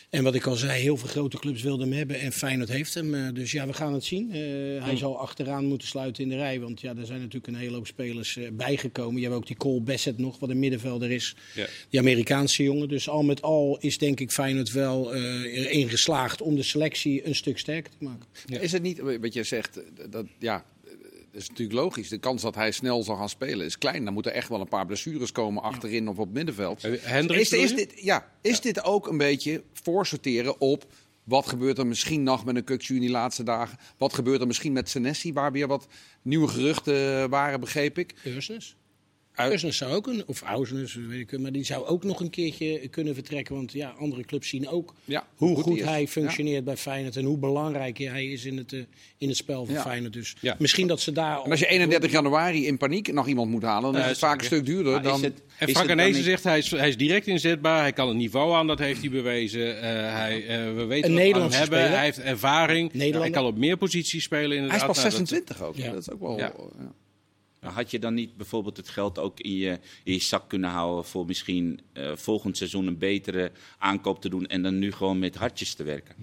En 0.10 0.24
wat 0.24 0.36
ik 0.36 0.46
al 0.46 0.56
zei, 0.56 0.82
heel 0.82 0.98
veel 0.98 1.08
grote 1.08 1.38
clubs 1.38 1.62
wilden 1.62 1.88
hem 1.88 1.98
hebben 1.98 2.20
en 2.20 2.32
Feyenoord 2.32 2.70
heeft 2.70 2.94
hem. 2.94 3.14
Eh, 3.14 3.34
dus 3.34 3.52
ja, 3.52 3.68
we 3.68 3.74
gaan 3.74 3.94
het 3.94 4.04
zien. 4.04 4.32
Eh, 4.32 4.40
hij 4.84 4.98
zal 4.98 5.20
achteraan 5.20 5.66
moeten 5.66 5.88
sluiten 5.88 6.24
in 6.24 6.30
de 6.30 6.36
rij. 6.36 6.60
Want 6.60 6.82
ja, 6.82 6.96
er 6.96 7.06
zijn 7.06 7.20
natuurlijk 7.20 7.48
een 7.48 7.56
hele 7.56 7.76
hoop 7.76 7.88
spelers 7.88 8.38
eh, 8.38 8.52
bijgekomen. 8.52 9.16
Je 9.16 9.24
hebt 9.24 9.36
ook 9.36 9.48
die 9.48 9.58
Cole 9.58 9.82
Bassett 9.82 10.18
nog, 10.18 10.40
wat 10.40 10.50
een 10.50 10.60
middenvelder 10.60 11.12
is. 11.12 11.36
Ja. 11.56 11.68
Die 11.90 12.00
Amerikaanse 12.00 12.64
jongen. 12.64 12.88
Dus 12.88 13.10
al 13.10 13.24
met 13.24 13.42
al 13.42 13.78
is 13.80 13.98
denk 13.98 14.20
ik 14.20 14.32
Feyenoord 14.32 14.72
wel 14.72 15.14
eh, 15.14 15.58
erin 15.66 15.90
geslaagd 15.90 16.42
om 16.42 16.56
de 16.56 16.64
selectie 16.64 17.28
een 17.28 17.36
stuk 17.36 17.58
sterker 17.58 17.92
te 17.98 18.04
maken. 18.04 18.62
Is 18.62 18.72
het 18.72 18.82
niet, 18.82 19.00
wat 19.00 19.34
je 19.34 19.44
zegt, 19.44 19.80
dat, 20.10 20.26
ja, 20.40 20.66
dat 21.40 21.50
is 21.50 21.58
natuurlijk 21.58 21.86
logisch. 21.86 22.10
De 22.10 22.18
kans 22.18 22.42
dat 22.42 22.56
hij 22.56 22.72
snel 22.72 23.04
zal 23.04 23.16
gaan 23.16 23.30
spelen 23.30 23.66
is 23.66 23.78
klein. 23.78 24.06
Dan 24.06 24.14
moeten 24.14 24.34
echt 24.34 24.50
wel 24.50 24.60
een 24.60 24.68
paar 24.68 24.86
blessures 24.86 25.32
komen 25.32 25.64
achterin 25.64 26.08
of 26.08 26.18
op 26.18 26.26
het 26.26 26.34
middenveld. 26.34 26.84
Eh, 26.84 26.92
Hendricks 27.02 27.52
is, 27.52 27.64
is, 27.64 27.76
dit, 27.76 27.94
ja, 28.02 28.32
is 28.42 28.62
dit 28.62 28.84
ook 28.84 29.08
een 29.08 29.18
beetje 29.18 29.64
voorsorteren 29.74 30.62
op 30.62 30.86
wat 31.24 31.48
gebeurt 31.48 31.78
er 31.78 31.88
misschien 31.88 32.24
nog 32.24 32.46
met 32.46 32.56
een 32.56 32.64
Kukju 32.64 32.96
in 32.96 33.02
die 33.02 33.10
laatste 33.10 33.44
dagen? 33.44 33.78
Wat 33.98 34.14
gebeurt 34.14 34.42
er 34.42 34.48
misschien 34.48 34.74
met 34.74 34.90
Senesi, 34.90 35.34
waar 35.34 35.52
weer 35.52 35.68
wat 35.68 35.88
nieuwe 36.22 36.48
geruchten 36.48 37.30
waren, 37.30 37.60
begreep 37.60 37.98
ik? 37.98 38.14
Ursnes? 38.24 38.76
Ursnes 39.48 39.78
zou 39.78 39.94
ook 39.94 40.08
een, 40.08 40.24
of 40.26 40.42
Ausnes, 40.42 40.94
weet 41.08 41.32
ik, 41.32 41.40
maar 41.40 41.52
die 41.52 41.64
zou 41.64 41.86
ook 41.86 42.04
nog 42.04 42.20
een 42.20 42.30
keertje 42.30 42.88
kunnen 42.88 43.14
vertrekken. 43.14 43.56
Want 43.56 43.72
ja, 43.72 43.94
andere 44.00 44.24
clubs 44.24 44.50
zien 44.50 44.68
ook 44.68 44.94
Ja, 45.06 45.28
hoe 45.36 45.62
goed, 45.62 45.82
hij 45.84 46.08
functioneert 46.08 46.64
bij 46.64 46.78
Feyenoord 46.78 47.16
en 47.16 47.24
hoe 47.26 47.38
belangrijk 47.38 47.98
hij 47.98 48.26
is 48.26 48.46
in 48.46 48.58
het, 48.58 48.74
eh, 48.74 48.80
in 49.18 49.28
het 49.28 49.38
spel 49.38 49.66
van 49.66 49.74
Ja. 49.76 49.82
Feyenoord. 49.82 50.14
Dus 50.14 50.36
Ja. 50.42 50.56
misschien 50.60 50.88
dat 50.88 51.00
ze 51.02 51.12
daar... 51.12 51.42
En 51.44 51.52
als 51.52 51.60
je 51.60 51.68
31 51.68 52.12
januari 52.12 52.66
in 52.68 52.78
paniek 52.78 53.14
nog 53.14 53.28
iemand 53.28 53.52
moet 53.52 53.64
halen, 53.64 53.94
dan 53.94 54.02
is 54.02 54.08
het 54.08 54.18
vaak 54.18 54.40
een 54.40 54.46
stuk 54.46 54.66
duurder 54.66 54.94
Maar 54.94 55.02
dan... 55.02 55.16
is 55.16 55.22
het, 55.22 55.42
En 55.58 55.68
is 55.68 55.74
Frank 55.78 55.96
niet- 55.96 56.16
zegt 56.16 56.44
hij 56.44 56.58
is, 56.58 56.72
hij 56.72 56.88
is 56.90 56.98
direct 56.98 57.28
inzetbaar. 57.28 57.82
Hij 57.82 57.94
kan 57.94 58.08
het 58.08 58.18
niveau 58.18 58.54
aan, 58.54 58.68
dat 58.68 58.80
heeft 58.80 59.02
hij 59.02 59.10
bewezen. 59.10 59.82
Eh, 59.82 59.82
hij, 60.14 60.48
eh, 60.48 60.76
we 60.76 60.86
weten 60.86 61.10
Een 61.10 61.16
wat 61.16 61.34
we 61.34 61.40
hem 61.42 61.52
hebben. 61.52 61.66
speler. 61.80 61.90
Hij 61.96 62.04
heeft 62.04 62.20
ervaring. 62.20 62.92
Hij 62.94 63.30
kan 63.30 63.46
op 63.46 63.58
meer 63.58 63.78
posities 63.78 64.24
spelen. 64.24 64.48
Hij 64.50 64.56
Inderdaad. 64.58 64.82
is 64.82 64.86
pas 64.88 64.96
Nou, 64.98 65.10
dat- 65.10 65.18
26 65.28 65.62
ook. 65.64 65.76
Ja. 65.76 65.92
Dat 65.92 66.02
is 66.02 66.12
ook 66.12 66.20
wel... 66.20 66.38
Had 67.60 67.92
je 67.92 68.00
dan 68.00 68.14
niet 68.14 68.38
bijvoorbeeld 68.38 68.78
het 68.78 68.90
geld 68.90 69.20
ook 69.20 69.40
in 69.40 69.56
je, 69.56 69.80
in 70.04 70.14
je 70.14 70.20
zak 70.22 70.50
kunnen 70.50 70.70
houden 70.70 71.06
voor 71.06 71.26
misschien 71.26 71.80
eh, 71.94 72.16
volgend 72.16 72.58
seizoen 72.58 72.88
een 72.88 72.98
betere 72.98 73.52
aankoop 73.78 74.22
te 74.22 74.30
doen 74.30 74.48
en 74.48 74.62
dan 74.62 74.80
nu 74.80 74.92
gewoon 74.92 75.20
met 75.20 75.36
hartjes 75.36 75.74
te 75.74 75.84
werken? 75.84 76.16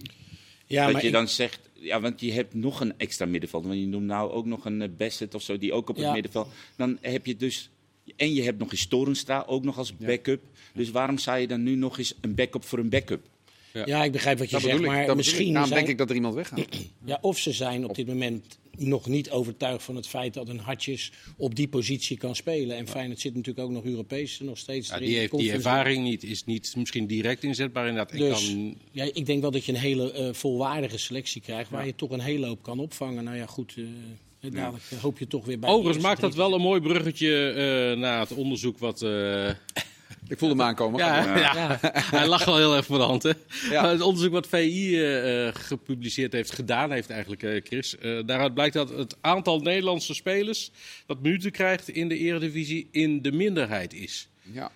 ja, 0.67 0.85
dat 0.85 0.93
maar 0.93 1.01
je 1.03 1.07
ik- 1.09 1.13
dan 1.15 1.29
zegt, 1.29 1.61
ja, 1.73 2.01
want 2.01 2.21
je 2.21 2.33
hebt 2.33 2.55
nog 2.55 2.81
een 2.81 2.99
extra 2.99 3.27
middenveld. 3.27 3.65
Want 3.67 3.79
je 3.81 3.87
noemt 3.87 4.07
nou 4.07 4.31
ook 4.31 4.47
nog 4.47 4.65
een 4.65 4.83
eh, 4.83 4.89
Bassett 4.97 5.35
of 5.35 5.43
zo, 5.43 5.59
die 5.59 5.73
ook 5.73 5.89
op 5.89 5.97
het 5.97 6.05
Ja. 6.05 6.13
middenveld. 6.13 6.49
Dan 6.77 6.99
heb 7.01 7.27
je 7.27 7.37
dus, 7.37 7.71
en 8.17 8.35
je 8.35 8.43
hebt 8.43 8.59
nog 8.59 8.71
eens 8.73 8.87
Torenstra, 8.87 9.45
ook 9.47 9.65
nog 9.65 9.79
als 9.79 9.97
backup. 9.97 10.43
Dus 10.75 10.91
waarom 10.91 11.19
zou 11.19 11.39
je 11.39 11.47
dan 11.47 11.63
nu 11.63 11.75
nog 11.75 11.99
eens 11.99 12.15
een 12.21 12.35
backup 12.35 12.65
voor 12.65 12.79
een 12.79 12.89
backup? 12.89 13.25
Ja, 13.85 14.05
ik 14.05 14.13
begrijp 14.13 14.39
wat 14.39 14.51
je 14.51 14.55
Dat 14.55 14.65
zegt, 14.65 14.81
maar 14.81 15.07
Dat 15.07 15.17
misschien 15.17 15.53
Daarom 15.53 15.69
zijn, 15.69 15.79
denk 15.79 15.91
ik 15.91 15.99
dat 15.99 16.09
er 16.09 16.15
iemand 16.15 16.35
weggaat. 16.35 16.67
ja, 17.05 17.19
of 17.21 17.39
ze 17.39 17.53
zijn 17.53 17.89
op 17.89 17.95
dit 17.95 18.07
moment 18.07 18.59
nog 18.79 19.07
niet 19.07 19.31
overtuigd 19.31 19.83
van 19.83 19.97
het 19.97 20.09
feit 20.09 20.35
dat 20.35 20.49
een 20.49 20.59
Hartjes 20.59 21.13
op 21.37 21.55
die 21.55 21.69
positie 21.69 22.17
kan 22.17 22.37
spelen. 22.37 22.77
En 22.77 22.89
Feyenoord 22.89 23.21
zit 23.21 23.35
natuurlijk 23.35 23.67
ook 23.67 23.73
nog 23.73 23.85
Europees 23.85 24.41
nog 24.41 24.59
steeds 24.59 24.89
Ja, 24.89 24.95
erin. 24.95 25.09
die 25.09 25.19
heeft 25.19 25.39
die 25.39 25.53
ervaring 25.53 26.05
niet. 26.05 26.23
Is 26.23 26.45
niet 26.45 26.75
misschien 26.77 27.07
direct 27.07 27.43
inzetbaar 27.45 27.89
inderdaad. 27.89 28.13
Ik 28.13 28.19
Dus 28.19 28.53
kan, 28.53 28.77
ja, 28.91 29.05
ik 29.13 29.27
denk 29.27 29.41
wel 29.41 29.51
dat 29.51 29.65
je 29.65 29.73
een 29.73 29.79
hele 29.79 30.13
eh, 30.13 30.33
volwaardige 30.33 30.99
selectie 30.99 31.41
krijgt, 31.41 31.71
waar 31.71 31.87
je 31.87 31.95
toch 31.95 32.11
een 32.11 32.21
hele 32.21 32.47
hoop 32.47 32.63
kan 32.63 32.79
opvangen. 32.79 33.25
Nou 33.25 33.37
ja, 33.37 33.47
goed, 33.47 33.75
eh, 34.41 34.51
dadelijk 34.51 34.85
eh, 34.91 34.99
hoop 34.99 35.19
je 35.19 35.27
toch 35.27 35.45
weer 35.45 35.59
bij. 35.59 35.71
Overigens 35.71 36.05
maakt 36.05 36.21
dat 36.21 36.35
wel 36.35 36.55
een 36.55 36.61
mooi 36.61 36.81
bruggetje 36.81 37.51
eh 37.51 37.99
naar 37.99 38.21
het 38.21 38.35
onderzoek 38.35 38.79
wat... 38.79 39.01
Ik 40.29 40.39
voelde 40.39 40.55
hem 40.55 40.65
aankomen. 40.65 41.01
Ja, 41.01 41.39
ja. 41.39 41.79
hij 42.17 42.27
lacht 42.27 42.45
wel 42.45 42.57
heel 42.57 42.77
erg 42.77 42.87
voor 42.87 42.99
de 42.99 43.05
hand. 43.05 43.23
Hè? 43.23 43.33
Ja. 43.71 43.83
Maar 43.83 43.91
het 43.91 44.01
onderzoek 44.01 44.33
wat 44.33 44.47
VI 44.47 44.97
eh, 44.97 45.47
eh, 45.47 45.55
gepubliceerd 45.55 46.33
heeft, 46.33 46.53
gedaan 46.53 46.91
heeft 46.91 47.11
eigenlijk, 47.11 47.43
eh, 47.43 47.61
Chris. 47.65 47.97
daaruit 48.01 48.55
blijkt 48.55 48.75
dat 48.75 48.89
het 48.89 49.17
aantal 49.21 49.61
Nederlandse 49.61 50.15
spelers 50.15 50.71
dat 51.07 51.23
minuten 51.23 51.51
krijgt 51.51 51.89
in 51.89 52.09
de 52.09 52.19
Eredivisie 52.19 52.89
in 52.91 53.23
de 53.23 53.33
minderheid 53.33 53.95
is. 53.95 54.29
Ja. 54.43 54.71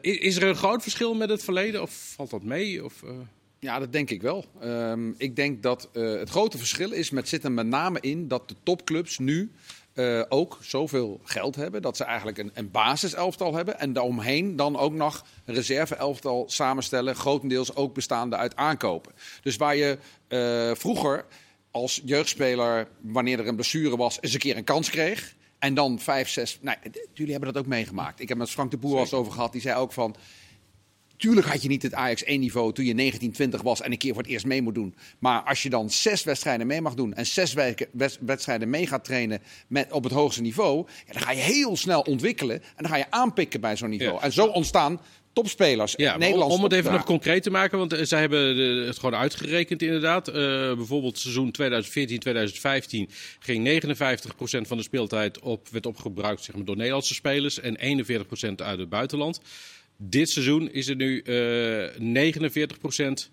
Is 0.00 0.36
er 0.36 0.42
een 0.42 0.56
groot 0.56 0.82
verschil 0.82 1.14
met 1.14 1.28
het 1.28 1.44
verleden 1.44 1.82
of 1.82 2.12
valt 2.16 2.30
dat 2.30 2.42
mee? 2.42 2.84
Of? 2.84 3.02
Ja, 3.58 3.78
dat 3.78 3.92
denk 3.92 4.10
ik 4.10 4.22
wel. 4.22 4.44
Ehm, 4.60 5.10
ik 5.16 5.36
denk 5.36 5.62
dat 5.62 5.88
het 5.92 6.30
grote 6.30 6.58
verschil 6.58 6.92
is 6.92 7.10
met 7.10 7.28
zit 7.28 7.44
er 7.44 7.52
met 7.52 7.66
name 7.66 7.98
in 8.00 8.28
dat 8.28 8.48
de 8.48 8.54
topclubs 8.62 9.18
nu 9.18 9.50
eh, 9.94 10.22
ook 10.28 10.58
zoveel 10.60 11.20
geld 11.24 11.56
hebben 11.56 11.82
dat 11.82 11.96
ze 11.96 12.04
eigenlijk 12.04 12.38
een, 12.38 12.50
een 12.54 12.70
basiselftal 12.70 13.54
hebben 13.54 13.78
en 13.78 13.92
daaromheen 13.92 14.56
dan 14.56 14.76
ook 14.76 14.92
nog 14.92 15.24
een 15.44 15.54
reserve-elftal 15.54 16.44
samenstellen, 16.48 17.14
grotendeels 17.14 17.74
ook 17.74 17.94
bestaande 17.94 18.36
uit 18.36 18.56
aankopen. 18.56 19.12
Dus 19.42 19.56
waar 19.56 19.76
je 19.76 19.98
eh, 20.28 20.70
vroeger 20.74 21.24
als 21.70 22.02
jeugdspeler, 22.04 22.88
wanneer 23.00 23.38
er 23.38 23.48
een 23.48 23.54
blessure 23.54 23.96
was, 23.96 24.18
eens 24.20 24.32
een 24.32 24.38
keer 24.38 24.56
een 24.56 24.64
kans 24.64 24.90
kreeg. 24.90 25.34
En 25.58 25.74
dan 25.74 25.98
vijf, 25.98 26.28
zes. 26.28 26.58
Nee, 26.60 26.76
jullie 27.12 27.32
hebben 27.32 27.52
dat 27.52 27.62
ook 27.62 27.68
meegemaakt. 27.68 28.20
Ik 28.20 28.28
heb 28.28 28.38
met 28.38 28.50
Frank 28.50 28.70
de 28.70 28.76
Boer 28.76 28.94
al 28.94 29.00
eens 29.00 29.12
over 29.12 29.32
gehad. 29.32 29.52
Die 29.52 29.60
zei 29.60 29.76
ook 29.78 29.92
van. 29.92 30.16
Tuurlijk 31.22 31.46
had 31.46 31.62
je 31.62 31.68
niet 31.68 31.82
het 31.82 31.94
Ajax 31.94 32.24
1-niveau 32.24 32.72
toen 32.72 32.84
je 32.84 32.94
19, 32.94 33.32
20 33.32 33.62
was 33.62 33.80
en 33.80 33.92
een 33.92 33.98
keer 33.98 34.14
voor 34.14 34.22
het 34.22 34.30
eerst 34.30 34.46
mee 34.46 34.62
moet 34.62 34.74
doen. 34.74 34.94
Maar 35.18 35.42
als 35.42 35.62
je 35.62 35.70
dan 35.70 35.90
zes 35.90 36.24
wedstrijden 36.24 36.66
mee 36.66 36.80
mag 36.80 36.94
doen 36.94 37.14
en 37.14 37.26
zes 37.26 37.54
wedstrijden 38.20 38.70
mee 38.70 38.86
gaat 38.86 39.04
trainen 39.04 39.42
met, 39.66 39.92
op 39.92 40.04
het 40.04 40.12
hoogste 40.12 40.42
niveau, 40.42 40.86
ja, 41.06 41.12
dan 41.12 41.22
ga 41.22 41.32
je 41.32 41.40
heel 41.40 41.76
snel 41.76 42.00
ontwikkelen 42.00 42.56
en 42.56 42.76
dan 42.76 42.88
ga 42.88 42.96
je 42.96 43.10
aanpikken 43.10 43.60
bij 43.60 43.76
zo'n 43.76 43.90
niveau. 43.90 44.14
Ja. 44.14 44.22
En 44.22 44.32
zo 44.32 44.46
ontstaan 44.46 45.00
topspelers. 45.32 45.94
Ja, 45.96 46.14
om, 46.14 46.20
Nederlands 46.20 46.54
om 46.54 46.62
het 46.62 46.72
even 46.72 46.92
nog 46.92 47.04
concreet 47.04 47.42
te 47.42 47.50
maken, 47.50 47.78
want 47.78 47.92
eh, 47.92 48.04
zij 48.04 48.20
hebben 48.20 48.56
het 48.86 48.98
gewoon 48.98 49.20
uitgerekend 49.20 49.82
inderdaad. 49.82 50.28
Eh, 50.28 50.34
bijvoorbeeld 50.74 51.18
seizoen 51.18 51.54
2014-2015 51.62 53.10
ging 53.38 53.64
59% 53.64 54.68
van 54.68 54.76
de 54.76 54.82
speeltijd 54.82 55.40
op, 55.40 55.68
werd 55.68 55.86
opgebruikt 55.86 56.42
zeg 56.42 56.54
maar, 56.54 56.64
door 56.64 56.76
Nederlandse 56.76 57.14
spelers 57.14 57.60
en 57.60 57.76
41% 57.78 58.62
uit 58.62 58.78
het 58.78 58.88
buitenland. 58.88 59.40
Dit 60.04 60.30
seizoen 60.30 60.70
is 60.70 60.88
er 60.88 60.96
nu 60.96 61.20
eh 61.20 62.32
49% 63.26 63.30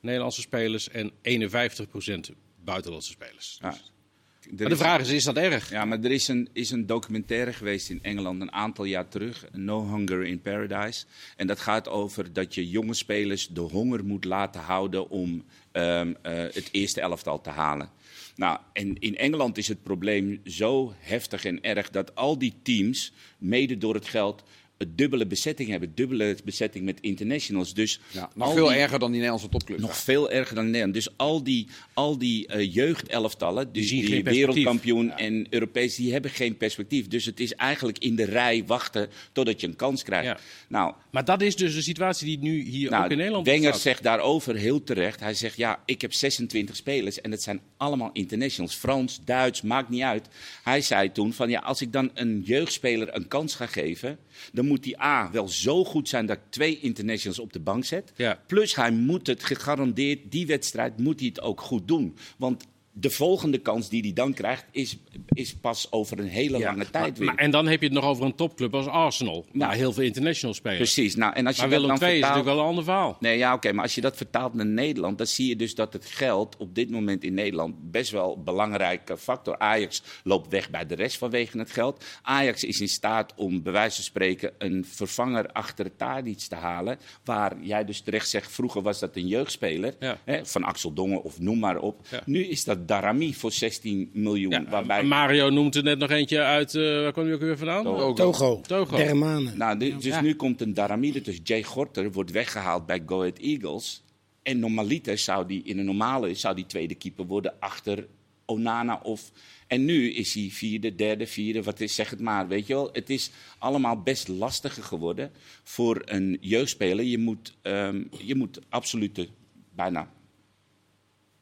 Nederlandse 0.00 0.40
spelers 0.40 0.88
en 0.88 1.12
51% 1.22 2.30
buitenlandse 2.64 3.10
spelers. 3.10 3.58
Ja. 3.60 3.70
Dus- 3.70 4.60
Maar 4.60 4.68
de 4.68 4.76
vraag 4.76 5.00
is, 5.00 5.10
is 5.10 5.24
dat 5.24 5.36
erg? 5.36 5.70
Ja, 5.70 5.84
maar 5.84 6.00
er 6.02 6.10
is 6.10 6.28
een, 6.28 6.48
is 6.52 6.70
een 6.70 6.86
documentaire 6.86 7.52
geweest 7.52 7.90
in 7.90 8.02
Engeland 8.02 8.40
een 8.40 8.52
aantal 8.52 8.84
jaar 8.84 9.08
terug. 9.08 9.46
No 9.52 9.86
Hunger 9.94 10.24
in 10.24 10.40
Paradise. 10.40 11.04
En 11.36 11.46
dat 11.46 11.60
gaat 11.60 11.88
over 11.88 12.32
dat 12.32 12.54
je 12.54 12.68
jonge 12.68 12.94
spelers 12.94 13.48
de 13.48 13.60
honger 13.60 14.04
moet 14.04 14.24
laten 14.24 14.60
houden 14.60 15.10
om 15.10 15.44
ehm, 15.72 16.14
eh, 16.22 16.32
het 16.32 16.68
eerste 16.72 17.00
elftal 17.00 17.40
te 17.40 17.50
halen. 17.50 17.90
Nou, 18.36 18.58
en 18.72 18.98
in 18.98 19.16
Engeland 19.16 19.58
is 19.58 19.68
het 19.68 19.82
probleem 19.82 20.40
zo 20.44 20.94
heftig 20.98 21.44
en 21.44 21.60
erg 21.62 21.90
dat 21.90 22.14
al 22.14 22.38
die 22.38 22.54
teams, 22.62 23.12
mede 23.38 23.78
door 23.78 23.94
het 23.94 24.06
geld, 24.06 24.42
dubbele 24.88 25.26
bezetting 25.26 25.68
hebben. 25.68 25.92
Dubbele 25.94 26.36
bezetting 26.44 26.84
met 26.84 27.00
internationals. 27.00 27.74
Dus 27.74 28.00
Ja, 28.10 28.30
nog 28.34 28.52
veel 28.52 28.68
die- 28.68 28.76
erger 28.76 28.98
dan 28.98 29.08
die 29.08 29.16
Nederlandse 29.20 29.48
topclubs. 29.48 29.80
nog 29.82 29.96
veel 29.96 30.30
erger 30.30 30.54
dan 30.54 30.64
Nederland. 30.64 30.94
Dus 30.94 31.08
al 31.16 31.42
die, 31.42 31.66
al 31.94 32.18
die 32.18 32.46
eh, 32.46 32.74
jeugdelftallen, 32.74 33.72
dus 33.72 33.88
die, 33.88 34.24
wereldkampioen 34.24 35.10
en 35.16 35.46
Europees, 35.50 35.94
die 35.94 36.12
hebben 36.12 36.30
geen 36.30 36.56
perspectief. 36.56 37.08
Dus 37.08 37.24
het 37.24 37.40
is 37.40 37.54
eigenlijk 37.54 37.98
in 37.98 38.16
de 38.16 38.24
rij 38.24 38.64
wachten 38.66 39.08
totdat 39.32 39.60
je 39.60 39.66
een 39.66 39.76
kans 39.76 40.02
krijgt. 40.02 40.40
Nou, 40.68 40.94
Maar 41.10 41.24
dat 41.24 41.42
is 41.42 41.56
dus 41.56 41.74
de 41.74 41.82
situatie 41.82 42.26
die 42.26 42.38
nu 42.38 42.62
hier 42.62 42.90
nou, 42.90 43.04
ook 43.04 43.10
in 43.10 43.16
Nederland 43.16 43.46
Wenger 43.46 43.62
bestaat. 43.62 43.80
zegt 43.80 44.02
daarover 44.02 44.54
heel 44.56 44.82
terecht. 44.84 45.20
Hij 45.20 45.34
zegt, 45.34 45.56
ja, 45.56 45.82
ik 45.84 46.00
heb 46.00 46.12
26 46.12 46.76
spelers 46.76 47.20
en 47.20 47.30
dat 47.30 47.42
zijn 47.42 47.60
allemaal 47.76 48.10
internationals. 48.12 48.74
Frans, 48.74 49.20
Duits, 49.24 49.62
maakt 49.62 49.88
niet 49.88 50.02
uit. 50.02 50.28
Hij 50.62 50.80
zei 50.80 51.12
toen 51.12 51.32
van, 51.32 51.50
ja, 51.50 51.60
als 51.60 51.80
ik 51.80 51.92
dan 51.92 52.10
een 52.14 52.42
jeugdspeler 52.44 53.14
een 53.14 53.28
kans 53.28 53.54
ga 53.54 53.66
geven... 53.66 54.18
dan 54.52 54.66
moet 54.68 54.82
die 54.82 55.00
A 55.00 55.30
wel 55.30 55.48
zo 55.48 55.84
goed 55.84 56.08
zijn 56.08 56.26
dat 56.26 56.36
ik 56.36 56.42
twee 56.50 56.80
internationals 56.80 57.38
op 57.38 57.52
de 57.52 57.60
bank 57.60 57.84
zet. 57.84 58.12
Ja. 58.16 58.40
Plus 58.46 58.74
hij 58.74 58.90
moet 58.90 59.26
het 59.26 59.44
gegarandeerd, 59.44 60.18
die 60.30 60.46
wedstrijd 60.46 60.98
moet 60.98 61.18
hij 61.18 61.28
het 61.28 61.40
ook 61.40 61.60
goed 61.60 61.88
doen. 61.88 62.16
Want 62.36 62.66
de 63.00 63.10
volgende 63.10 63.58
kans 63.58 63.88
die 63.88 64.00
hij 64.02 64.12
dan 64.12 64.34
krijgt, 64.34 64.64
is, 64.70 64.96
is 65.32 65.54
pas 65.54 65.92
over 65.92 66.18
een 66.18 66.28
hele 66.28 66.58
Ja, 66.58 66.64
lange 66.70 66.90
tijd 66.90 67.18
weer. 67.18 67.26
maar- 67.26 67.36
en 67.36 67.50
dan 67.50 67.66
heb 67.66 67.80
je 67.80 67.86
het 67.86 67.94
nog 67.94 68.04
over 68.04 68.24
een 68.24 68.34
topclub 68.34 68.74
als 68.74 68.86
Arsenal. 68.86 69.46
Nou, 69.52 69.74
heel 69.74 69.92
veel 69.92 70.02
international 70.04 70.54
spelers. 70.54 70.78
Precies. 70.94 71.14
Nou, 71.16 71.34
en 71.34 71.46
als 71.46 71.56
je 71.56 71.60
Maar 71.62 71.70
Willem 71.70 71.96
II 72.02 72.14
is 72.14 72.20
natuurlijk 72.20 72.44
wel 72.46 72.58
een 72.58 72.64
ander 72.64 72.84
verhaal. 72.84 73.16
Nee, 73.20 73.38
ja, 73.38 73.54
oké. 73.54 73.72
maar 73.72 73.82
als 73.82 73.94
je 73.94 74.00
dat 74.00 74.16
vertaalt 74.16 74.54
naar 74.54 74.66
Nederland, 74.66 75.18
dan 75.18 75.26
zie 75.26 75.48
je 75.48 75.56
dus 75.56 75.74
dat 75.74 75.92
het 75.92 76.06
geld 76.06 76.56
op 76.56 76.74
dit 76.74 76.90
moment 76.90 77.24
in 77.24 77.34
Nederland 77.34 77.90
best 77.90 78.10
wel 78.10 78.36
een 78.36 78.44
belangrijke 78.44 79.16
factor. 79.16 79.58
Ajax 79.58 80.02
loopt 80.24 80.48
weg 80.50 80.70
bij 80.70 80.86
de 80.86 80.94
rest 80.94 81.18
vanwege 81.18 81.58
het 81.58 81.70
geld. 81.70 82.04
Ajax 82.22 82.64
is 82.64 82.80
in 82.80 82.88
staat 82.88 83.32
om, 83.36 83.62
bij 83.62 83.72
wijze 83.72 83.94
van 83.94 84.04
spreken, 84.04 84.52
een 84.58 84.84
vervanger 84.88 85.46
achter 85.52 85.96
Tadic 85.96 86.38
te 86.38 86.54
halen. 86.54 86.98
Waar 87.24 87.56
jij 87.60 87.84
dus 87.84 88.00
terecht 88.00 88.28
zegt, 88.28 88.52
vroeger 88.52 88.82
was 88.82 88.98
dat 88.98 89.16
een 89.16 89.26
jeugdspeler 89.26 89.94
Ja. 90.00 90.18
hè, 90.24 90.46
van 90.46 90.64
Axel 90.64 90.92
Dongen 90.92 91.22
of 91.22 91.40
noem 91.40 91.58
maar 91.58 91.78
op. 91.78 92.06
Ja. 92.10 92.22
Nu 92.26 92.44
is 92.46 92.64
dat 92.64 92.87
Darami 92.88 93.34
voor 93.34 93.52
16 93.52 94.10
miljoen. 94.12 94.50
Ja, 94.50 94.64
waarbij, 94.68 95.02
Mario 95.04 95.50
noemt 95.50 95.74
er 95.74 95.82
net 95.82 95.98
nog 95.98 96.10
eentje 96.10 96.40
uit. 96.42 96.74
eh, 96.74 96.82
waar 96.82 97.12
kwam 97.12 97.24
die 97.24 97.34
ook 97.34 97.40
weer 97.40 97.58
vandaan? 97.58 97.84
Togo. 97.84 98.12
Togo, 98.12 98.60
Togo. 98.66 98.96
Dermane. 98.96 99.52
nou, 99.54 99.78
du- 99.78 99.94
dus 99.96 100.04
Ja. 100.04 100.20
nu 100.20 100.34
komt 100.34 100.60
een 100.60 100.74
Darami. 100.74 101.22
Dus 101.22 101.40
Jay 101.44 101.62
Gorter 101.62 102.12
wordt 102.12 102.30
weggehaald 102.30 102.86
bij 102.86 103.02
Go 103.06 103.18
Ahead 103.18 103.38
Eagles. 103.38 104.02
En 104.42 104.58
normaliter 104.58 105.18
zou 105.18 105.46
die 105.46 105.62
in 105.62 105.78
een 105.78 105.84
normale 105.84 106.34
zou 106.34 106.54
die 106.54 106.66
tweede 106.66 106.94
keeper 106.94 107.26
worden 107.26 107.54
achter 107.60 108.06
Onana 108.46 109.00
of. 109.02 109.32
En 109.66 109.84
nu 109.84 110.12
is 110.12 110.34
hij 110.34 110.48
vierde, 110.52 110.94
derde, 110.94 111.26
vierde, 111.26 111.62
wat 111.62 111.80
is, 111.80 111.94
zeg 111.94 112.10
het 112.10 112.20
maar. 112.20 112.48
Weet 112.48 112.66
je 112.66 112.74
wel, 112.74 112.88
het 112.92 113.10
is 113.10 113.30
allemaal 113.58 114.02
best 114.02 114.28
lastiger 114.28 114.82
geworden 114.82 115.30
voor 115.62 116.02
een 116.04 116.38
jeugdspeler. 116.40 117.04
Je 117.04 117.18
moet, 117.18 117.56
ehm, 117.62 118.02
je 118.18 118.34
moet 118.34 118.60
absolute 118.68 119.28
bijna 119.74 120.10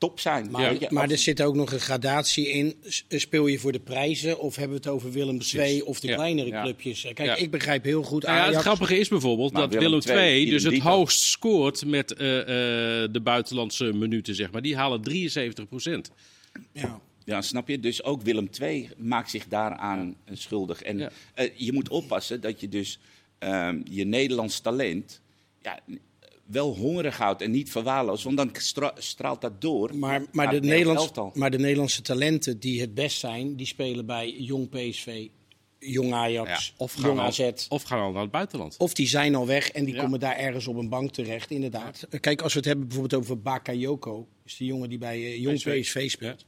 top 0.06 0.20
zijn. 0.20 0.50
Maar, 0.50 0.72
je, 0.80 0.86
maar 0.90 1.10
er 1.10 1.18
zit 1.18 1.42
ook 1.42 1.54
nog 1.54 1.72
een 1.72 1.80
gradatie 1.80 2.48
in. 2.48 2.74
S- 2.86 3.04
Speel 3.08 3.46
je 3.46 3.58
voor 3.58 3.72
de 3.72 3.80
prijzen 3.80 4.38
of 4.38 4.56
hebben 4.56 4.76
we 4.76 4.82
het 4.84 4.92
over 4.94 5.12
Willem 5.12 5.38
II 5.54 5.80
of 5.80 6.00
de 6.00 6.08
Ja. 6.08 6.14
kleinere 6.14 6.48
Ja. 6.48 6.62
clubjes? 6.62 7.00
Kijk, 7.00 7.18
Ja. 7.18 7.34
ik 7.36 7.50
begrijp 7.50 7.84
heel 7.84 8.02
goed 8.02 8.22
Nou 8.22 8.34
ja, 8.34 8.40
het 8.40 8.50
Ajax. 8.50 8.64
grappige 8.64 8.98
is 8.98 9.08
bijvoorbeeld 9.08 9.52
Maar 9.52 9.62
dat 9.62 9.70
Willem 9.82 10.00
Willem 10.00 10.18
II, 10.18 10.50
dus 10.50 10.62
het 10.62 10.78
hoogst 10.78 11.20
scoort 11.20 11.84
met 11.86 12.12
eh, 12.14 12.40
eh, 12.40 13.12
de 13.12 13.20
buitenlandse 13.20 13.92
minuten, 13.92 14.34
zeg 14.34 14.50
maar. 14.50 14.62
Die 14.62 14.76
halen 14.76 15.02
73 15.02 15.68
procent. 15.68 16.10
Ja. 16.72 17.00
Ja, 17.24 17.42
snap 17.42 17.68
je? 17.68 17.80
Dus 17.80 18.02
ook 18.02 18.22
Willem 18.22 18.48
II 18.60 18.88
maakt 18.96 19.30
zich 19.30 19.48
daaraan 19.48 20.16
eh, 20.24 20.36
schuldig. 20.36 20.82
En 20.82 20.98
Ja. 20.98 21.10
eh, 21.34 21.50
je 21.56 21.72
moet 21.72 21.88
oppassen 21.88 22.40
dat 22.40 22.60
je 22.60 22.68
dus 22.68 22.98
ehm, 23.38 23.80
je 23.90 24.04
Nederlands 24.04 24.60
talent 24.60 25.20
ja, 25.62 25.78
wel 26.46 26.74
hongerig 26.76 27.16
houdt 27.16 27.42
en 27.42 27.50
niet 27.50 27.70
verwaarloost. 27.70 28.24
Want 28.24 28.36
dan 28.36 28.50
stra- 28.52 28.94
straalt 28.98 29.40
dat 29.40 29.60
door. 29.60 29.96
Maar, 29.96 30.22
maar, 30.32 30.50
de 30.50 30.60
Nederlands, 30.60 31.10
maar 31.34 31.50
de 31.50 31.58
Nederlandse 31.58 32.02
talenten 32.02 32.58
die 32.58 32.80
het 32.80 32.94
best 32.94 33.18
zijn, 33.18 33.56
die 33.56 33.66
spelen 33.66 34.06
bij 34.06 34.30
Jong 34.30 34.68
PSV, 34.68 35.26
Jong 35.78 36.12
Ajax, 36.12 36.74
Of 36.76 37.02
Jong 37.02 37.18
al, 37.18 37.24
AZ. 37.24 37.50
of 37.68 37.82
gaan 37.82 38.00
al 38.00 38.12
naar 38.12 38.22
het 38.22 38.30
buitenland. 38.30 38.74
Of 38.78 38.94
die 38.94 39.08
zijn 39.08 39.34
al 39.34 39.46
weg 39.46 39.70
en 39.70 39.84
die 39.84 39.94
Ja. 39.94 40.02
komen 40.02 40.20
daar 40.20 40.36
ergens 40.36 40.66
op 40.66 40.76
een 40.76 40.88
bank 40.88 41.10
terecht, 41.12 41.50
inderdaad. 41.50 42.06
Kijk, 42.20 42.42
als 42.42 42.52
we 42.52 42.58
het 42.58 42.68
hebben 42.68 42.86
bijvoorbeeld 42.88 43.22
over 43.22 43.40
Bakayoko, 43.40 44.28
is 44.44 44.56
die 44.56 44.66
jongen 44.66 44.88
die 44.88 44.98
bij 44.98 45.16
eh, 45.16 45.40
Jong 45.40 45.56
PSV. 45.56 45.80
PSV, 45.80 46.10
speelt. 46.10 46.44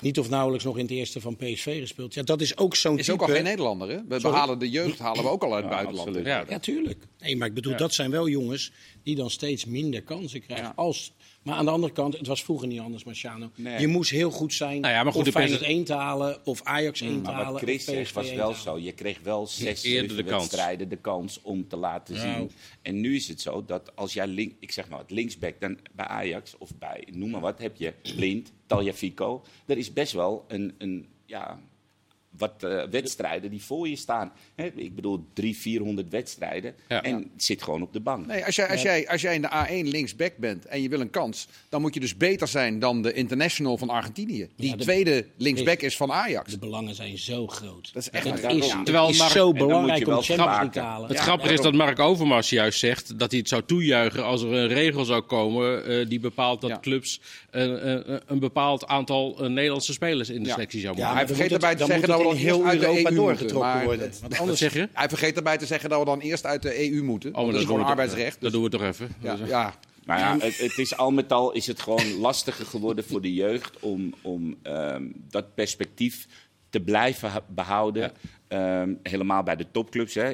Niet 0.00 0.18
of 0.18 0.28
nauwelijks 0.28 0.64
nog 0.64 0.76
in 0.76 0.82
het 0.82 0.90
eerste 0.90 1.20
van 1.20 1.36
PSV 1.36 1.80
gespeeld. 1.80 2.14
Ja, 2.14 2.22
dat 2.22 2.40
is 2.40 2.56
ook 2.56 2.76
zo'n 2.76 2.98
Is 2.98 3.04
type... 3.06 3.22
ook 3.22 3.28
al 3.28 3.34
geen 3.34 3.44
Nederlander, 3.44 3.88
hè? 3.88 3.98
We 4.08 4.20
Sorry? 4.20 4.36
halen 4.36 4.58
de 4.58 4.70
jeugd 4.70 4.98
halen 4.98 5.22
we 5.22 5.28
ook 5.30 5.42
al 5.42 5.54
uit 5.54 5.62
het 5.64 5.72
Ja, 5.72 5.76
buitenland. 5.78 6.08
absoluut. 6.08 6.26
Ja, 6.26 6.44
Ja, 6.48 6.58
tuurlijk. 6.58 7.04
Nee, 7.18 7.36
maar 7.36 7.48
ik 7.48 7.54
bedoel, 7.54 7.76
dat 7.76 7.94
zijn 7.94 8.10
wel 8.10 8.28
jongens 8.28 8.72
die 9.02 9.14
dan 9.16 9.30
steeds 9.30 9.64
minder 9.64 10.02
kansen 10.02 10.40
krijgen. 10.40 10.66
Ja. 10.66 10.72
Als, 10.76 11.12
maar 11.46 11.54
aan 11.56 11.64
de 11.64 11.70
andere 11.70 11.92
kant, 11.92 12.18
het 12.18 12.26
was 12.26 12.44
vroeger 12.44 12.68
niet 12.68 12.80
anders, 12.80 13.04
Marciano. 13.04 13.50
Nee. 13.54 13.80
Je 13.80 13.86
moest 13.86 14.10
heel 14.10 14.30
goed 14.30 14.52
zijn 14.54 14.80
Nou 14.80 14.94
ja, 14.94 15.02
maar 15.02 15.12
goed, 15.12 15.20
of 15.20 15.26
de 15.26 15.32
Feyenoord 15.32 15.62
1 15.62 15.84
te 15.84 15.92
halen, 15.92 16.46
of 16.46 16.62
Ajax 16.62 17.00
1 17.00 17.10
te 17.10 17.20
Maar 17.20 17.32
halen, 17.32 17.52
wat 17.52 17.62
Chris 17.62 17.84
zegt 17.84 18.12
was 18.12 18.28
1 18.28 18.36
wel 18.36 18.52
te 18.52 18.60
zo. 18.60 18.78
Je 18.78 18.92
kreeg 18.92 19.20
wel 19.22 19.46
zes, 19.46 19.82
de 19.82 20.06
kans. 20.06 20.22
wedstrijden 20.22 20.88
de 20.88 20.96
kans 20.96 21.42
om 21.42 21.68
te 21.68 21.76
laten 21.76 22.14
Nou. 22.14 22.38
zien. 22.38 22.50
En 22.82 23.00
nu 23.00 23.14
is 23.14 23.28
het 23.28 23.40
zo 23.40 23.64
dat 23.64 23.96
als 23.96 24.12
jij 24.12 24.26
link, 24.26 24.52
ik 24.58 24.72
zeg 24.72 24.88
maar 24.88 24.98
wat 24.98 25.10
linksback 25.10 25.60
dan 25.60 25.78
bij 25.92 26.06
Ajax 26.06 26.54
of 26.58 26.70
bij 26.78 27.08
noem 27.12 27.30
maar 27.30 27.40
wat 27.40 27.58
heb 27.58 27.76
je 27.76 27.94
Blind, 28.16 28.52
Taljafico. 28.66 29.42
Er 29.66 29.78
is 29.78 29.92
best 29.92 30.12
wel 30.12 30.44
een, 30.48 30.74
een 30.78 31.06
ja, 31.26 31.60
wat 32.38 32.52
eh, 32.62 32.82
wedstrijden 32.90 33.50
die 33.50 33.62
voor 33.62 33.88
je 33.88 33.96
staan. 33.96 34.32
Hè, 34.54 34.66
ik 34.74 34.94
bedoel, 34.94 35.24
drie, 35.32 35.56
400 35.56 36.08
wedstrijden. 36.10 36.74
Ja. 36.88 37.02
En 37.02 37.30
zit 37.36 37.62
gewoon 37.62 37.82
op 37.82 37.92
de 37.92 38.00
bank. 38.00 38.26
Nee, 38.26 38.44
als 38.44 38.56
jij, 38.56 38.68
als, 38.68 38.82
jij, 38.82 39.08
als 39.08 39.20
jij 39.20 39.34
in 39.34 39.42
de 39.42 39.48
A1 39.66 39.88
linksback 39.88 40.36
bent 40.36 40.66
en 40.66 40.82
je 40.82 40.88
wil 40.88 41.00
een 41.00 41.10
kans, 41.10 41.48
dan 41.68 41.80
moet 41.80 41.94
je 41.94 42.00
dus 42.00 42.16
beter 42.16 42.48
zijn 42.48 42.78
dan 42.78 43.02
de 43.02 43.12
international 43.12 43.78
van 43.78 43.88
Argentinië. 43.90 44.48
Die 44.56 44.70
Ja, 44.70 44.76
de- 44.76 44.82
tweede 44.82 45.26
linksback 45.36 45.80
is 45.80 45.96
van 45.96 46.12
Ajax. 46.12 46.50
De 46.52 46.58
belangen 46.58 46.94
zijn 46.94 47.18
zo 47.18 47.46
groot. 47.46 47.90
Dat 47.92 48.02
is 48.02 48.10
echt 48.10 48.24
Het 48.30 48.42
maar 48.42 48.56
is, 48.56 48.74
Terwijl 48.84 49.08
is 49.08 49.18
Mark- 49.18 49.30
zo 49.32 49.52
belangrijk 49.52 50.06
om 50.06 50.22
Champions 50.22 50.72
te 50.72 50.80
halen. 50.80 51.08
Het 51.08 51.16
Ja, 51.16 51.22
grappige 51.22 51.52
is 51.52 51.60
dat 51.60 51.74
Mark 51.74 51.98
Overmars 51.98 52.50
juist 52.50 52.78
zegt 52.78 53.18
dat 53.18 53.30
hij 53.30 53.38
het 53.40 53.48
zou 53.48 53.62
toejuichen 53.66 54.24
als 54.24 54.42
er 54.42 54.52
een 54.52 54.68
regel 54.68 55.04
zou 55.04 55.20
komen 55.22 55.84
eh, 55.84 56.08
die 56.08 56.20
bepaalt 56.20 56.60
dat 56.60 56.70
Ja. 56.70 56.78
clubs 56.80 57.20
een 57.50 58.38
bepaald 58.38 58.86
aantal 58.86 59.36
eh, 59.40 59.48
Nederlandse 59.48 59.92
spelers 59.92 60.28
in 60.28 60.42
de 60.42 60.48
Ja. 60.48 60.54
selectie 60.54 60.80
zou 60.80 60.96
Ja, 60.96 60.98
moeten. 60.98 61.14
maar 61.16 61.26
Hij 61.26 61.34
vergeet 61.34 61.52
erbij 61.52 61.74
te 61.74 61.84
zeggen 61.84 62.08
dat 62.08 62.24
in 62.30 62.36
heel 62.36 62.64
uit 62.64 62.80
de 62.80 62.86
Europa 62.86 63.08
EU 63.10 63.14
doorgetrokken 63.16 63.70
moeten, 63.70 63.84
worden. 63.86 64.12
Wat 64.22 64.38
Anders 64.38 64.58
zeg 64.58 64.72
je? 64.72 64.88
Hij 64.92 65.08
vergeet 65.08 65.36
erbij 65.36 65.56
te 65.58 65.66
zeggen 65.66 65.90
dat 65.90 65.98
we 65.98 66.04
dan 66.04 66.20
eerst 66.20 66.44
uit 66.46 66.62
de 66.62 66.90
EU 66.90 67.02
moeten. 67.02 67.34
Oh, 67.34 67.36
dat 67.36 67.46
is 67.46 67.52
doen 67.52 67.60
gewoon 67.60 67.76
we 67.76 67.82
toch- 67.82 67.90
arbeidsrecht. 67.90 68.40
Dat 68.40 68.52
doen 68.52 68.62
we 68.62 68.68
toch 68.68 68.82
even. 68.82 69.08
Ja, 69.20 69.36
Dus, 69.36 69.48
ja. 69.48 69.74
Het, 70.38 70.58
het 70.58 70.78
is 70.78 70.96
al 70.96 71.10
met 71.10 71.32
al 71.32 71.52
is 71.52 71.66
het 71.66 71.80
gewoon 71.80 72.12
lastiger 72.26 72.66
geworden 72.66 73.04
voor 73.04 73.20
de 73.20 73.34
jeugd 73.34 73.80
om, 73.80 74.14
om 74.22 74.56
ehm, 74.62 75.02
dat 75.14 75.54
perspectief 75.54 76.26
te 76.70 76.80
blijven 76.80 77.32
behouden. 77.48 78.12
Ehm, 78.48 78.94
helemaal 79.02 79.42
bij 79.42 79.56
de 79.56 79.66
topclubs. 79.70 80.14
Hè. 80.14 80.28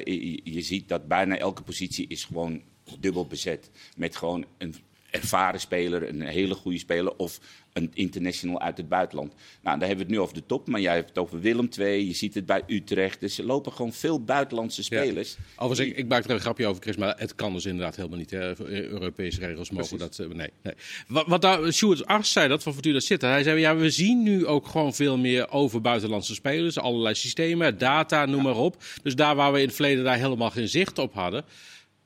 Je 0.44 0.60
ziet 0.62 0.88
dat 0.88 1.08
bijna 1.08 1.36
elke 1.38 1.62
positie 1.62 2.06
is 2.08 2.24
gewoon 2.24 2.62
dubbel 3.00 3.26
bezet. 3.26 3.70
Met 3.96 4.16
gewoon 4.16 4.44
een 4.58 4.74
ervaren 5.10 5.60
speler, 5.60 6.08
een 6.08 6.20
hele 6.20 6.54
goede 6.54 6.78
speler 6.78 7.16
of 7.16 7.40
een 7.72 7.90
international 7.94 8.60
uit 8.60 8.76
het 8.76 8.88
buitenland. 8.88 9.32
Nou, 9.62 9.78
daar 9.78 9.88
hebben 9.88 9.96
we 9.96 10.02
het 10.02 10.10
nu 10.12 10.20
over 10.20 10.34
de 10.34 10.46
top, 10.46 10.68
maar 10.68 10.80
jij 10.80 10.94
hebt 10.94 11.08
het 11.08 11.18
over 11.18 11.40
Willem 11.40 11.68
II, 11.78 12.06
je 12.06 12.14
ziet 12.14 12.34
het 12.34 12.46
bij 12.46 12.62
Utrecht. 12.66 13.20
Dus 13.20 13.38
er 13.38 13.44
lopen 13.44 13.72
gewoon 13.72 13.92
veel 13.92 14.24
buitenlandse 14.24 14.82
spelers. 14.82 15.36
Overigens, 15.56 15.88
ik, 15.88 15.96
ik 15.96 16.08
maak 16.08 16.24
er 16.24 16.30
een 16.30 16.40
grapje 16.40 16.66
over, 16.66 16.82
Chris, 16.82 16.96
maar 16.96 17.14
het 17.18 17.34
kan 17.34 17.52
dus 17.52 17.66
inderdaad 17.66 17.96
helemaal 17.96 18.18
niet. 18.18 18.30
Hè. 18.30 18.60
Europese 18.90 19.40
regels 19.40 19.70
mogen 19.70 19.98
dat. 19.98 20.18
eh, 20.18 20.26
Nee, 20.26 20.50
nee. 20.62 20.74
Wat, 21.06 21.26
wat 21.26 21.42
daar, 21.42 21.72
Sjoerd 21.72 22.06
Ars 22.06 22.32
zei 22.32 22.48
dat 22.48 22.62
van 22.62 22.72
Fortuna 22.72 23.00
zitten. 23.00 23.28
Hij 23.28 23.42
zei, 23.42 23.60
ja, 23.60 23.76
we 23.76 23.90
zien 23.90 24.22
nu 24.22 24.46
ook 24.46 24.66
gewoon 24.68 24.94
veel 24.94 25.18
meer 25.18 25.50
over 25.50 25.80
buitenlandse 25.80 26.34
spelers. 26.34 26.78
Allerlei 26.78 27.14
systemen, 27.14 27.78
data, 27.78 28.26
noem 28.26 28.42
maar 28.42 28.56
op. 28.56 28.84
Dus 29.02 29.14
daar 29.14 29.36
waar 29.36 29.52
we 29.52 29.58
in 29.60 29.66
het 29.66 29.74
verleden 29.74 30.04
daar 30.04 30.18
helemaal 30.18 30.50
geen 30.50 30.68
zicht 30.68 30.98
op 30.98 31.14
hadden, 31.14 31.44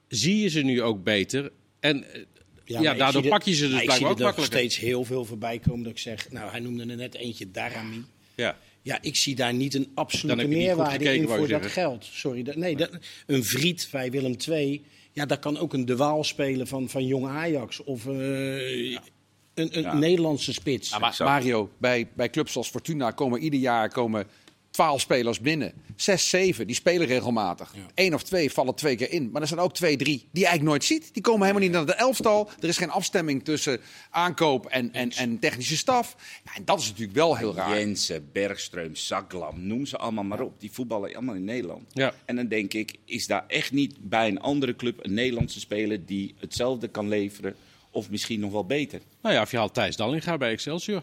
zie 0.09 0.39
je 0.43 0.49
ze 0.49 0.61
nu 0.61 0.83
ook 0.83 1.03
beter. 1.05 1.53
En 1.81 2.05
ja, 2.67 2.93
ik 2.93 2.99
daardoor 2.99 3.23
zie 3.23 3.31
pak 3.31 3.43
je 3.43 3.55
ze 3.55 3.69
dus 3.69 3.79
ik 3.79 3.85
blijkbaar 3.85 3.95
ook 3.95 3.99
zie 3.99 4.07
er 4.07 4.11
nog 4.15 4.37
makkelijker. 4.37 4.59
steeds 4.59 4.79
heel 4.79 5.05
veel 5.05 5.25
voorbij 5.25 5.59
komen 5.59 5.83
dat 5.83 5.93
ik 5.93 5.99
zeg, 5.99 6.31
nou 6.31 6.51
hij 6.51 6.61
noemde 6.61 6.87
er 6.87 6.97
net 6.97 7.15
eentje 7.15 7.51
Darami. 7.51 8.05
Ja. 8.35 8.59
Ja, 8.83 8.99
ik 9.01 9.17
zie 9.17 9.35
daar 9.35 9.55
niet 9.55 9.75
een 9.75 9.91
absolute 9.95 10.47
niet 10.47 10.57
meerwaarde 10.57 10.91
gekeken, 10.91 11.15
in 11.15 11.29
voor 11.29 11.39
dat 11.39 11.49
zeggen. 11.49 11.71
geld. 11.71 12.05
Sorry, 12.13 12.43
dat, 12.43 12.57
nee, 12.57 12.77
dat, 12.77 12.91
een 13.27 13.45
Vriet 13.45 13.89
bij 13.91 14.11
Willem 14.11 14.37
II, 14.49 14.85
ja, 15.13 15.27
daar 15.27 15.39
kan 15.39 15.59
ook 15.59 15.73
een 15.73 15.85
De 15.85 15.97
Waal 15.97 16.25
spelen 16.25 16.67
van, 16.67 16.89
van 16.89 17.07
Jong 17.07 17.27
Ajax 17.27 17.85
of 17.85 18.07
eh, 18.07 18.13
een, 18.13 18.99
een 19.55 19.83
Ja. 19.83 19.95
Nederlandse 19.95 20.53
spits. 20.53 20.91
Ja, 20.91 20.99
maar. 20.99 21.17
Mario, 21.19 21.71
bij, 21.79 22.09
bij 22.15 22.31
clubs 22.31 22.57
als 22.57 22.69
Fortuna 22.69 23.11
komen 23.11 23.41
ieder 23.41 23.61
jaar 23.61 23.89
komen 23.89 24.27
12 24.77 25.01
spelers 25.01 25.41
binnen. 25.41 25.73
Zes, 25.95 26.29
zeven, 26.29 26.67
die 26.67 26.77
spelen 26.77 27.07
regelmatig. 27.07 27.75
Eén 27.95 28.15
of 28.15 28.23
twee 28.23 28.53
vallen 28.53 28.75
twee 28.75 28.97
keer 28.97 29.11
in. 29.11 29.31
Maar 29.31 29.43
er 29.43 29.49
zijn 29.49 29.61
ook 29.61 29.75
twee, 29.75 29.97
drie 29.97 30.19
die 30.19 30.29
je 30.43 30.47
eigenlijk 30.47 30.69
nooit 30.69 30.85
ziet. 30.85 31.15
Die 31.15 31.23
komen 31.23 31.41
helemaal 31.41 31.63
niet 31.63 31.73
naar 31.73 31.87
de 31.87 31.95
elftal. 31.95 32.51
Er 32.61 32.69
is 32.69 32.77
geen 32.77 32.91
afstemming 32.91 33.45
tussen 33.45 33.81
aankoop 34.11 34.67
en, 34.67 34.93
en, 34.93 35.11
en 35.11 35.39
technische 35.39 35.77
staf. 35.77 36.17
Ja, 36.45 36.55
en 36.55 36.65
dat 36.65 36.81
is 36.81 36.89
natuurlijk 36.89 37.17
wel 37.17 37.37
heel 37.37 37.55
raar. 37.55 37.79
Jensen, 37.79 38.31
Bergström, 38.33 38.93
Zaklam, 38.93 39.67
noem 39.67 39.87
ze 39.87 39.97
allemaal 39.97 40.25
maar 40.25 40.41
op. 40.41 40.61
Die 40.61 40.73
voetballen 40.73 41.15
allemaal 41.15 41.35
in 41.35 41.45
Nederland. 41.45 41.91
Ja. 41.93 42.15
En 42.25 42.37
dan 42.37 42.49
denk 42.49 42.73
ik, 42.73 42.95
is 43.05 43.27
daar 43.27 43.45
echt 43.47 43.73
niet 43.73 43.95
bij 44.01 44.29
een 44.29 44.41
andere 44.41 44.77
club 44.77 45.05
een 45.05 45.15
Nederlandse 45.15 45.61
speler 45.61 46.07
die 46.07 46.35
hetzelfde 46.39 46.89
kan 46.89 47.09
leveren? 47.09 47.55
Of 47.91 48.11
misschien 48.11 48.41
nog 48.41 48.53
wel 48.53 48.67
beter? 48.67 49.01
Nou 49.23 49.35
ja, 49.35 49.43
of 49.43 49.51
je 49.51 49.57
haalt 49.57 49.75
Thijs 49.75 49.97
Dallinga 49.97 50.37
bij 50.37 50.51
Excelsior. 50.51 51.03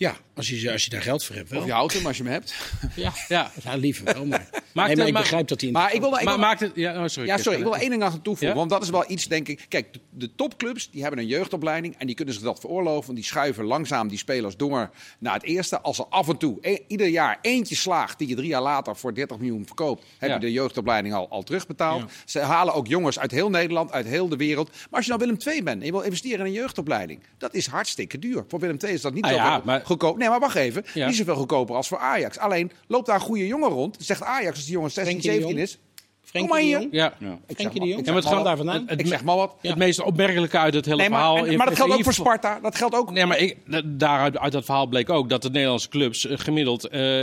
Ja, 0.00 0.16
als 0.34 0.48
je, 0.48 0.72
als 0.72 0.84
je 0.84 0.90
daar 0.90 1.02
geld 1.02 1.24
voor 1.24 1.36
hebt 1.36 1.50
wel. 1.50 1.60
Of 1.60 1.66
je 1.66 1.72
houdt 1.72 1.92
hem 1.92 2.06
als 2.06 2.16
je 2.16 2.22
hem 2.22 2.32
hebt. 2.32 2.54
Ja, 2.96 3.12
ja. 3.28 3.52
Ja, 3.64 3.74
liever 3.74 4.04
wel, 4.04 4.26
maar, 4.26 4.48
Maakt 4.74 4.88
nee, 4.88 4.96
maar 4.96 5.06
ik 5.06 5.12
begrijp 5.14 5.48
dat 5.48 5.60
hij... 5.60 5.70
Maar 5.70 5.94
ik 5.94 6.00
wil, 6.00 6.08
ik 6.16 6.24
Maar 6.24 6.34
wil- 6.34 6.38
maakt 6.44 6.60
het... 6.60 6.72
Ja, 6.74 7.02
oh, 7.02 7.06
sorry. 7.08 7.28
Ja, 7.28 7.32
Chris, 7.34 7.44
sorry, 7.44 7.58
ik 7.58 7.64
wil 7.64 7.76
één 7.76 7.90
ding 7.90 8.02
aan 8.02 8.10
toevoegen. 8.22 8.48
Ja? 8.48 8.54
Want 8.54 8.70
dat 8.70 8.82
is 8.82 8.90
wel 8.90 9.04
iets, 9.08 9.26
denk 9.28 9.48
ik. 9.48 9.66
Kijk, 9.68 9.92
de, 9.92 10.00
de 10.10 10.34
topclubs 10.34 10.90
die 10.90 11.02
hebben 11.02 11.20
een 11.20 11.26
jeugdopleiding. 11.26 11.94
En 11.98 12.06
die 12.06 12.16
kunnen 12.16 12.34
zich 12.34 12.42
dat 12.42 12.60
veroorloven. 12.60 13.04
Want 13.06 13.16
die 13.18 13.26
schuiven 13.26 13.64
langzaam 13.64 14.08
die 14.08 14.18
spelers 14.18 14.56
door 14.56 14.90
naar 15.18 15.34
het 15.34 15.42
eerste. 15.42 15.80
Als 15.80 15.98
er 15.98 16.04
af 16.08 16.28
en 16.28 16.36
toe 16.36 16.58
e- 16.60 16.78
ieder 16.86 17.06
jaar 17.06 17.38
eentje 17.42 17.74
slaagt. 17.74 18.18
die 18.18 18.28
je 18.28 18.34
drie 18.34 18.48
jaar 18.48 18.62
later 18.62 18.96
voor 18.96 19.14
30 19.14 19.38
miljoen 19.38 19.66
verkoopt. 19.66 20.04
heb 20.18 20.32
je 20.32 20.38
de 20.38 20.52
jeugdopleiding 20.52 21.14
al, 21.14 21.28
al 21.30 21.42
terugbetaald. 21.42 22.10
Ze 22.24 22.38
halen 22.38 22.74
ook 22.74 22.86
jongens 22.86 23.18
uit 23.18 23.30
heel 23.30 23.50
Nederland, 23.50 23.92
uit 23.92 24.06
heel 24.06 24.28
de 24.28 24.36
wereld. 24.36 24.68
Maar 24.70 24.78
als 24.90 25.04
je 25.04 25.10
nou 25.12 25.22
Willem 25.24 25.38
II 25.46 25.62
bent 25.62 25.80
en 25.80 25.86
je 25.86 25.92
wil 25.92 26.00
investeren 26.00 26.38
in 26.38 26.44
een 26.46 26.52
jeugdopleiding. 26.52 27.20
dat 27.38 27.54
is 27.54 27.66
hartstikke 27.66 28.18
duur. 28.18 28.44
Voor 28.48 28.58
Willem 28.60 28.76
II 28.84 28.92
is 28.92 29.00
dat 29.00 29.14
niet 29.14 29.24
Ah 29.24 29.30
zo 29.30 29.62
maar- 29.64 29.82
goedkoop. 29.84 30.16
Nee, 30.18 30.28
maar 30.28 30.40
wacht 30.40 30.54
even. 30.56 30.84
Niet 30.94 31.16
zoveel 31.16 31.34
goedkoper 31.34 31.74
als 31.76 31.88
voor 31.88 31.98
Ajax. 31.98 32.38
Alleen 32.38 32.70
loopt 32.86 33.06
daar 33.06 33.14
een 33.14 33.20
goede 33.20 33.46
jongen 33.46 33.68
rond. 33.68 33.96
Zegt 34.00 34.22
Ajax 34.22 34.59
als 34.60 34.68
die 34.68 34.74
jongen 34.74 34.90
16, 34.90 35.04
Frenkie 35.04 35.30
de 35.30 35.34
17 35.34 35.50
Jong? 35.50 35.62
is. 35.62 35.78
Frenkie 36.30 36.52
maar 36.52 36.60
de 36.60 36.66
hier. 36.66 36.80
Jong? 36.80 36.92
Ja. 36.92 37.14
Ja. 37.18 37.38
Frenkie 37.54 37.80
de 37.80 37.86
Jong? 37.86 37.98
Ik 38.00 38.06
Ja, 38.06 38.12
maar 38.12 38.22
het 38.22 38.30
gaat- 38.32 38.44
daar 38.44 38.56
vandaan? 38.56 38.84
het- 38.86 39.00
Ik 39.00 39.06
zeg 39.06 39.24
maar 39.24 39.36
wat. 39.36 39.56
Het 39.60 39.76
meest 39.76 40.02
opmerkelijke 40.02 40.58
uit 40.58 40.74
het 40.74 40.84
hele 40.84 40.96
Nee, 40.96 41.06
verhaal... 41.06 41.36
maar, 41.36 41.56
maar 41.56 41.66
dat 41.66 41.76
geldt 41.76 41.92
ook 41.94 42.02
voor 42.02 42.12
Sparta. 42.12 42.60
Dat 42.60 42.76
geldt 42.76 42.94
ook. 42.94 43.10
Nee, 43.12 43.26
maar 43.26 43.38
ik, 43.38 43.56
daaruit 43.84 44.38
uit 44.38 44.52
dat 44.52 44.64
verhaal 44.64 44.86
bleek 44.86 45.10
ook 45.10 45.28
dat 45.28 45.42
de 45.42 45.50
Nederlandse 45.50 45.88
clubs 45.88 46.26
eh, 46.26 46.38
gemiddeld 46.38 46.88
eh 46.88 47.22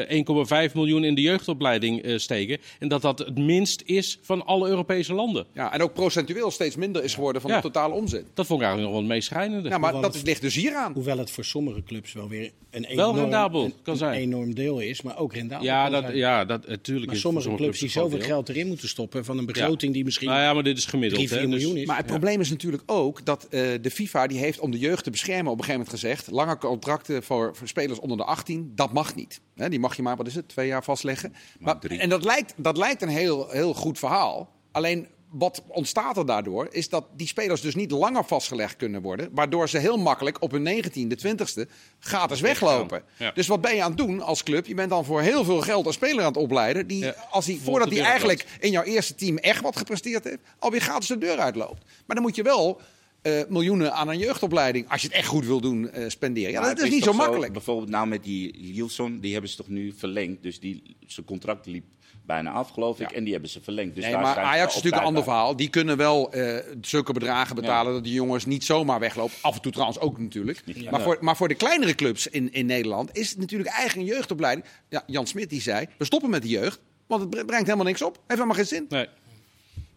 1,5 0.70 0.74
miljoen 0.74 1.04
in 1.04 1.16
de 1.16 1.22
jeugdopleiding 1.22 2.02
eh, 2.02 2.18
steken. 2.18 2.58
En 2.80 2.88
dat 2.88 3.02
dat 3.02 3.20
het 3.20 3.38
minst 3.38 3.82
is 3.86 4.20
van 4.22 4.46
alle 4.46 4.68
Europese 4.70 5.14
landen. 5.14 5.46
Ja, 5.54 5.74
en 5.74 5.82
ook 5.82 5.94
procentueel 5.94 6.52
steeds 6.52 6.76
minder 6.76 7.04
is 7.04 7.14
geworden 7.14 7.42
van 7.42 7.50
Ja. 7.52 7.56
de 7.58 7.62
totale 7.64 7.94
omzet. 7.94 8.26
Dat 8.34 8.46
vond 8.46 8.60
ik 8.62 8.66
eigenlijk 8.68 8.82
nog 8.82 8.92
wel 8.92 9.00
het 9.00 9.10
meest 9.18 9.28
schrijnende. 9.28 9.70
Ja, 9.70 9.78
maar 9.78 9.92
Hoewel 9.92 10.10
dat 10.10 10.18
het- 10.20 10.28
ligt 10.28 10.42
dus 10.42 10.56
hier 10.56 10.76
aan. 10.76 10.94
Hoewel 10.94 11.18
het 11.18 11.32
voor 11.32 11.46
sommige 11.46 11.84
clubs 11.84 12.14
wel 12.14 12.28
weer 12.28 12.52
een 12.72 12.82
Wel 12.82 12.92
enorm, 12.92 13.16
rendabel, 13.20 13.64
een, 13.64 13.74
kan 13.84 13.94
een 13.94 14.00
zijn. 14.00 14.14
enorm 14.22 14.56
deel 14.56 14.80
is, 14.80 15.02
maar 15.02 15.18
ook 15.18 15.34
rendabel 15.34 15.66
ja, 15.66 15.90
dat, 15.90 16.06
ja, 16.14 16.46
dat 16.46 16.68
natuurlijk 16.68 17.06
Maar 17.06 17.16
is 17.16 17.22
sommige 17.22 17.56
clubs 17.56 17.78
die 17.80 17.88
een 17.88 17.94
zoveel 17.94 18.20
geld 18.22 18.50
erin 18.50 18.68
moeten 18.68 18.88
stoppen 18.98 19.26
van 19.26 19.38
een 19.38 19.46
begroting 19.46 19.94
die 19.94 20.04
misschien 20.04 20.28
Nou 20.28 20.42
ja, 20.42 20.54
maar 20.54 20.64
dit 20.64 20.78
is 20.78 20.86
gemiddeld. 20.86 21.28
3, 21.28 21.28
4 21.28 21.38
hè, 21.38 21.48
dus- 21.48 21.54
miljoen 21.54 21.78
is. 21.78 21.88
Maar 21.88 21.98
het 21.98 22.06
probleem 22.06 22.40
is 22.40 22.50
natuurlijk 22.50 22.84
ook 22.86 23.26
dat 23.26 23.44
eh, 23.44 23.62
de 23.82 23.92
FIFA 23.92 24.28
die 24.28 24.40
heeft 24.40 24.60
om 24.60 24.72
de 24.72 24.80
jeugd 24.80 25.04
te 25.04 25.10
beschermen 25.10 25.52
op 25.52 25.58
een 25.58 25.64
gegeven 25.64 25.86
moment 25.86 26.00
gezegd... 26.02 26.32
lange 26.32 26.58
contracten 26.58 27.24
voor, 27.24 27.56
voor 27.56 27.68
spelers 27.68 28.00
onder 28.00 28.18
de 28.18 28.24
18, 28.24 28.72
dat 28.76 28.94
mag 28.94 29.16
niet. 29.16 29.42
Hè, 29.56 29.70
die 29.70 29.80
mag 29.80 29.96
je 29.96 30.02
maar, 30.02 30.16
wat 30.16 30.28
is 30.28 30.36
het, 30.36 30.50
twee 30.50 30.68
jaar 30.68 30.84
vastleggen. 30.84 31.34
Maar, 31.60 31.80
en 31.80 32.10
dat 32.10 32.24
lijkt, 32.24 32.54
dat 32.58 32.78
lijkt 32.78 33.02
een 33.02 33.10
heel, 33.10 33.50
heel 33.50 33.74
goed 33.74 34.00
verhaal. 34.00 34.56
Alleen 34.72 35.08
wat 35.30 35.64
ontstaat 35.68 36.18
er 36.18 36.26
daardoor 36.26 36.68
is 36.72 36.90
dat 36.90 37.06
die 37.16 37.28
spelers 37.28 37.62
dus 37.62 37.76
niet 37.76 37.92
langer 37.92 38.26
vastgelegd 38.26 38.76
kunnen 38.76 39.02
worden. 39.02 39.30
Waardoor 39.32 39.70
ze 39.70 39.78
heel 39.78 39.98
makkelijk 39.98 40.42
op 40.42 40.52
hun 40.52 40.84
19e, 40.84 41.16
20e 41.26 41.70
gratis 42.00 42.40
weglopen. 42.42 43.04
Ja. 43.18 43.32
Dus 43.32 43.48
wat 43.48 43.62
ben 43.62 43.76
je 43.76 43.84
aan 43.84 43.90
het 43.90 43.98
doen 43.98 44.22
als 44.22 44.44
club? 44.44 44.66
Je 44.66 44.74
bent 44.74 44.90
dan 44.90 45.06
voor 45.06 45.22
heel 45.22 45.44
veel 45.44 45.62
geld 45.62 45.86
een 45.86 45.94
speler 45.94 46.20
aan 46.22 46.28
het 46.34 46.38
opleiden. 46.38 46.88
Die, 46.88 47.04
Ja. 47.04 47.16
als 47.30 47.46
hij, 47.46 47.54
Volgt 47.56 47.70
voordat 47.70 47.92
hij 47.92 48.02
eigenlijk 48.02 48.46
in 48.60 48.72
jouw 48.72 48.84
eerste 48.84 49.16
team 49.16 49.38
echt 49.38 49.62
wat 49.62 49.78
gepresteerd 49.78 50.24
heeft, 50.24 50.40
alweer 50.60 50.82
gratis 50.82 51.08
de 51.08 51.18
deur 51.18 51.38
uitloopt. 51.38 51.84
Maar 52.06 52.16
dan 52.16 52.22
moet 52.26 52.36
je 52.36 52.44
wel 52.44 52.82
eh, 53.22 53.42
miljoenen 53.50 53.94
aan 53.94 54.08
een 54.10 54.18
jeugdopleiding, 54.18 54.90
als 54.90 55.02
je 55.02 55.08
het 55.08 55.16
echt 55.18 55.28
goed 55.28 55.46
wil 55.46 55.62
doen, 55.62 55.90
eh, 55.90 56.10
spenderen. 56.10 56.52
Ja, 56.52 56.62
Maar 56.62 56.76
dat 56.76 56.86
is 56.86 56.92
niet 56.92 57.04
zo 57.04 57.14
makkelijk. 57.14 57.54
bijvoorbeeld 57.54 57.90
nou 57.90 58.08
met 58.08 58.24
die 58.24 58.58
Lielson, 58.74 59.20
die 59.20 59.32
hebben 59.32 59.50
ze 59.50 59.56
toch 59.58 59.68
nu 59.68 59.94
verlengd. 59.98 60.44
Dus 60.44 60.60
die, 60.60 60.96
zijn 61.08 61.26
contract 61.26 61.66
liep 61.66 61.84
bijna 62.28 62.52
af, 62.52 62.70
geloof 62.70 63.00
ik. 63.00 63.10
Ja. 63.10 63.16
En 63.16 63.24
die 63.24 63.32
hebben 63.34 63.50
ze 63.52 63.62
verlengd. 63.62 63.96
Dus 63.96 64.04
Nee, 64.04 64.14
daar 64.14 64.22
maar 64.22 64.34
zijn 64.34 64.46
Ajax 64.46 64.68
is 64.70 64.76
natuurlijk 64.76 65.02
een 65.02 65.08
ander 65.08 65.24
verhaal. 65.24 65.56
Die 65.56 65.70
kunnen 65.70 65.98
wel 65.98 66.32
eh, 66.32 66.58
zulke 66.82 67.14
bedragen 67.14 67.56
betalen 67.56 67.94
dat 67.94 68.04
die 68.04 68.14
jongens 68.14 68.46
niet 68.46 68.64
zomaar 68.66 69.00
weglopen. 69.00 69.36
Af 69.42 69.56
en 69.56 69.62
toe 69.62 69.72
trouwens 69.72 70.00
ook 70.00 70.20
natuurlijk. 70.20 70.64
Maar, 70.92 71.02
voor, 71.02 71.18
maar 71.22 71.36
voor 71.38 71.48
de 71.48 71.56
kleinere 71.56 71.96
clubs 71.96 72.28
in, 72.28 72.54
in 72.54 72.66
Nederland 72.66 73.18
is 73.18 73.30
het 73.30 73.40
natuurlijk 73.40 73.94
een 73.96 74.04
jeugdopleiding. 74.04 74.66
Ja, 74.90 75.04
Jan 75.08 75.28
Smit 75.28 75.50
die 75.50 75.62
zei, 75.62 75.88
we 75.98 76.06
stoppen 76.06 76.30
met 76.30 76.42
de 76.42 76.48
jeugd. 76.50 76.80
Want 77.08 77.22
het 77.22 77.30
bre- 77.30 77.46
brengt 77.46 77.66
helemaal 77.66 77.86
niks 77.86 78.02
op. 78.02 78.14
Heeft 78.16 78.24
helemaal 78.28 78.56
geen 78.56 78.66
zin. 78.66 78.86
Nee. 78.90 79.08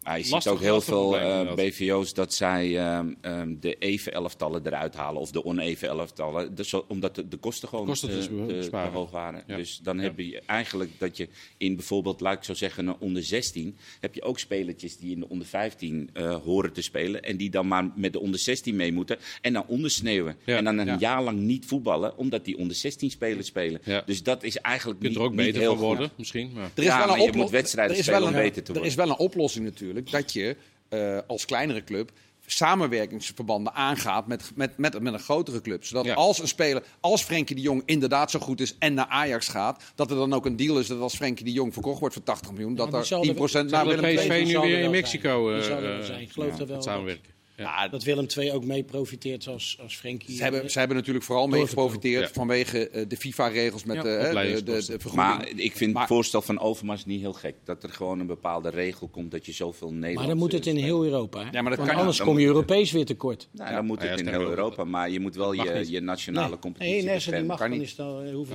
Maar 0.03 0.17
je 0.17 0.23
ziet 0.25 0.47
ook 0.47 0.59
heel 0.59 0.81
veel 0.81 1.09
probleem, 1.09 1.47
eh. 1.47 1.53
BVO's 1.53 2.13
dat 2.13 2.33
zij 2.33 2.77
ehm, 2.77 3.13
ehm, 3.21 3.55
de 3.59 3.75
even 3.79 4.13
elftallen 4.13 4.61
eruit 4.65 4.95
halen 4.95 5.21
of 5.21 5.31
de 5.31 5.45
oneven 5.45 5.87
elftallen. 5.87 6.55
Dus 6.55 6.73
omdat 6.87 7.15
de, 7.15 7.27
de 7.27 7.37
kosten 7.37 7.67
gewoon 7.69 7.85
Kosten 7.85 8.09
te, 8.09 8.15
dus 8.15 8.25
te- 8.25 8.69
te 8.69 8.77
hoog 8.77 9.11
waren. 9.11 9.43
Ja. 9.47 9.55
Dus 9.55 9.79
dan 9.83 9.97
heb 9.99 10.19
je 10.19 10.41
eigenlijk 10.45 10.89
dat 10.97 11.17
je 11.17 11.27
in 11.57 11.75
bijvoorbeeld, 11.75 12.19
laat 12.21 12.37
ik 12.37 12.43
zo 12.43 12.53
zeggen, 12.53 12.87
een 12.87 12.95
onder 12.99 13.23
16, 13.23 13.77
heb 13.99 14.15
je 14.15 14.21
ook 14.21 14.39
spelertjes 14.39 14.97
die 14.97 15.11
in 15.11 15.19
de 15.19 15.29
onder 15.29 15.47
15 15.47 16.09
eh, 16.13 16.35
horen 16.35 16.73
te 16.73 16.81
spelen. 16.81 17.21
En 17.23 17.37
die 17.37 17.49
dan 17.49 17.67
maar 17.67 17.91
met 17.95 18.13
de 18.13 18.19
onder 18.19 18.39
16 18.39 18.75
mee 18.75 18.93
moeten. 18.93 19.17
En 19.41 19.53
dan 19.53 19.63
ondersneeuwen. 19.67 20.35
Ja. 20.45 20.57
En 20.57 20.63
dan 20.63 20.77
een 20.77 20.85
Ja. 20.85 20.97
jaar 20.99 21.23
lang 21.23 21.39
niet 21.39 21.65
voetballen, 21.65 22.17
omdat 22.17 22.45
die 22.45 22.57
onder 22.57 22.75
16 22.75 23.09
spelers 23.11 23.47
spelen. 23.47 23.81
Ja. 23.83 24.03
Dus 24.05 24.23
dat 24.23 24.43
is 24.43 24.57
eigenlijk 24.57 25.01
Je 25.01 25.05
kunt 25.07 25.17
niet, 25.19 25.25
er 25.27 25.31
ook 25.31 25.45
beter 25.45 25.63
van 25.65 25.77
worden, 25.77 26.07
goed. 26.09 26.17
misschien. 26.17 26.51
Maar... 26.53 26.63
Er 26.63 26.69
is 26.75 26.83
Ja, 26.83 26.97
wel 26.97 27.07
maar 27.07 27.15
een 27.15 27.21
je 27.21 27.27
oplo- 27.29 27.41
moet 27.41 27.51
wedstrijden 27.51 27.93
er 27.93 27.99
is 27.99 28.05
spelen 28.05 28.21
wel 28.23 28.29
om 28.31 28.35
een- 28.35 28.41
beter 28.43 28.63
te 28.63 28.71
Er 28.73 28.85
is 28.85 28.95
worden. 28.95 28.97
wel 29.15 29.19
een 29.19 29.31
oplossing 29.31 29.65
natuurlijk. 29.65 29.89
Dat 30.11 30.33
je 30.33 30.55
eh, 30.89 31.17
als 31.27 31.45
kleinere 31.45 31.83
club 31.83 32.11
samenwerkingsverbanden 32.45 33.73
aangaat 33.73 34.27
met, 34.27 34.51
met, 34.55 34.77
met, 34.77 34.99
met 35.01 35.13
een 35.13 35.19
grotere 35.19 35.61
club. 35.61 35.85
Zodat 35.85 36.05
Ja. 36.05 36.13
als 36.13 36.39
een 36.39 36.47
speler, 36.47 36.83
als 36.99 37.23
Frenkie 37.23 37.55
de 37.55 37.61
Jong 37.61 37.81
inderdaad 37.85 38.31
zo 38.31 38.39
goed 38.39 38.61
is 38.61 38.75
en 38.79 38.93
naar 38.93 39.05
Ajax 39.05 39.47
gaat, 39.47 39.83
dat 39.95 40.09
er 40.11 40.15
dan 40.17 40.33
ook 40.33 40.45
een 40.45 40.55
deal 40.55 40.79
is 40.79 40.87
dat 40.87 40.99
als 40.99 41.15
Frenkie 41.15 41.45
de 41.45 41.51
Jong 41.51 41.73
verkocht 41.73 41.99
wordt 41.99 42.13
voor 42.15 42.23
80 42.23 42.51
miljoen, 42.51 42.75
dat 42.75 42.87
er 42.93 42.99
die 42.99 43.03
zal 43.03 43.23
10% 43.23 43.53
er- 43.53 43.65
naar 43.65 43.85
Willem 43.85 44.03
II 44.05 44.15
PSV 44.17 44.43
nu 44.45 44.53
er 44.53 44.61
weer 44.61 44.79
in 44.79 44.91
Mexico 44.91 45.61
zijn. 45.61 45.83
Eh, 45.83 46.05
zijn. 46.05 46.21
Ik 46.21 46.31
geloof 46.31 46.47
ja, 46.53 46.59
er 46.59 46.67
wel 46.67 46.75
dat- 46.75 46.83
samenwerken? 46.83 47.31
Ja. 47.61 47.87
Dat 47.87 48.03
Willem 48.03 48.25
II 48.37 48.51
ook 48.51 48.65
mee 48.65 48.83
profiteert 48.83 49.47
als, 49.47 49.77
als 49.81 49.95
Frenkie. 49.95 50.35
Ze 50.35 50.43
hebben, 50.43 50.71
ze 50.71 50.79
hebben 50.79 50.97
natuurlijk 50.97 51.25
vooral 51.25 51.47
mee 51.47 51.67
geprofiteerd 51.67 52.27
Ja. 52.27 52.33
vanwege 52.33 52.89
eh, 52.89 53.05
de 53.07 53.17
FIFA-regels 53.17 53.83
met 53.83 53.95
Ja, 53.95 54.03
eh, 54.03 54.53
de, 54.55 54.63
de, 54.63 54.63
de 54.63 54.81
vergoeding. 54.81 55.13
Maar 55.15 55.47
ik 55.55 55.75
vind 55.75 55.93
Maar- 55.93 56.01
het 56.01 56.11
voorstel 56.11 56.41
van 56.41 56.59
Overmars 56.59 57.05
niet 57.05 57.19
heel 57.21 57.33
gek. 57.33 57.55
Dat 57.63 57.83
er 57.83 57.89
gewoon 57.89 58.19
een 58.19 58.27
bepaalde 58.27 58.69
regel 58.69 59.07
komt 59.07 59.31
dat 59.31 59.45
je 59.45 59.51
zoveel 59.51 59.87
Nederlandse... 59.87 60.17
maar 60.19 60.27
dan 60.27 60.37
moet 60.37 60.51
het 60.51 60.65
in 60.65 60.75
heel 60.75 61.03
Europa. 61.03 61.39
Hè? 61.39 61.49
Ja, 61.51 61.61
maar 61.61 61.69
dat 61.69 61.77
Want 61.79 61.89
kan- 61.89 61.99
anders 61.99 62.17
dan 62.17 62.25
kom 62.27 62.39
je 62.39 62.45
Europees 62.45 62.91
weer 62.91 63.05
tekort. 63.05 63.47
Nou, 63.51 63.73
dan 63.75 63.85
moet 63.85 64.01
Ja, 64.01 64.07
het 64.07 64.19
in 64.19 64.27
heel 64.27 64.49
Europa. 64.49 64.83
Maar 64.83 65.09
je 65.09 65.19
moet 65.19 65.35
wel 65.35 65.53
je, 65.53 65.91
je 65.91 66.01
nationale 66.01 66.49
Nee, 66.49 66.59
competitie 66.59 67.03
nee, 67.03 67.19
die 67.19 67.43
mag, 67.43 67.57
Kan 67.59 67.69
dan 67.69 67.79
niet. 67.79 67.95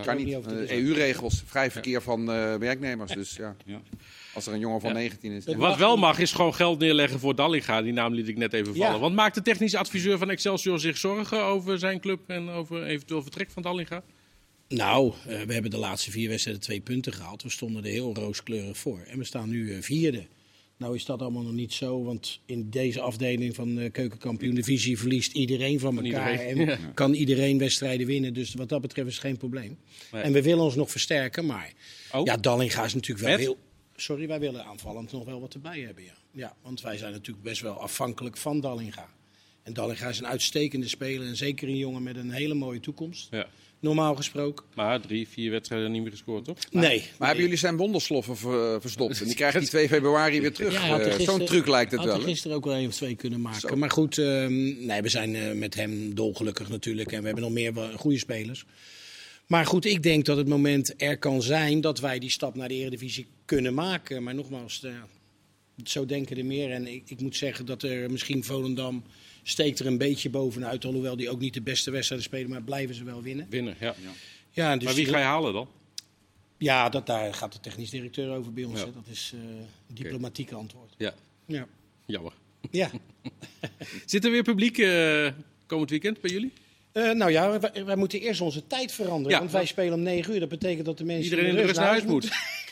kan 0.05 0.17
niet. 0.17 0.47
Eh. 0.47 0.77
EU-regels, 0.79 1.43
vrij 1.47 1.71
verkeer 1.71 2.03
van 2.03 2.31
eh, 2.33 2.55
werknemers. 2.55 3.13
Dus 3.13 3.37
ja, 3.37 3.57
Ja. 3.65 3.81
Als 4.37 4.47
er 4.47 4.53
een 4.53 4.59
jongen 4.61 4.81
van 4.81 4.93
19 4.93 5.33
is. 5.33 5.45
Wat 5.45 5.57
mag 5.57 5.79
wel 5.79 5.91
niet. 5.91 6.01
mag 6.01 6.19
is 6.19 6.33
gewoon 6.33 6.55
geld 6.55 6.79
neerleggen 6.79 7.21
voor 7.21 7.35
Dallinga. 7.35 7.83
Die 7.83 7.93
naam 7.93 8.15
liet 8.15 8.29
ik 8.29 8.37
net 8.37 8.53
even 8.53 8.75
vallen. 8.75 8.93
Ja. 8.93 8.99
Want 8.99 9.15
maakt 9.15 9.35
de 9.35 9.43
technisch 9.43 9.75
adviseur 9.75 10.19
van 10.19 10.31
Excelsior 10.31 10.79
zich 10.81 10.97
zorgen 10.97 11.43
over 11.43 11.79
zijn 11.79 12.01
club 12.01 12.21
en 12.27 12.49
over 12.49 12.85
eventueel 12.85 13.23
vertrek 13.23 13.51
van 13.51 13.63
Dallinga? 13.63 14.03
Nou, 14.69 15.13
eh, 15.27 15.41
we 15.43 15.53
hebben 15.53 15.71
de 15.71 15.77
laatste 15.79 16.11
vier 16.11 16.29
wedstrijden 16.29 16.63
twee 16.63 16.81
punten 16.81 17.13
gehaald. 17.13 17.43
We 17.43 17.51
stonden 17.51 17.85
er 17.85 17.91
heel 17.91 18.15
rooskleurig 18.15 18.79
voor. 18.79 19.01
En 19.07 19.19
we 19.19 19.25
staan 19.25 19.49
nu 19.49 19.73
eh, 19.75 19.83
vierde. 19.83 20.27
Nou 20.79 20.95
is 20.95 21.05
dat 21.05 21.21
allemaal 21.23 21.43
nog 21.43 21.53
niet 21.53 21.73
zo, 21.73 22.03
want 22.05 22.41
in 22.47 22.71
deze 22.71 23.01
afdeling 23.01 23.55
van 23.55 23.75
de 23.75 23.91
keukenkampioen 23.91 24.55
divisie 24.55 24.99
verliest 24.99 25.33
iedereen 25.33 25.81
van 25.81 25.95
Van 25.95 26.05
elkaar. 26.05 26.33
iedereen, 26.33 26.69
En 26.69 26.95
kan 26.95 27.15
iedereen 27.15 27.59
wedstrijden 27.59 28.07
winnen. 28.07 28.35
Dus 28.35 28.55
wat 28.55 28.69
dat 28.69 28.81
betreft 28.81 29.09
is 29.09 29.15
het 29.15 29.23
geen 29.23 29.37
probleem. 29.37 29.79
Nee. 30.13 30.23
En 30.23 30.33
we 30.33 30.43
willen 30.43 30.65
ons 30.65 30.75
nog 30.75 30.91
versterken, 30.91 31.47
maar 31.47 31.73
Oh. 32.13 32.25
ja, 32.25 32.37
Dallinga 32.37 32.85
is 32.85 32.95
natuurlijk 32.95 33.27
wel 33.27 33.37
Met? 33.37 33.41
heel... 33.47 33.59
Sorry, 33.97 34.27
wij 34.29 34.41
willen 34.41 34.65
aanvallend 34.65 35.13
nog 35.13 35.25
wel 35.25 35.41
wat 35.41 35.55
erbij 35.55 35.81
hebben, 35.81 36.05
ja. 36.05 36.15
Ja, 36.33 36.57
want 36.63 36.81
wij 36.81 36.97
zijn 36.97 37.13
natuurlijk 37.13 37.45
best 37.45 37.61
wel 37.63 37.81
afhankelijk 37.81 38.37
van 38.37 38.61
Dallinga. 38.61 39.09
En 39.63 39.73
Dallinga 39.73 40.09
is 40.09 40.19
een 40.19 40.27
uitstekende 40.27 40.89
speler 40.89 41.27
en 41.27 41.37
zeker 41.37 41.69
een 41.69 41.77
jongen 41.77 42.03
met 42.03 42.17
een 42.17 42.31
hele 42.31 42.55
mooie 42.55 42.81
toekomst. 42.81 43.29
Ja. 43.31 43.47
Normaal 43.81 44.15
gesproken. 44.15 44.65
Maar 44.75 45.01
drie, 45.01 45.29
vier 45.29 45.51
wedstrijden 45.51 45.93
niet 45.93 46.03
meer 46.03 46.11
gescoord, 46.11 46.45
toch? 46.45 46.57
Nee. 46.71 47.05
Maar 47.19 47.27
hebben 47.27 47.45
jullie 47.45 47.59
zijn 47.59 47.77
wondersloffen 47.77 48.37
ver- 48.37 48.81
verstopt? 48.81 49.21
En 49.21 49.27
die 49.27 49.35
krijgt 49.43 49.59
die 49.59 49.69
2 49.69 49.89
februari 49.89 50.41
weer 50.41 50.53
terug. 50.53 50.73
Ja, 50.73 50.79
had 50.89 51.01
er 51.01 51.07
Eh, 51.21 51.21
Zo'n 51.21 51.45
truc 51.45 51.67
lijkt 51.67 51.91
het 51.91 52.01
had 52.01 52.09
wel. 52.09 52.19
hè? 52.19 52.25
gisteren 52.25 52.57
ook 52.57 52.65
wel 52.65 52.75
één 52.75 52.89
of 52.89 52.95
twee 52.95 53.15
kunnen 53.15 53.41
maken. 53.41 53.61
Zo. 53.69 53.77
Maar 53.77 53.91
goed, 53.91 54.19
ehm, 54.19 54.87
nee, 54.87 55.03
we 55.03 55.09
zijn 55.09 55.35
eh, 55.37 55.53
met 55.53 55.75
hem 55.75 56.15
dolgelukkig 56.15 56.69
natuurlijk. 56.69 57.13
En 57.13 57.19
we 57.21 57.27
hebben 57.27 57.45
nog 57.45 57.53
meer 57.53 57.73
goede 57.97 58.19
spelers. 58.19 58.65
Maar 59.47 59.67
goed, 59.67 59.85
ik 59.85 60.03
denk 60.03 60.25
dat 60.25 60.37
het 60.37 60.49
moment 60.49 61.03
er 61.03 61.19
kan 61.19 61.43
zijn 61.43 61.81
dat 61.81 61.99
wij 62.01 62.19
die 62.19 62.31
stap 62.31 62.55
naar 62.55 62.69
de 62.69 62.75
Eredivisie 62.75 63.27
kunnen 63.45 63.75
maken. 63.75 64.23
Maar 64.23 64.35
nogmaals, 64.35 64.83
eh, 64.83 64.93
zo 65.85 66.07
denken 66.07 66.37
er 66.37 66.45
meer. 66.45 66.71
En 66.73 66.87
ik, 66.87 67.03
ik 67.11 67.21
moet 67.21 67.37
zeggen 67.37 67.67
dat 67.67 67.83
er 67.83 68.11
misschien 68.11 68.45
Volendam 68.45 69.03
steekt 69.43 69.79
er 69.79 69.87
een 69.87 69.99
beetje 69.99 70.31
bovenuit. 70.31 70.85
Alhoewel 70.85 71.17
die 71.17 71.31
ook 71.31 71.41
niet 71.41 71.55
de 71.55 71.63
beste 71.63 71.91
wedstrijden 71.91 72.27
spelen, 72.27 72.51
maar 72.51 72.63
blijven 72.63 72.95
ze 72.95 73.05
wel 73.05 73.23
winnen. 73.23 73.47
Winnen, 73.51 73.77
ja. 73.81 73.95
Ja, 74.51 74.75
dus 74.77 74.85
Maar 74.85 74.95
wie 74.95 75.07
ga 75.07 75.19
je 75.19 75.25
halen 75.25 75.53
dan? 75.53 75.69
ja 76.59 76.89
dat, 76.89 77.07
daar 77.07 77.35
gaat 77.35 77.53
de 77.53 77.61
technisch 77.61 77.91
directeur 77.91 78.31
over 78.37 78.53
bij 78.53 78.65
ons. 78.65 78.81
Ja. 78.81 78.85
Dat 78.87 79.07
is 79.11 79.33
eh, 79.35 79.41
een 79.89 79.95
diplomatiek 79.95 80.53
antwoord. 80.53 80.95
Ja, 80.97 81.15
Ja. 81.47 81.67
jammer. 82.07 82.33
ja. 82.71 82.91
Zit 84.07 84.25
er 84.25 84.31
weer 84.31 84.43
publiek 84.43 84.79
eh, 84.79 85.29
komend 85.67 85.91
weekend 85.91 86.21
bij 86.21 86.31
jullie? 86.31 86.53
Eh, 86.97 87.11
nou 87.11 87.31
ja, 87.31 87.61
wij, 87.61 87.85
wij 87.85 87.97
moeten 87.97 88.21
eerst 88.21 88.41
onze 88.41 88.67
tijd 88.67 88.93
veranderen. 88.93 89.31
Ja. 89.31 89.39
Want 89.39 89.53
wij 89.53 89.67
spelen 89.67 89.95
om 89.95 90.03
9 90.03 90.35
uur. 90.35 90.41
Dat 90.41 90.49
betekent 90.49 90.87
dat 90.87 90.99
de 90.99 91.05
mensen 91.05 91.25
Iedereen 91.25 91.47
in 91.47 91.55
de 91.57 91.63
rust 91.63 91.77
naar 91.77 91.87
huis 91.87 92.05
moet. 92.05 92.29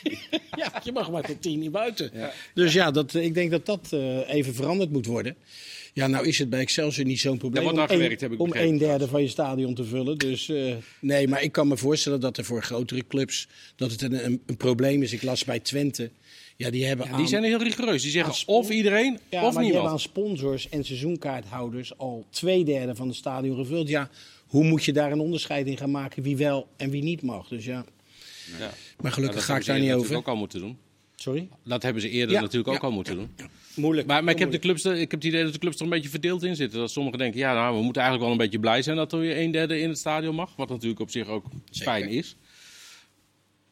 ja, 0.61 0.81
je 0.83 0.91
mag 0.91 1.11
maar 1.11 1.23
tot 1.23 1.41
10 1.41 1.59
niet 1.59 1.71
buiten. 1.71 2.11
Dus 2.53 2.73
ja, 2.73 2.91
dat, 2.91 3.13
ik 3.13 3.33
denk 3.33 3.51
dat 3.51 3.65
dat 3.65 3.87
eh, 3.91 4.33
even 4.33 4.55
veranderd 4.55 4.91
moet 4.91 5.05
worden. 5.05 5.35
Ja, 5.93 6.07
nou 6.07 6.27
is 6.27 6.39
het 6.39 6.49
bij 6.49 6.59
Excelsior 6.59 7.05
niet 7.05 7.19
zo'n 7.19 7.37
probleem 7.37 7.67
om, 7.67 7.77
een, 7.77 8.01
heb 8.01 8.31
ik 8.31 8.39
om 8.39 8.53
een 8.53 8.77
derde 8.77 9.07
van 9.07 9.21
je 9.21 9.27
stadion 9.27 9.73
te 9.73 9.83
vullen. 9.83 10.17
Dus 10.17 10.49
eh, 10.49 10.75
nee, 10.99 11.27
maar 11.27 11.43
ik 11.43 11.51
kan 11.51 11.67
me 11.67 11.77
voorstellen 11.77 12.19
dat 12.19 12.37
er 12.37 12.45
voor 12.45 12.63
grotere 12.63 13.07
clubs 13.07 13.47
dat 13.75 13.91
het 13.91 14.01
een, 14.01 14.25
een, 14.25 14.41
een 14.45 14.57
probleem 14.57 15.01
is. 15.01 15.13
Ik 15.13 15.23
las 15.23 15.43
bij 15.43 15.59
Twente. 15.59 16.09
Ja, 16.57 16.69
die 16.69 16.85
hebben 16.85 17.05
Die 17.05 17.15
aan- 17.15 17.27
zijn 17.27 17.43
heel 17.43 17.63
rigoureus. 17.63 18.01
Die 18.01 18.11
zeggen 18.11 18.33
spon- 18.33 18.55
of 18.55 18.69
iedereen 18.69 19.19
ja, 19.29 19.45
of 19.47 19.53
maar 19.53 19.63
die 19.63 19.71
hebben 19.73 19.91
aan 19.91 19.99
niemand. 20.01 20.01
sponsors 20.01 20.69
en 20.69 20.83
seizoenkaarthouders 20.83 21.97
al 21.97 22.25
twee 22.29 22.63
derde 22.63 22.95
van 22.95 23.07
het 23.07 23.15
stadion 23.17 23.55
gevuld. 23.55 23.87
Ja, 23.87 24.09
hoe 24.47 24.63
moet 24.63 24.83
je 24.83 24.93
daar 24.93 25.11
een 25.11 25.19
onderscheid 25.19 25.67
in 25.67 25.77
gaan 25.77 25.91
maken 25.91 26.23
wie 26.23 26.37
wel 26.37 26.67
en 26.77 26.89
wie 26.89 27.03
niet 27.03 27.21
mag? 27.21 27.47
Dus 27.47 27.65
ja, 27.65 27.85
Ja. 28.59 28.71
maar 29.01 29.11
gelukkig 29.11 29.35
dat 29.39 29.45
ga 29.45 29.55
ik 29.57 29.63
hebben 29.63 29.63
ze 29.63 29.69
daar 29.71 29.79
niet 29.79 29.89
eerder 29.89 29.95
over. 29.99 30.01
natuurlijk 30.01 30.27
ook 30.27 30.33
al 30.33 30.39
moeten 30.39 30.59
doen. 30.59 30.77
Sorry? 31.15 31.47
Dat 31.63 31.83
hebben 31.83 32.01
ze 32.01 32.09
eerder 32.09 32.35
Ja, 32.35 32.41
natuurlijk 32.41 32.67
ook 32.67 32.81
ja, 32.81 32.87
al 32.87 32.91
moeten 32.91 33.15
doen. 33.15 33.29
Moeilijk. 33.75 34.07
Maar, 34.07 34.23
maar 34.23 34.33
ik, 34.33 34.39
heb 34.39 34.51
de 34.51 34.59
clubs, 34.59 34.85
ik 34.85 34.99
heb 34.99 35.11
het 35.11 35.23
idee 35.23 35.43
dat 35.43 35.53
de 35.53 35.59
clubs 35.59 35.75
er 35.77 35.83
een 35.83 35.89
beetje 35.89 36.09
verdeeld 36.09 36.43
in 36.43 36.55
zitten. 36.55 36.79
Dat 36.79 36.91
sommigen 36.91 37.19
denken, 37.19 37.39
ja, 37.39 37.53
nou, 37.53 37.75
we 37.77 37.83
moeten 37.83 38.01
eigenlijk 38.01 38.21
wel 38.31 38.31
een 38.31 38.45
beetje 38.45 38.59
blij 38.59 38.81
zijn 38.81 38.95
dat 38.95 39.13
er 39.13 39.19
weer 39.19 39.37
een 39.39 39.51
derde 39.51 39.79
in 39.79 39.89
het 39.89 39.97
stadion 39.97 40.35
mag. 40.35 40.55
Wat 40.55 40.69
natuurlijk 40.69 40.99
op 41.01 41.09
zich 41.09 41.27
ook 41.27 41.45
fijn 41.71 42.09
is. 42.09 42.35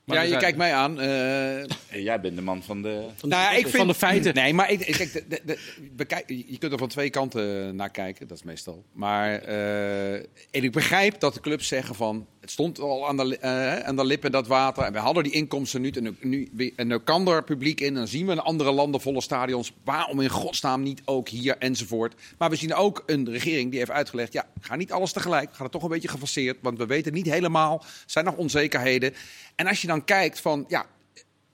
Maar 0.05 0.15
ja, 0.17 0.21
je 0.23 0.27
zijn- 0.29 0.41
kijkt 0.41 0.57
mij 0.57 0.73
aan. 0.73 0.99
eh, 0.99 1.57
En 1.59 2.01
jij 2.03 2.19
bent 2.21 2.35
de 2.35 2.41
man 2.41 2.63
van 2.63 2.81
de... 2.81 3.05
Nou 3.21 3.41
ja, 3.41 3.51
ik 3.51 3.61
vind, 3.61 3.75
Van 3.75 3.87
de 3.87 3.93
feiten. 3.93 4.33
Nee, 4.33 4.53
maar 4.53 4.71
ik, 4.71 4.79
ik- 4.81 4.95
kijk, 4.95 5.13
de, 5.13 5.23
de, 5.27 5.41
de- 5.45 5.59
bekijk, 5.91 6.29
je 6.29 6.57
kunt 6.57 6.71
er 6.71 6.77
van 6.77 6.87
twee 6.87 7.09
kanten 7.09 7.75
naar 7.75 7.89
kijken, 7.89 8.27
dat 8.27 8.37
is 8.37 8.43
meestal. 8.43 8.83
Maar 8.93 9.33
eh, 9.41 10.13
en 10.13 10.25
ik 10.51 10.71
begrijp 10.71 11.19
dat 11.19 11.33
de 11.33 11.39
clubs 11.39 11.67
zeggen 11.67 11.95
van... 11.95 12.27
Het 12.41 12.51
stond 12.51 12.79
al 12.79 13.07
aan 13.07 13.17
de, 13.17 13.37
eh, 13.37 13.77
aan 13.79 13.95
de 13.95 14.05
lippen, 14.05 14.31
dat 14.31 14.47
water. 14.47 14.83
En 14.83 14.93
we 14.93 14.99
hadden 14.99 15.23
die 15.23 15.31
inkomsten 15.31 15.81
nu. 15.81 15.89
En 15.89 16.17
nu, 16.21 16.49
en 16.75 16.87
nu 16.87 16.97
kan 16.99 17.27
er 17.27 17.43
publiek 17.43 17.79
in. 17.81 17.87
En 17.87 17.93
dan 17.93 18.07
zien 18.07 18.25
we 18.25 18.31
in 18.31 18.39
andere 18.39 18.71
landen 18.71 19.01
volle 19.01 19.21
stadions. 19.21 19.71
Waarom 19.83 20.19
in 20.21 20.29
godsnaam 20.29 20.81
niet 20.83 21.01
ook 21.05 21.29
hier 21.29 21.57
enzovoort. 21.57 22.13
Maar 22.37 22.49
we 22.49 22.55
zien 22.55 22.73
ook 22.73 23.03
een 23.05 23.29
regering 23.29 23.69
die 23.69 23.79
heeft 23.79 23.91
uitgelegd... 23.91 24.33
Ja, 24.33 24.45
ga 24.61 24.75
niet 24.75 24.91
alles 24.91 25.11
tegelijk. 25.11 25.49
Ga 25.55 25.63
het 25.63 25.71
toch 25.71 25.83
een 25.83 25.89
beetje 25.89 26.07
gefaseerd. 26.07 26.57
Want 26.61 26.77
we 26.77 26.85
weten 26.85 27.13
niet 27.13 27.29
helemaal. 27.29 27.79
Er 27.81 27.87
zijn 28.05 28.25
nog 28.25 28.35
onzekerheden. 28.35 29.13
En 29.55 29.67
als 29.67 29.81
je 29.81 29.87
dan 29.87 30.05
kijkt 30.05 30.39
van... 30.39 30.65
Ja, 30.67 30.85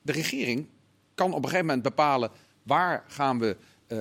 de 0.02 0.12
regering 0.12 0.68
kan 1.16 1.30
op 1.30 1.38
een 1.38 1.43
gegeven 1.43 1.66
moment 1.66 1.84
bepalen 1.84 2.32
waar 2.64 3.04
gaan 3.08 3.39
we 3.39 3.58
eh, 3.88 3.97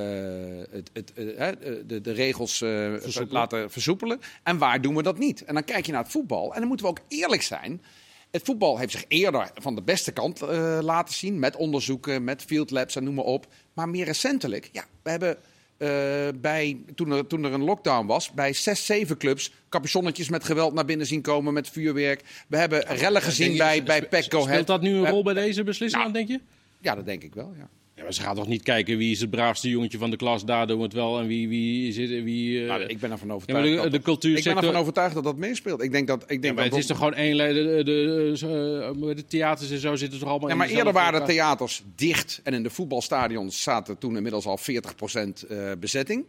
het, 0.70 0.90
het, 0.92 1.12
eh, 1.14 1.49
de, 1.86 2.01
de 2.01 2.12
regels 2.12 2.61
eh, 2.62 2.92
laten 3.28 3.70
versoepelen 3.70 4.20
en 4.42 4.59
waar 4.59 4.80
doen 4.80 4.94
we 4.94 5.03
dat 5.03 5.18
niet. 5.18 5.44
En 5.44 5.55
dan 5.55 5.64
kijk 5.64 5.86
je 5.86 5.92
naar 5.92 6.03
het 6.03 6.12
voetbal 6.12 6.53
en 6.53 6.59
dan 6.59 6.68
moeten 6.68 6.86
we 6.86 6.92
ook 6.92 7.01
eerlijk 7.09 7.42
zijn. 7.42 7.82
Het 8.30 8.42
voetbal 8.42 8.78
heeft 8.78 8.92
zich 8.92 9.05
eerder 9.09 9.51
van 9.55 9.74
de 9.74 9.82
beste 9.82 10.12
kant 10.12 10.40
laten 10.80 11.14
zien 11.14 11.38
met 11.38 11.57
onderzoeken, 11.57 12.24
met 12.24 12.42
field 12.42 12.70
labs 12.70 12.96
en 12.96 13.05
noem 13.05 13.14
maar 13.14 13.24
op. 13.24 13.46
Maar 13.72 13.88
meer 13.88 14.05
recentelijk, 14.05 14.68
ja, 14.72 14.84
we 15.03 15.11
hebben 15.11 15.36
eh, 15.79 15.89
bij, 16.41 16.76
toen, 16.95 17.11
er, 17.11 17.26
toen 17.26 17.45
er 17.45 17.53
een 17.53 17.64
lockdown 17.64 18.07
was, 18.07 18.31
bij 18.33 18.53
zes, 18.53 18.87
zeven 18.87 19.16
clubs 19.18 19.53
capuchonnetjes 19.68 20.29
met 20.29 20.45
geweld 20.45 20.74
naar 20.74 20.85
binnen 20.85 21.07
zien 21.07 21.22
komen 21.22 21.53
met 21.53 21.68
vuurwerk. 21.68 22.22
We 22.49 22.57
hebben 22.57 22.81
rellen 22.81 23.22
gezien 23.22 23.57
bij, 23.57 23.83
bij 23.83 24.09
Pecco. 24.09 24.43
Speelt 24.43 24.66
dat 24.66 24.81
nu 24.81 24.95
een 24.95 25.09
rol 25.09 25.22
bij 25.22 25.35
deze 25.35 25.62
beslissing, 25.64 26.03
nou, 26.03 26.14
denk 26.14 26.29
je? 26.29 26.41
Ja, 26.81 26.95
dat 26.95 27.07
denk 27.07 27.22
ik 27.22 27.35
wel, 27.35 27.55
ja. 27.59 27.68
Ja, 27.99 28.05
maar 28.05 28.12
ze 28.14 28.22
gaat 28.22 28.36
toch 28.36 28.46
niet 28.46 28.62
kijken 28.62 28.96
wie 28.99 29.11
is 29.11 29.20
het 29.20 29.30
braafste 29.30 29.68
jongetje 29.68 29.99
van 29.99 30.11
de 30.11 30.16
klas, 30.16 30.44
daar 30.44 30.66
doen 30.66 30.76
we 30.76 30.82
het 30.82 30.92
wel. 30.92 31.18
En 31.20 31.26
wie, 31.26 31.49
wie 31.49 31.92
zit 31.92 32.09
wie, 32.09 32.61
eh, 32.62 32.66
Nou, 32.68 32.82
ik 32.82 32.99
ben 32.99 33.11
ervan 33.11 33.28
ja, 33.28 33.34
overtuigd. 33.34 33.62
maar 33.76 33.84
de, 33.90 33.90
de 33.90 34.36
ik 34.36 34.44
ben 34.44 34.57
ervan 34.57 34.76
overtuigd 34.76 35.14
dat 35.14 35.24
dat 35.24 35.36
meespeelt. 35.36 35.82
Ik 35.82 35.92
denk 35.92 36.07
dat. 36.07 36.22
Ik 36.22 36.28
denk 36.28 36.44
Ja, 36.44 36.53
maar 36.53 36.62
dat 36.62 36.72
het 36.72 36.80
is 36.82 36.86
toch 36.86 36.96
gewoon 36.99 37.14
één... 37.14 37.34
le- 37.36 37.53
De, 37.53 37.62
de, 37.62 37.82
de, 37.84 39.07
eh, 39.09 39.16
de 39.16 39.24
theaters 39.26 39.70
en 39.70 39.78
zo 39.78 39.96
zitten 39.96 40.18
toch 40.18 40.28
allemaal 40.28 40.49
Ja, 40.49 40.55
in 40.55 40.61
maar 40.61 40.68
eerder 40.68 40.92
waren 40.92 41.20
de 41.20 41.26
theaters 41.26 41.82
dicht 41.96 42.40
en 42.44 42.55
in 42.55 42.62
de 42.62 42.70
voetbalstadions 42.70 43.62
zaten 43.62 43.99
toen 43.99 44.16
inmiddels 44.16 44.46
al 44.46 44.59
40% 44.59 45.46
eh, 45.49 45.72
bezetting. 45.80 46.24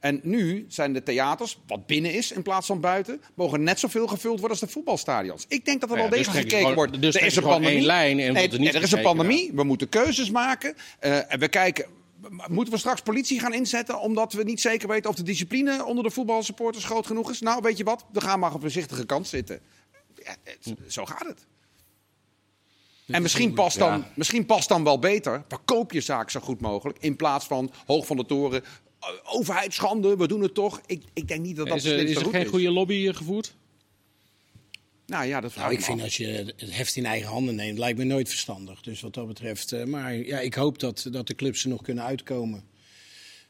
En 0.00 0.20
nu 0.22 0.64
zijn 0.68 0.92
de 0.92 1.02
theaters, 1.02 1.58
wat 1.66 1.86
binnen 1.86 2.12
is 2.14 2.32
in 2.32 2.42
plaats 2.42 2.66
van 2.66 2.80
buiten, 2.80 3.20
mogen 3.34 3.62
net 3.62 3.78
zoveel 3.80 4.06
gevuld 4.06 4.40
worden 4.40 4.50
als 4.58 4.66
de 4.66 4.72
voetbalstadions. 4.72 5.44
Ik 5.48 5.64
denk 5.64 5.80
dat 5.80 5.90
er 5.90 5.96
Ja, 5.96 6.02
wel 6.02 6.10
dus 6.10 6.18
degelijk 6.18 6.40
gekeken 6.42 6.58
gewoon- 6.60 6.74
wordt. 6.74 7.02
dus 7.02 7.14
er 7.14 7.22
is 7.22 7.36
een 7.36 7.42
pandemie. 7.42 7.76
één 7.76 7.84
lijn 7.86 8.18
en 8.18 8.32
Nee, 8.32 8.32
wordt 8.32 8.52
er 8.52 8.58
niet 8.60 8.74
er 8.74 8.82
is 8.82 8.92
een 8.92 9.02
pandemie. 9.02 9.50
We 9.54 9.62
moeten 9.64 9.88
keuzes 9.88 10.30
maken. 10.30 10.74
Eh, 10.98 11.32
en 11.32 11.38
we 11.38 11.48
kijken. 11.48 11.86
Moeten 12.48 12.72
we 12.74 12.78
straks 12.78 13.00
politie 13.00 13.40
gaan 13.40 13.54
inzetten 13.54 14.00
omdat 14.00 14.32
we 14.32 14.42
niet 14.42 14.60
zeker 14.60 14.88
weten 14.88 15.10
of 15.10 15.16
de 15.16 15.22
discipline 15.22 15.84
onder 15.84 16.04
de 16.04 16.10
voetbalsupporters 16.10 16.84
groot 16.84 17.06
genoeg 17.06 17.30
is? 17.30 17.40
Nou, 17.40 17.60
weet 17.62 17.76
je 17.76 17.84
wat? 17.84 18.04
We 18.12 18.20
gaan 18.20 18.38
maar 18.38 18.48
op 18.48 18.54
een 18.54 18.60
voorzichtige 18.60 19.06
kant 19.06 19.28
zitten. 19.28 19.60
Ja, 20.24 20.34
het- 20.44 20.74
zo 20.88 21.04
gaat 21.04 21.26
het. 21.26 21.46
En 23.06 23.22
misschien 23.22 23.54
past, 23.54 23.78
dan, 23.78 23.98
Ja. 23.98 24.10
misschien 24.14 24.46
past 24.46 24.68
dan 24.68 24.84
wel 24.84 24.98
beter, 24.98 25.44
verkoop 25.48 25.92
je 25.92 26.00
zaak 26.00 26.30
zo 26.30 26.40
goed 26.40 26.60
mogelijk. 26.60 26.98
In 27.00 27.16
plaats 27.16 27.46
van 27.46 27.70
hoog 27.86 28.06
van 28.06 28.16
de 28.16 28.26
toren, 28.26 28.64
eh, 29.00 29.08
overheid 29.24 29.74
schande, 29.74 30.16
we 30.16 30.28
doen 30.28 30.42
het 30.42 30.54
toch. 30.54 30.80
Ik, 30.86 31.02
ik 31.12 31.28
denk 31.28 31.40
niet 31.40 31.56
dat 31.56 31.68
dat 31.68 31.76
Is 31.76 31.82
de 31.82 31.92
er, 31.92 32.04
is 32.04 32.16
er 32.16 32.26
geen 32.26 32.46
goede 32.46 32.70
lobby 32.70 33.12
gevoerd? 33.12 33.54
Nou 35.06 35.26
ja, 35.26 35.40
dat 35.40 35.52
vraag 35.52 35.64
Nou, 35.64 35.76
ik 35.76 35.84
vind 35.84 35.98
af. 35.98 36.04
als 36.04 36.16
je 36.16 36.26
het 36.56 36.74
heft 36.74 36.96
in 36.96 37.06
eigen 37.06 37.28
handen 37.28 37.54
neemt, 37.54 37.78
lijkt 37.78 37.98
me 37.98 38.04
nooit 38.04 38.28
verstandig. 38.28 38.80
Dus 38.80 39.00
wat 39.00 39.14
dat 39.14 39.26
betreft. 39.26 39.72
eh, 39.72 39.84
maar 39.84 40.14
ja, 40.14 40.40
ik 40.40 40.54
hoop 40.54 40.78
dat, 40.78 41.08
dat 41.10 41.26
de 41.26 41.34
clubs 41.34 41.62
er 41.62 41.68
nog 41.68 41.82
kunnen 41.82 42.04
uitkomen 42.04 42.64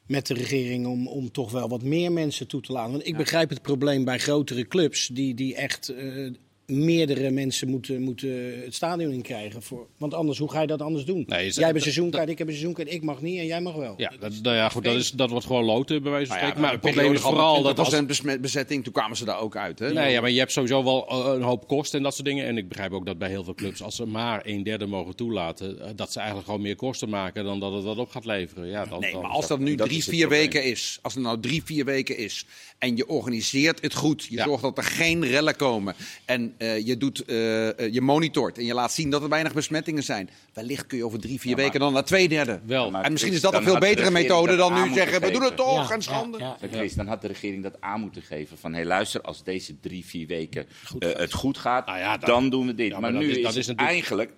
met 0.07 0.27
de 0.27 0.35
regering 0.35 0.87
om, 0.87 1.09
om 1.09 1.31
toch 1.31 1.51
wel 1.51 1.69
wat 1.69 1.83
meer 1.83 2.13
mensen 2.13 2.47
toe 2.47 2.61
te 2.61 2.73
laten. 2.73 2.93
Want 2.93 3.07
ik 3.07 3.17
begrijp 3.17 3.49
het 3.49 3.63
probleem 3.63 4.05
bij 4.05 4.19
grotere 4.19 4.69
clubs 4.69 5.07
die, 5.07 5.35
die 5.35 5.55
echt 5.55 5.89
eh, 5.89 6.31
meerdere 6.67 7.31
mensen 7.31 7.69
moeten, 7.69 8.03
moeten 8.03 8.61
het 8.65 8.75
stadion 8.75 9.13
in 9.13 9.23
krijgen. 9.23 9.63
Voor, 9.63 9.87
want 9.97 10.15
anders, 10.15 10.39
hoe 10.39 10.51
ga 10.51 10.61
je 10.61 10.67
dat 10.67 10.83
anders 10.83 11.05
doen? 11.05 11.25
Nee, 11.27 11.47
is- 11.47 11.55
jij 11.55 11.65
hebt 11.65 11.67
een 11.67 11.73
dat- 11.73 11.83
seizoenkaart, 11.83 12.29
ik 12.29 12.39
heb 12.39 12.47
een 12.47 12.53
seizoenkaart, 12.53 12.93
ik 12.93 13.03
mag 13.03 13.23
niet 13.23 13.39
en 13.39 13.47
jij 13.47 13.61
mag 13.61 13.75
wel. 13.75 13.95
Ja, 13.97 14.13
dat, 14.21 14.33
nou 14.43 14.57
ja, 14.57 14.69
goed, 14.69 14.85
dat, 14.85 14.95
is, 14.95 15.11
dat 15.11 15.31
wordt 15.31 15.47
gewoon 15.47 15.65
loten 15.65 16.03
bij 16.03 16.11
wijze 16.13 16.27
van 16.27 16.37
Nou 16.37 16.49
ja, 16.49 16.53
spreken. 16.55 16.61
maar 16.61 16.73
het 16.73 16.83
de 16.83 16.89
probleem 16.91 17.13
is 17.15 17.21
vooral 17.21 17.63
dat 17.63 17.79
als... 17.79 17.89
20% 17.95 18.07
besmet- 18.07 18.41
bezetting, 18.41 18.85
toen 18.85 18.93
kwamen 18.93 19.17
ze 19.17 19.25
daar 19.25 19.41
ook 19.41 19.57
uit. 19.57 19.79
Hè? 19.79 19.93
Nee, 19.93 20.13
ja, 20.13 20.21
maar 20.21 20.31
je 20.31 20.39
hebt 20.39 20.53
sowieso 20.53 20.85
wel 20.85 21.09
eh, 21.09 21.33
een 21.35 21.43
hoop 21.43 21.67
kosten 21.69 21.99
en 21.99 22.05
dat 22.05 22.15
soort 22.15 22.27
dingen. 22.27 22.47
En 22.47 22.57
ik 22.59 22.69
begrijp 22.69 22.93
ook 22.93 23.07
dat 23.07 23.19
bij 23.19 23.29
heel 23.29 23.45
veel 23.45 23.55
clubs, 23.55 23.83
als 23.83 23.97
ze 23.97 24.07
maar 24.07 24.41
een 24.45 24.63
derde 24.63 24.87
mogen 24.87 25.17
toelaten, 25.17 25.81
eh, 25.81 25.91
dat 25.97 26.13
ze 26.13 26.19
eigenlijk 26.19 26.49
gewoon 26.49 26.63
meer 26.63 26.77
kosten 26.77 27.09
maken 27.09 27.45
dan 27.45 27.61
dat 27.61 27.73
het 27.73 27.85
wat 27.85 27.99
op 27.99 28.11
gaat 28.11 28.25
leveren. 28.25 28.69
Ja, 28.69 28.85
dan, 28.87 29.01
Nee, 29.01 29.13
dan- 29.13 29.23
maar 29.23 29.31
als 29.31 29.47
dat 29.47 29.59
nu 29.59 29.75
dat 29.75 29.89
drie, 29.89 30.05
vier 30.05 30.29
weken 30.29 30.65
is, 30.65 30.99
als 31.03 31.15
het 31.15 31.23
nou 31.23 31.41
drie, 31.41 31.63
vier 31.65 31.85
weken 31.85 32.17
is, 32.17 32.47
en 32.79 32.97
je 32.97 33.09
organiseert 33.09 33.83
het 33.83 33.95
goed, 33.95 34.25
je 34.25 34.37
Ja. 34.37 34.45
zorgt 34.45 34.63
dat 34.63 34.79
er 34.79 34.85
geen 34.85 35.25
rellen 35.27 35.57
komen, 35.57 35.95
en 36.25 36.55
eh, 36.59 36.87
je, 36.87 36.97
doet, 36.97 37.25
eh, 37.25 37.79
eh, 37.81 37.93
je 37.93 38.01
monitort 38.01 38.59
en 38.59 38.65
je 38.65 38.75
laat 38.75 38.93
zien 38.93 39.11
dat 39.11 39.23
er 39.23 39.29
weinig 39.29 39.55
besmettingen 39.55 40.03
zijn, 40.03 40.31
wellicht 40.53 40.87
kun 40.87 40.99
je 40.99 41.05
over 41.05 41.21
drie, 41.21 41.41
vier 41.41 41.51
Ja, 41.51 41.57
maar- 41.57 41.65
weken 41.65 41.81
dan 41.81 41.93
naar 41.93 42.05
twee 42.05 42.29
derde. 42.29 42.61
Wel. 42.65 42.91
maar 42.91 43.05
En 43.05 43.13
misschien 43.13 43.33
is 43.33 43.41
dat 43.41 43.55
een 43.55 43.63
veel 43.63 43.73
de 43.75 43.79
betere 43.81 44.11
methode 44.11 44.57
dat 44.57 44.71
dan 44.71 44.89
nu 44.89 44.95
zeggen, 44.95 45.21
we 45.21 45.31
doen 45.31 45.43
het 45.43 45.57
toch 45.57 45.89
Ja, 45.89 45.95
en 45.95 46.03
schande. 46.03 46.39
ja, 46.39 46.45
ja. 46.45 46.57
Zeg, 46.61 46.71
Chris, 46.79 46.95
dan 46.95 47.07
had 47.07 47.21
de 47.21 47.27
regering 47.29 47.63
dat 47.63 47.81
aan 47.81 48.01
moeten 48.01 48.23
geven. 48.23 48.59
Van, 48.59 48.75
hé 48.75 48.85
luister, 48.85 49.21
als 49.21 49.45
deze 49.45 49.81
drie, 49.81 50.05
vier 50.05 50.27
weken 50.27 50.67
eh, 50.99 51.13
het 51.13 51.33
goed 51.33 51.59
gaat, 51.59 51.87
Nou 51.87 51.99
ja, 51.99 52.17
dan- 52.17 52.29
dan 52.31 52.51
doen 52.51 52.67
we 52.67 52.75
dit. 52.75 52.87
Ja, 52.87 52.93
maar, 52.93 53.01
maar 53.01 53.13
dat 53.13 53.21
nu 53.21 53.31
is- 53.31 53.37
is, 53.37 53.43
dat 53.43 53.57
is 53.57 53.69
eigenlijk... 53.75 54.31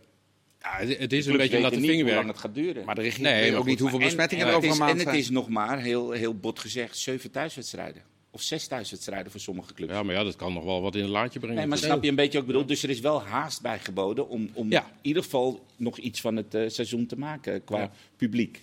Ja, 0.60 0.86
het, 0.86 1.12
is 1.12 1.24
de 1.24 1.30
een 1.30 1.36
beetje 1.36 1.56
weten 1.56 1.62
niet 1.62 1.62
hoe 1.62 1.70
lang 1.72 1.80
vingerwerk. 1.86 2.26
het 2.26 2.38
gaat 2.38 2.54
duren. 2.54 2.84
Maar 2.84 2.94
de 2.94 3.00
regering 3.00 3.28
Nee, 3.28 3.50
weet 3.50 3.58
ook 3.58 3.66
niet 3.66 3.78
hoeveel 3.80 3.98
En- 3.98 4.04
besmettingen 4.04 4.44
en 4.44 4.50
er 4.50 4.56
over 4.56 4.70
een 4.70 4.76
maand 4.78 5.00
En 5.00 5.06
het 5.06 5.14
is 5.16 5.30
nog 5.30 5.48
maar, 5.48 5.78
heel, 5.80 6.10
heel 6.10 6.34
bot 6.34 6.58
gezegd, 6.58 6.96
zeven 6.98 7.30
thuiswedstrijden. 7.30 8.02
Of 8.38 8.44
zes 8.44 8.66
thuiswedstrijden 8.66 9.30
voor 9.30 9.40
sommige 9.40 9.74
clubs. 9.74 9.92
Ja, 9.92 10.02
maar 10.02 10.14
ja, 10.14 10.24
dat 10.24 10.36
kan 10.36 10.52
nog 10.52 10.64
wel 10.64 10.80
wat 10.82 10.94
in 10.94 11.02
een 11.04 11.08
laadje 11.10 11.38
brengen. 11.38 11.56
Nee, 11.56 11.66
maar 11.66 11.78
snap 11.78 12.02
je 12.02 12.08
een 12.08 12.14
beetje 12.14 12.38
ik 12.38 12.46
bedoel? 12.46 12.66
Dus 12.66 12.82
er 12.82 12.90
is 12.90 13.00
wel 13.00 13.22
haast 13.22 13.62
bij 13.62 13.78
geboden 13.78 14.28
om, 14.28 14.50
om 14.52 14.70
Ja. 14.70 14.80
in 14.82 14.86
ieder 15.02 15.22
geval 15.22 15.64
nog 15.76 15.98
iets 15.98 16.20
van 16.20 16.36
het 16.36 16.54
eh, 16.54 16.68
seizoen 16.68 17.06
te 17.06 17.18
maken 17.18 17.64
qua 17.64 17.78
Ja. 17.78 17.90
publiek. 18.16 18.62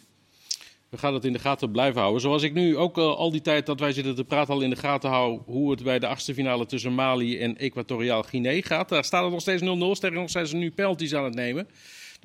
We 0.89 0.97
gaan 0.97 1.13
het 1.13 1.25
in 1.25 1.33
de 1.33 1.39
gaten 1.39 1.71
blijven 1.71 1.99
houden. 1.99 2.21
Zoals 2.21 2.43
ik 2.43 2.53
nu 2.53 2.77
ook 2.77 2.97
eh, 2.97 3.03
al 3.03 3.31
die 3.31 3.41
tijd 3.41 3.65
dat 3.65 3.79
wij 3.79 3.93
zitten 3.93 4.15
te 4.15 4.23
praten 4.23 4.53
al 4.53 4.61
in 4.61 4.69
de 4.69 4.75
gaten 4.75 5.09
hou 5.09 5.41
hoe 5.45 5.71
het 5.71 5.83
bij 5.83 5.99
de 5.99 6.07
achtste 6.07 6.33
finale 6.33 6.65
tussen 6.65 6.93
Mali 6.93 7.39
en 7.39 7.57
Equatoriaal 7.57 8.23
Guinea 8.23 8.61
gaat. 8.61 8.89
Daar 8.89 9.03
staat 9.05 9.23
het 9.23 9.31
nog 9.31 9.41
steeds 9.41 9.61
0-0. 9.61 9.65
Sterker 9.95 10.19
nog 10.19 10.29
zijn 10.29 10.47
ze 10.47 10.55
nu 10.55 10.71
penalties 10.71 11.13
aan 11.13 11.23
het 11.23 11.35
nemen. 11.35 11.67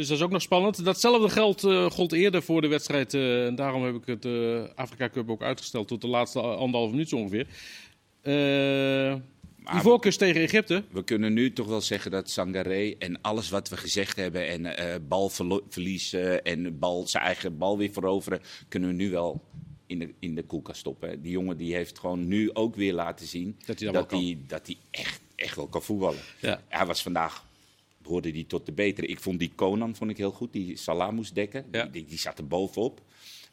Dus 0.01 0.09
dat 0.09 0.19
is 0.19 0.25
ook 0.25 0.31
nog 0.31 0.43
spannend. 0.43 0.85
Datzelfde 0.85 1.29
geld 1.29 1.65
eh 1.65 1.91
gold 1.91 2.13
eerder 2.13 2.43
voor 2.43 2.61
de 2.61 2.69
wedstrijd. 2.69 3.15
eh, 3.15 3.47
en 3.47 3.55
daarom 3.55 3.85
heb 3.85 3.95
ik 3.95 4.07
het 4.07 4.25
eh 4.25 4.63
Afrika 4.75 5.09
Cup 5.09 5.31
ook 5.31 5.43
uitgesteld 5.43 5.89
tot 5.89 6.01
de 6.01 6.09
laatste 6.09 6.41
anderhalve 6.41 6.91
minuut 6.93 7.13
ongeveer. 7.13 7.47
Eh 8.23 9.15
Ivoorkust 9.77 10.19
tegen 10.19 10.41
Egypte. 10.41 10.85
We 10.91 11.05
kunnen 11.05 11.33
nu 11.33 11.53
toch 11.53 11.67
wel 11.67 11.81
zeggen 11.81 12.11
dat 12.11 12.31
Sangaré 12.31 12.95
en 12.99 13.21
alles 13.21 13.51
wat 13.51 13.69
we 13.69 13.77
gezegd 13.77 14.17
hebben 14.17 14.49
en 14.49 15.09
balverlies 15.09 16.13
eh, 16.13 16.47
en 16.47 16.79
bal, 16.79 17.07
zijn 17.07 17.25
eigen 17.25 17.59
bal 17.59 17.79
weer 17.79 17.93
veroveren, 17.93 18.41
kunnen 18.69 18.89
we 18.89 18.95
nu 18.95 19.11
wel 19.11 19.45
in 19.87 19.99
de, 19.99 20.15
in 20.19 20.35
de 20.35 20.43
koelkast 20.43 20.81
stoppen. 20.81 21.23
Die 21.23 21.33
jongen 21.33 21.57
die 21.57 21.75
heeft 21.75 21.99
gewoon 21.99 22.29
nu 22.29 22.55
ook 22.55 22.77
weer 22.77 22.95
laten 22.95 23.27
zien 23.27 23.59
Dat 23.67 23.81
hij 23.81 23.93
dat, 23.93 24.11
hij, 24.11 24.39
dat 24.47 24.67
hij 24.67 24.77
echt, 24.91 25.21
echt 25.35 25.57
wel 25.57 25.67
kan 25.67 25.83
voetballen. 25.83 26.21
Ja. 26.41 26.63
Hij 26.69 26.87
was 26.87 27.03
vandaag, 27.03 27.45
behoorde 28.11 28.31
hij 28.39 28.45
tot 28.49 28.67
de 28.67 28.73
betere. 28.73 29.07
Ik 29.07 29.21
vond 29.21 29.39
die 29.39 29.53
Conan 29.55 29.97
vond 29.97 30.11
ik 30.11 30.17
heel 30.17 30.31
goed, 30.31 30.53
die 30.53 30.77
Salah 30.77 31.13
moest 31.13 31.35
dekken. 31.35 31.65
Ja. 31.73 31.83
Die, 31.83 31.93
die, 31.93 32.05
die 32.05 32.19
zat 32.19 32.39
er 32.39 32.47
bovenop. 32.47 33.01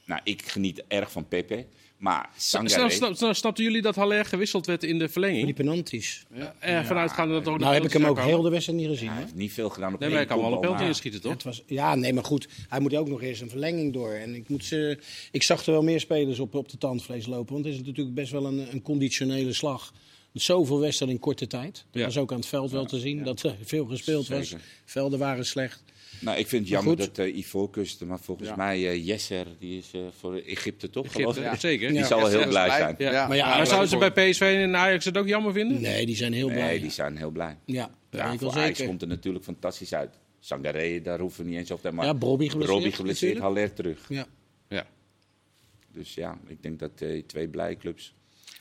Nou, 0.05 0.21
ik 0.23 0.41
geniet 0.47 0.83
erg 0.87 1.11
van 1.11 1.27
Pepe. 1.27 1.65
Maar 1.97 2.29
Snap, 2.37 2.67
Sangaré... 2.67 2.93
snap, 2.93 3.15
snap- 3.15 3.35
snapten 3.35 3.63
jullie 3.63 3.81
dat 3.81 3.95
Haller 3.95 4.25
gewisseld 4.25 4.65
werd 4.65 4.83
in 4.83 4.99
de 4.99 5.09
verlenging? 5.09 5.45
die 5.45 5.53
penalties. 5.53 6.25
Er 6.59 6.85
vanuitgaande 6.85 7.33
dat 7.33 7.45
er 7.45 7.51
ook 7.51 7.57
de 7.57 7.63
Nou 7.63 7.75
heb 7.75 7.85
ik 7.85 7.93
hem 7.93 8.05
ook 8.05 8.19
heel 8.19 8.41
de 8.41 8.49
wedstrijd 8.49 8.79
niet 8.79 8.87
gezien. 8.87 9.09
Hij 9.09 9.17
heeft 9.21 9.35
niet 9.35 9.53
veel 9.53 9.69
gedaan 9.69 9.93
op 9.93 9.99
Nee, 9.99 10.09
maar 10.09 10.17
hij 10.17 10.27
kan 10.27 10.37
wel 10.41 10.51
een 10.53 10.59
penalty 10.59 10.79
maar- 10.79 10.87
inschieten, 10.87 11.21
toch? 11.21 11.31
Het 11.31 11.43
was, 11.43 11.63
ja, 11.65 11.95
nee, 11.95 12.13
maar 12.13 12.23
goed. 12.23 12.47
Hij 12.69 12.79
moet 12.79 12.95
ook 12.95 13.07
nog 13.07 13.21
eerst 13.21 13.41
een 13.41 13.49
verlenging 13.49 13.93
door. 13.93 14.11
En 14.11 14.35
ik, 14.35 14.49
moet 14.49 14.65
ze, 14.65 14.97
ik 15.31 15.43
zag 15.43 15.65
er 15.65 15.71
wel 15.71 15.83
meer 15.83 15.99
spelers 15.99 16.39
op, 16.39 16.55
op 16.55 16.69
de 16.69 16.77
tandvlees 16.77 17.25
lopen. 17.25 17.53
Want 17.53 17.65
het 17.65 17.73
is 17.73 17.81
natuurlijk 17.83 18.15
best 18.15 18.31
wel 18.31 18.45
een, 18.45 18.67
een 18.71 18.81
conditionele 18.81 19.53
slag. 19.53 19.93
Zoveel 20.41 20.79
wedstrijden 20.79 21.15
in 21.17 21.21
korte 21.23 21.47
tijd. 21.47 21.73
Dat 21.91 22.01
Ja. 22.01 22.05
was 22.05 22.17
ook 22.17 22.31
aan 22.31 22.37
het 22.37 22.45
veld 22.47 22.71
wel 22.71 22.85
te 22.85 22.99
zien. 22.99 23.23
Dat 23.23 23.43
er 23.43 23.55
veel 23.63 23.85
gespeeld 23.85 24.27
was. 24.27 24.47
Zeker. 24.49 24.65
Velden 24.85 25.19
waren 25.19 25.45
slecht. 25.45 25.83
Nou, 26.19 26.37
ik 26.37 26.47
vind 26.47 26.61
het 26.61 26.71
jammer 26.71 26.97
goed. 26.99 27.15
dat 27.15 27.25
uh, 27.27 27.37
Ivoorkust, 27.37 28.05
maar 28.05 28.19
volgens 28.19 28.49
Ja. 28.49 28.55
mij 28.55 28.79
uh, 28.79 29.05
Jesser, 29.05 29.45
die 29.59 29.77
is 29.77 29.91
uh, 29.95 30.01
voor 30.19 30.35
Egypte 30.35 30.89
toch? 30.89 31.05
Egypte, 31.05 31.33
geloof 31.33 31.53
ik? 31.53 31.59
zeker. 31.59 31.89
Die 31.89 31.97
Ja. 31.97 32.05
zal 32.05 32.17
wel 32.19 32.27
heel 32.27 32.47
blij 32.47 32.65
blij. 32.65 32.77
zijn. 32.77 32.95
Ja. 32.97 33.11
Ja. 33.11 33.27
Maar 33.27 33.37
ja, 33.37 33.57
maar 33.57 33.67
zouden 33.67 33.89
ze 33.89 33.97
bij 33.97 34.11
PSV 34.11 34.41
en 34.41 34.75
Ajax 34.75 35.05
het 35.05 35.17
ook 35.17 35.27
jammer 35.27 35.53
vinden? 35.53 35.81
Nee, 35.81 36.05
die 36.05 36.15
zijn 36.15 36.33
heel 36.33 36.47
blij. 36.47 36.61
Nee, 36.65 36.79
die 36.79 36.91
zijn 36.91 37.17
heel 37.17 37.29
blij. 37.31 37.57
Ja, 37.65 37.89
Ja, 38.11 38.31
ik 38.31 38.39
voor 38.39 38.51
Ajax 38.51 38.67
zeker. 38.67 38.85
komt 38.85 39.01
er 39.01 39.07
natuurlijk 39.07 39.43
fantastisch 39.45 39.93
uit. 39.93 40.15
Sangaré, 40.39 41.01
daar 41.01 41.19
hoeven 41.19 41.43
we 41.43 41.49
niet 41.49 41.59
eens 41.59 41.71
over 41.71 41.81
te 41.83 41.87
hebben. 41.89 42.05
Ja, 42.05 42.13
Bobby 42.13 42.43
geblesseerd. 42.49 42.75
Robbie 42.77 42.91
geblesseerd. 42.95 43.37
Haller 43.37 43.73
terug. 43.73 44.05
Ja. 44.09 44.25
Ja. 44.69 44.85
Dus 45.93 46.13
ja, 46.13 46.37
ik 46.47 46.63
denk 46.63 46.79
dat 46.79 46.91
uh, 46.99 47.23
twee 47.27 47.47
blije 47.47 47.77
clubs. 47.77 48.13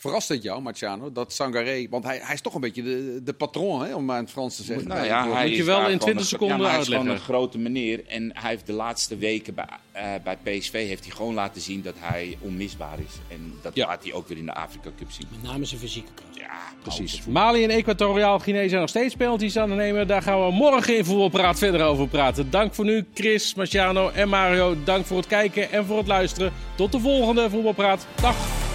Verrast 0.07 0.29
het 0.29 0.43
jou, 0.43 0.63
Marciano, 0.63 1.13
dat 1.13 1.33
Sangaré... 1.33 1.87
Want 1.91 2.05
hij, 2.05 2.19
hij 2.23 2.35
is 2.35 2.41
toch 2.41 2.55
een 2.55 2.61
beetje 2.61 2.83
de, 2.83 3.21
de 3.25 3.33
patron, 3.33 3.83
hè, 3.85 3.95
om 3.95 4.05
maar 4.05 4.17
in 4.19 4.23
het 4.23 4.33
Frans 4.33 4.57
te 4.57 4.63
zeggen. 4.63 4.89
Nou 4.89 5.05
ja, 5.07 5.33
hij 5.33 5.43
Moet 5.47 5.51
je 5.53 5.57
is 5.59 5.65
wel 5.65 5.77
in 5.79 5.83
gewoon 5.85 5.99
20 5.99 6.23
een- 6.23 6.29
seconden 6.29 6.59
maar 6.59 6.71
hij 6.71 6.79
is 6.81 6.85
gewoon 6.87 6.99
uitleggen. 7.01 7.29
een 7.29 7.35
grote 7.35 7.59
meneer. 7.59 8.07
En 8.07 8.31
hij 8.35 8.51
heeft 8.51 8.67
de 8.67 8.73
laatste 8.73 9.17
weken 9.17 9.55
bij, 9.55 9.67
eh, 9.93 10.05
bij 10.25 10.37
PSV 10.43 10.73
heeft 10.73 11.05
hij 11.05 11.15
gewoon 11.15 11.35
laten 11.35 11.61
zien 11.61 11.83
dat 11.83 11.95
hij 11.99 12.39
onmisbaar 12.41 12.99
is. 12.99 13.15
En 13.37 13.53
dat 13.63 13.75
Ja. 13.75 13.87
laat 13.87 14.03
hij 14.03 14.13
ook 14.13 14.29
weer 14.29 14.39
in 14.39 14.47
de 14.47 14.55
Afrika 14.55 14.91
Cup 14.99 15.11
zien. 15.11 15.27
Met 15.31 15.51
name 15.51 15.65
zijn 15.65 15.81
fysieke 15.81 16.11
kant. 16.15 16.37
Ja, 16.37 16.45
Precies. 16.83 17.27
Mali 17.27 17.65
en 17.65 17.71
Equatoriaal 17.71 18.39
Guinea 18.39 18.69
zijn 18.69 18.81
nog 18.81 18.89
steeds 18.91 19.15
penalties 19.15 19.57
aan 19.57 19.69
het 19.71 19.79
nemen. 19.79 20.07
Daar 20.07 20.23
gaan 20.23 20.45
we 20.47 20.51
morgen 20.53 20.97
in 20.97 21.05
Voetbalpraat 21.05 21.59
verder 21.59 21.83
over 21.87 22.09
praten. 22.09 22.51
Dank 22.51 22.75
voor 22.75 22.85
nu, 22.85 23.07
Chris, 23.15 23.55
Marciano 23.55 24.09
en 24.09 24.29
Mario. 24.29 24.77
Dank 24.85 25.07
voor 25.07 25.17
het 25.17 25.27
kijken 25.27 25.73
en 25.73 25.85
voor 25.87 25.99
het 25.99 26.07
luisteren. 26.07 26.53
Tot 26.77 26.93
de 26.93 27.01
volgende 27.01 27.51
Voetbalpraat. 27.51 28.07
Dag! 28.21 28.66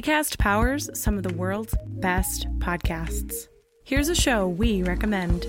ACAST 0.00 0.38
powers 0.38 0.88
some 0.94 1.18
of 1.18 1.24
the 1.24 1.34
world's 1.34 1.74
best 1.86 2.46
podcasts. 2.58 3.48
Here's 3.84 4.08
a 4.08 4.14
show 4.14 4.48
we 4.48 4.82
recommend. 4.82 5.44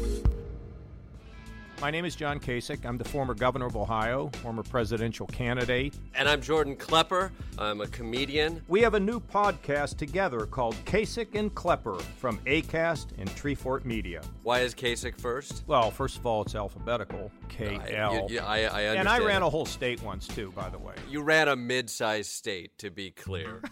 My 1.79 1.89
name 1.89 2.03
is 2.03 2.17
John 2.17 2.37
Kasich. 2.37 2.85
I'm 2.85 2.97
the 2.97 3.05
former 3.05 3.33
governor 3.33 3.65
of 3.67 3.77
Ohio, 3.77 4.29
former 4.43 4.61
presidential 4.61 5.25
candidate. 5.27 5.93
And 6.15 6.27
I'm 6.27 6.41
Jordan 6.41 6.75
Klepper. 6.75 7.31
I'm 7.57 7.79
a 7.79 7.87
comedian. 7.87 8.61
We 8.67 8.81
have 8.81 8.93
a 8.93 8.99
new 8.99 9.21
podcast 9.21 9.95
together 9.97 10.45
called 10.45 10.75
Kasich 10.83 11.33
and 11.33 11.55
Klepper 11.55 11.97
from 12.17 12.37
ACAST 12.39 13.17
and 13.19 13.29
Treefort 13.29 13.85
Media. 13.85 14.21
Why 14.43 14.59
is 14.59 14.75
Kasich 14.75 15.17
first? 15.17 15.63
Well, 15.65 15.91
first 15.91 16.17
of 16.17 16.25
all, 16.25 16.41
it's 16.41 16.55
alphabetical 16.55 17.31
K 17.47 17.77
I, 17.79 17.91
L. 17.93 18.27
you- 18.27 18.35
you- 18.35 18.41
I, 18.41 18.57
I 18.63 18.63
understand. 18.65 18.99
And 18.99 19.07
I 19.09 19.19
ran 19.19 19.43
a 19.43 19.49
whole 19.49 19.65
state 19.65 20.03
once, 20.03 20.27
too, 20.27 20.51
by 20.51 20.67
the 20.69 20.77
way. 20.77 20.95
You 21.09 21.21
ran 21.21 21.47
a 21.47 21.55
mid-sized 21.55 22.29
state, 22.29 22.77
to 22.79 22.91
be 22.91 23.11
clear. 23.11 23.61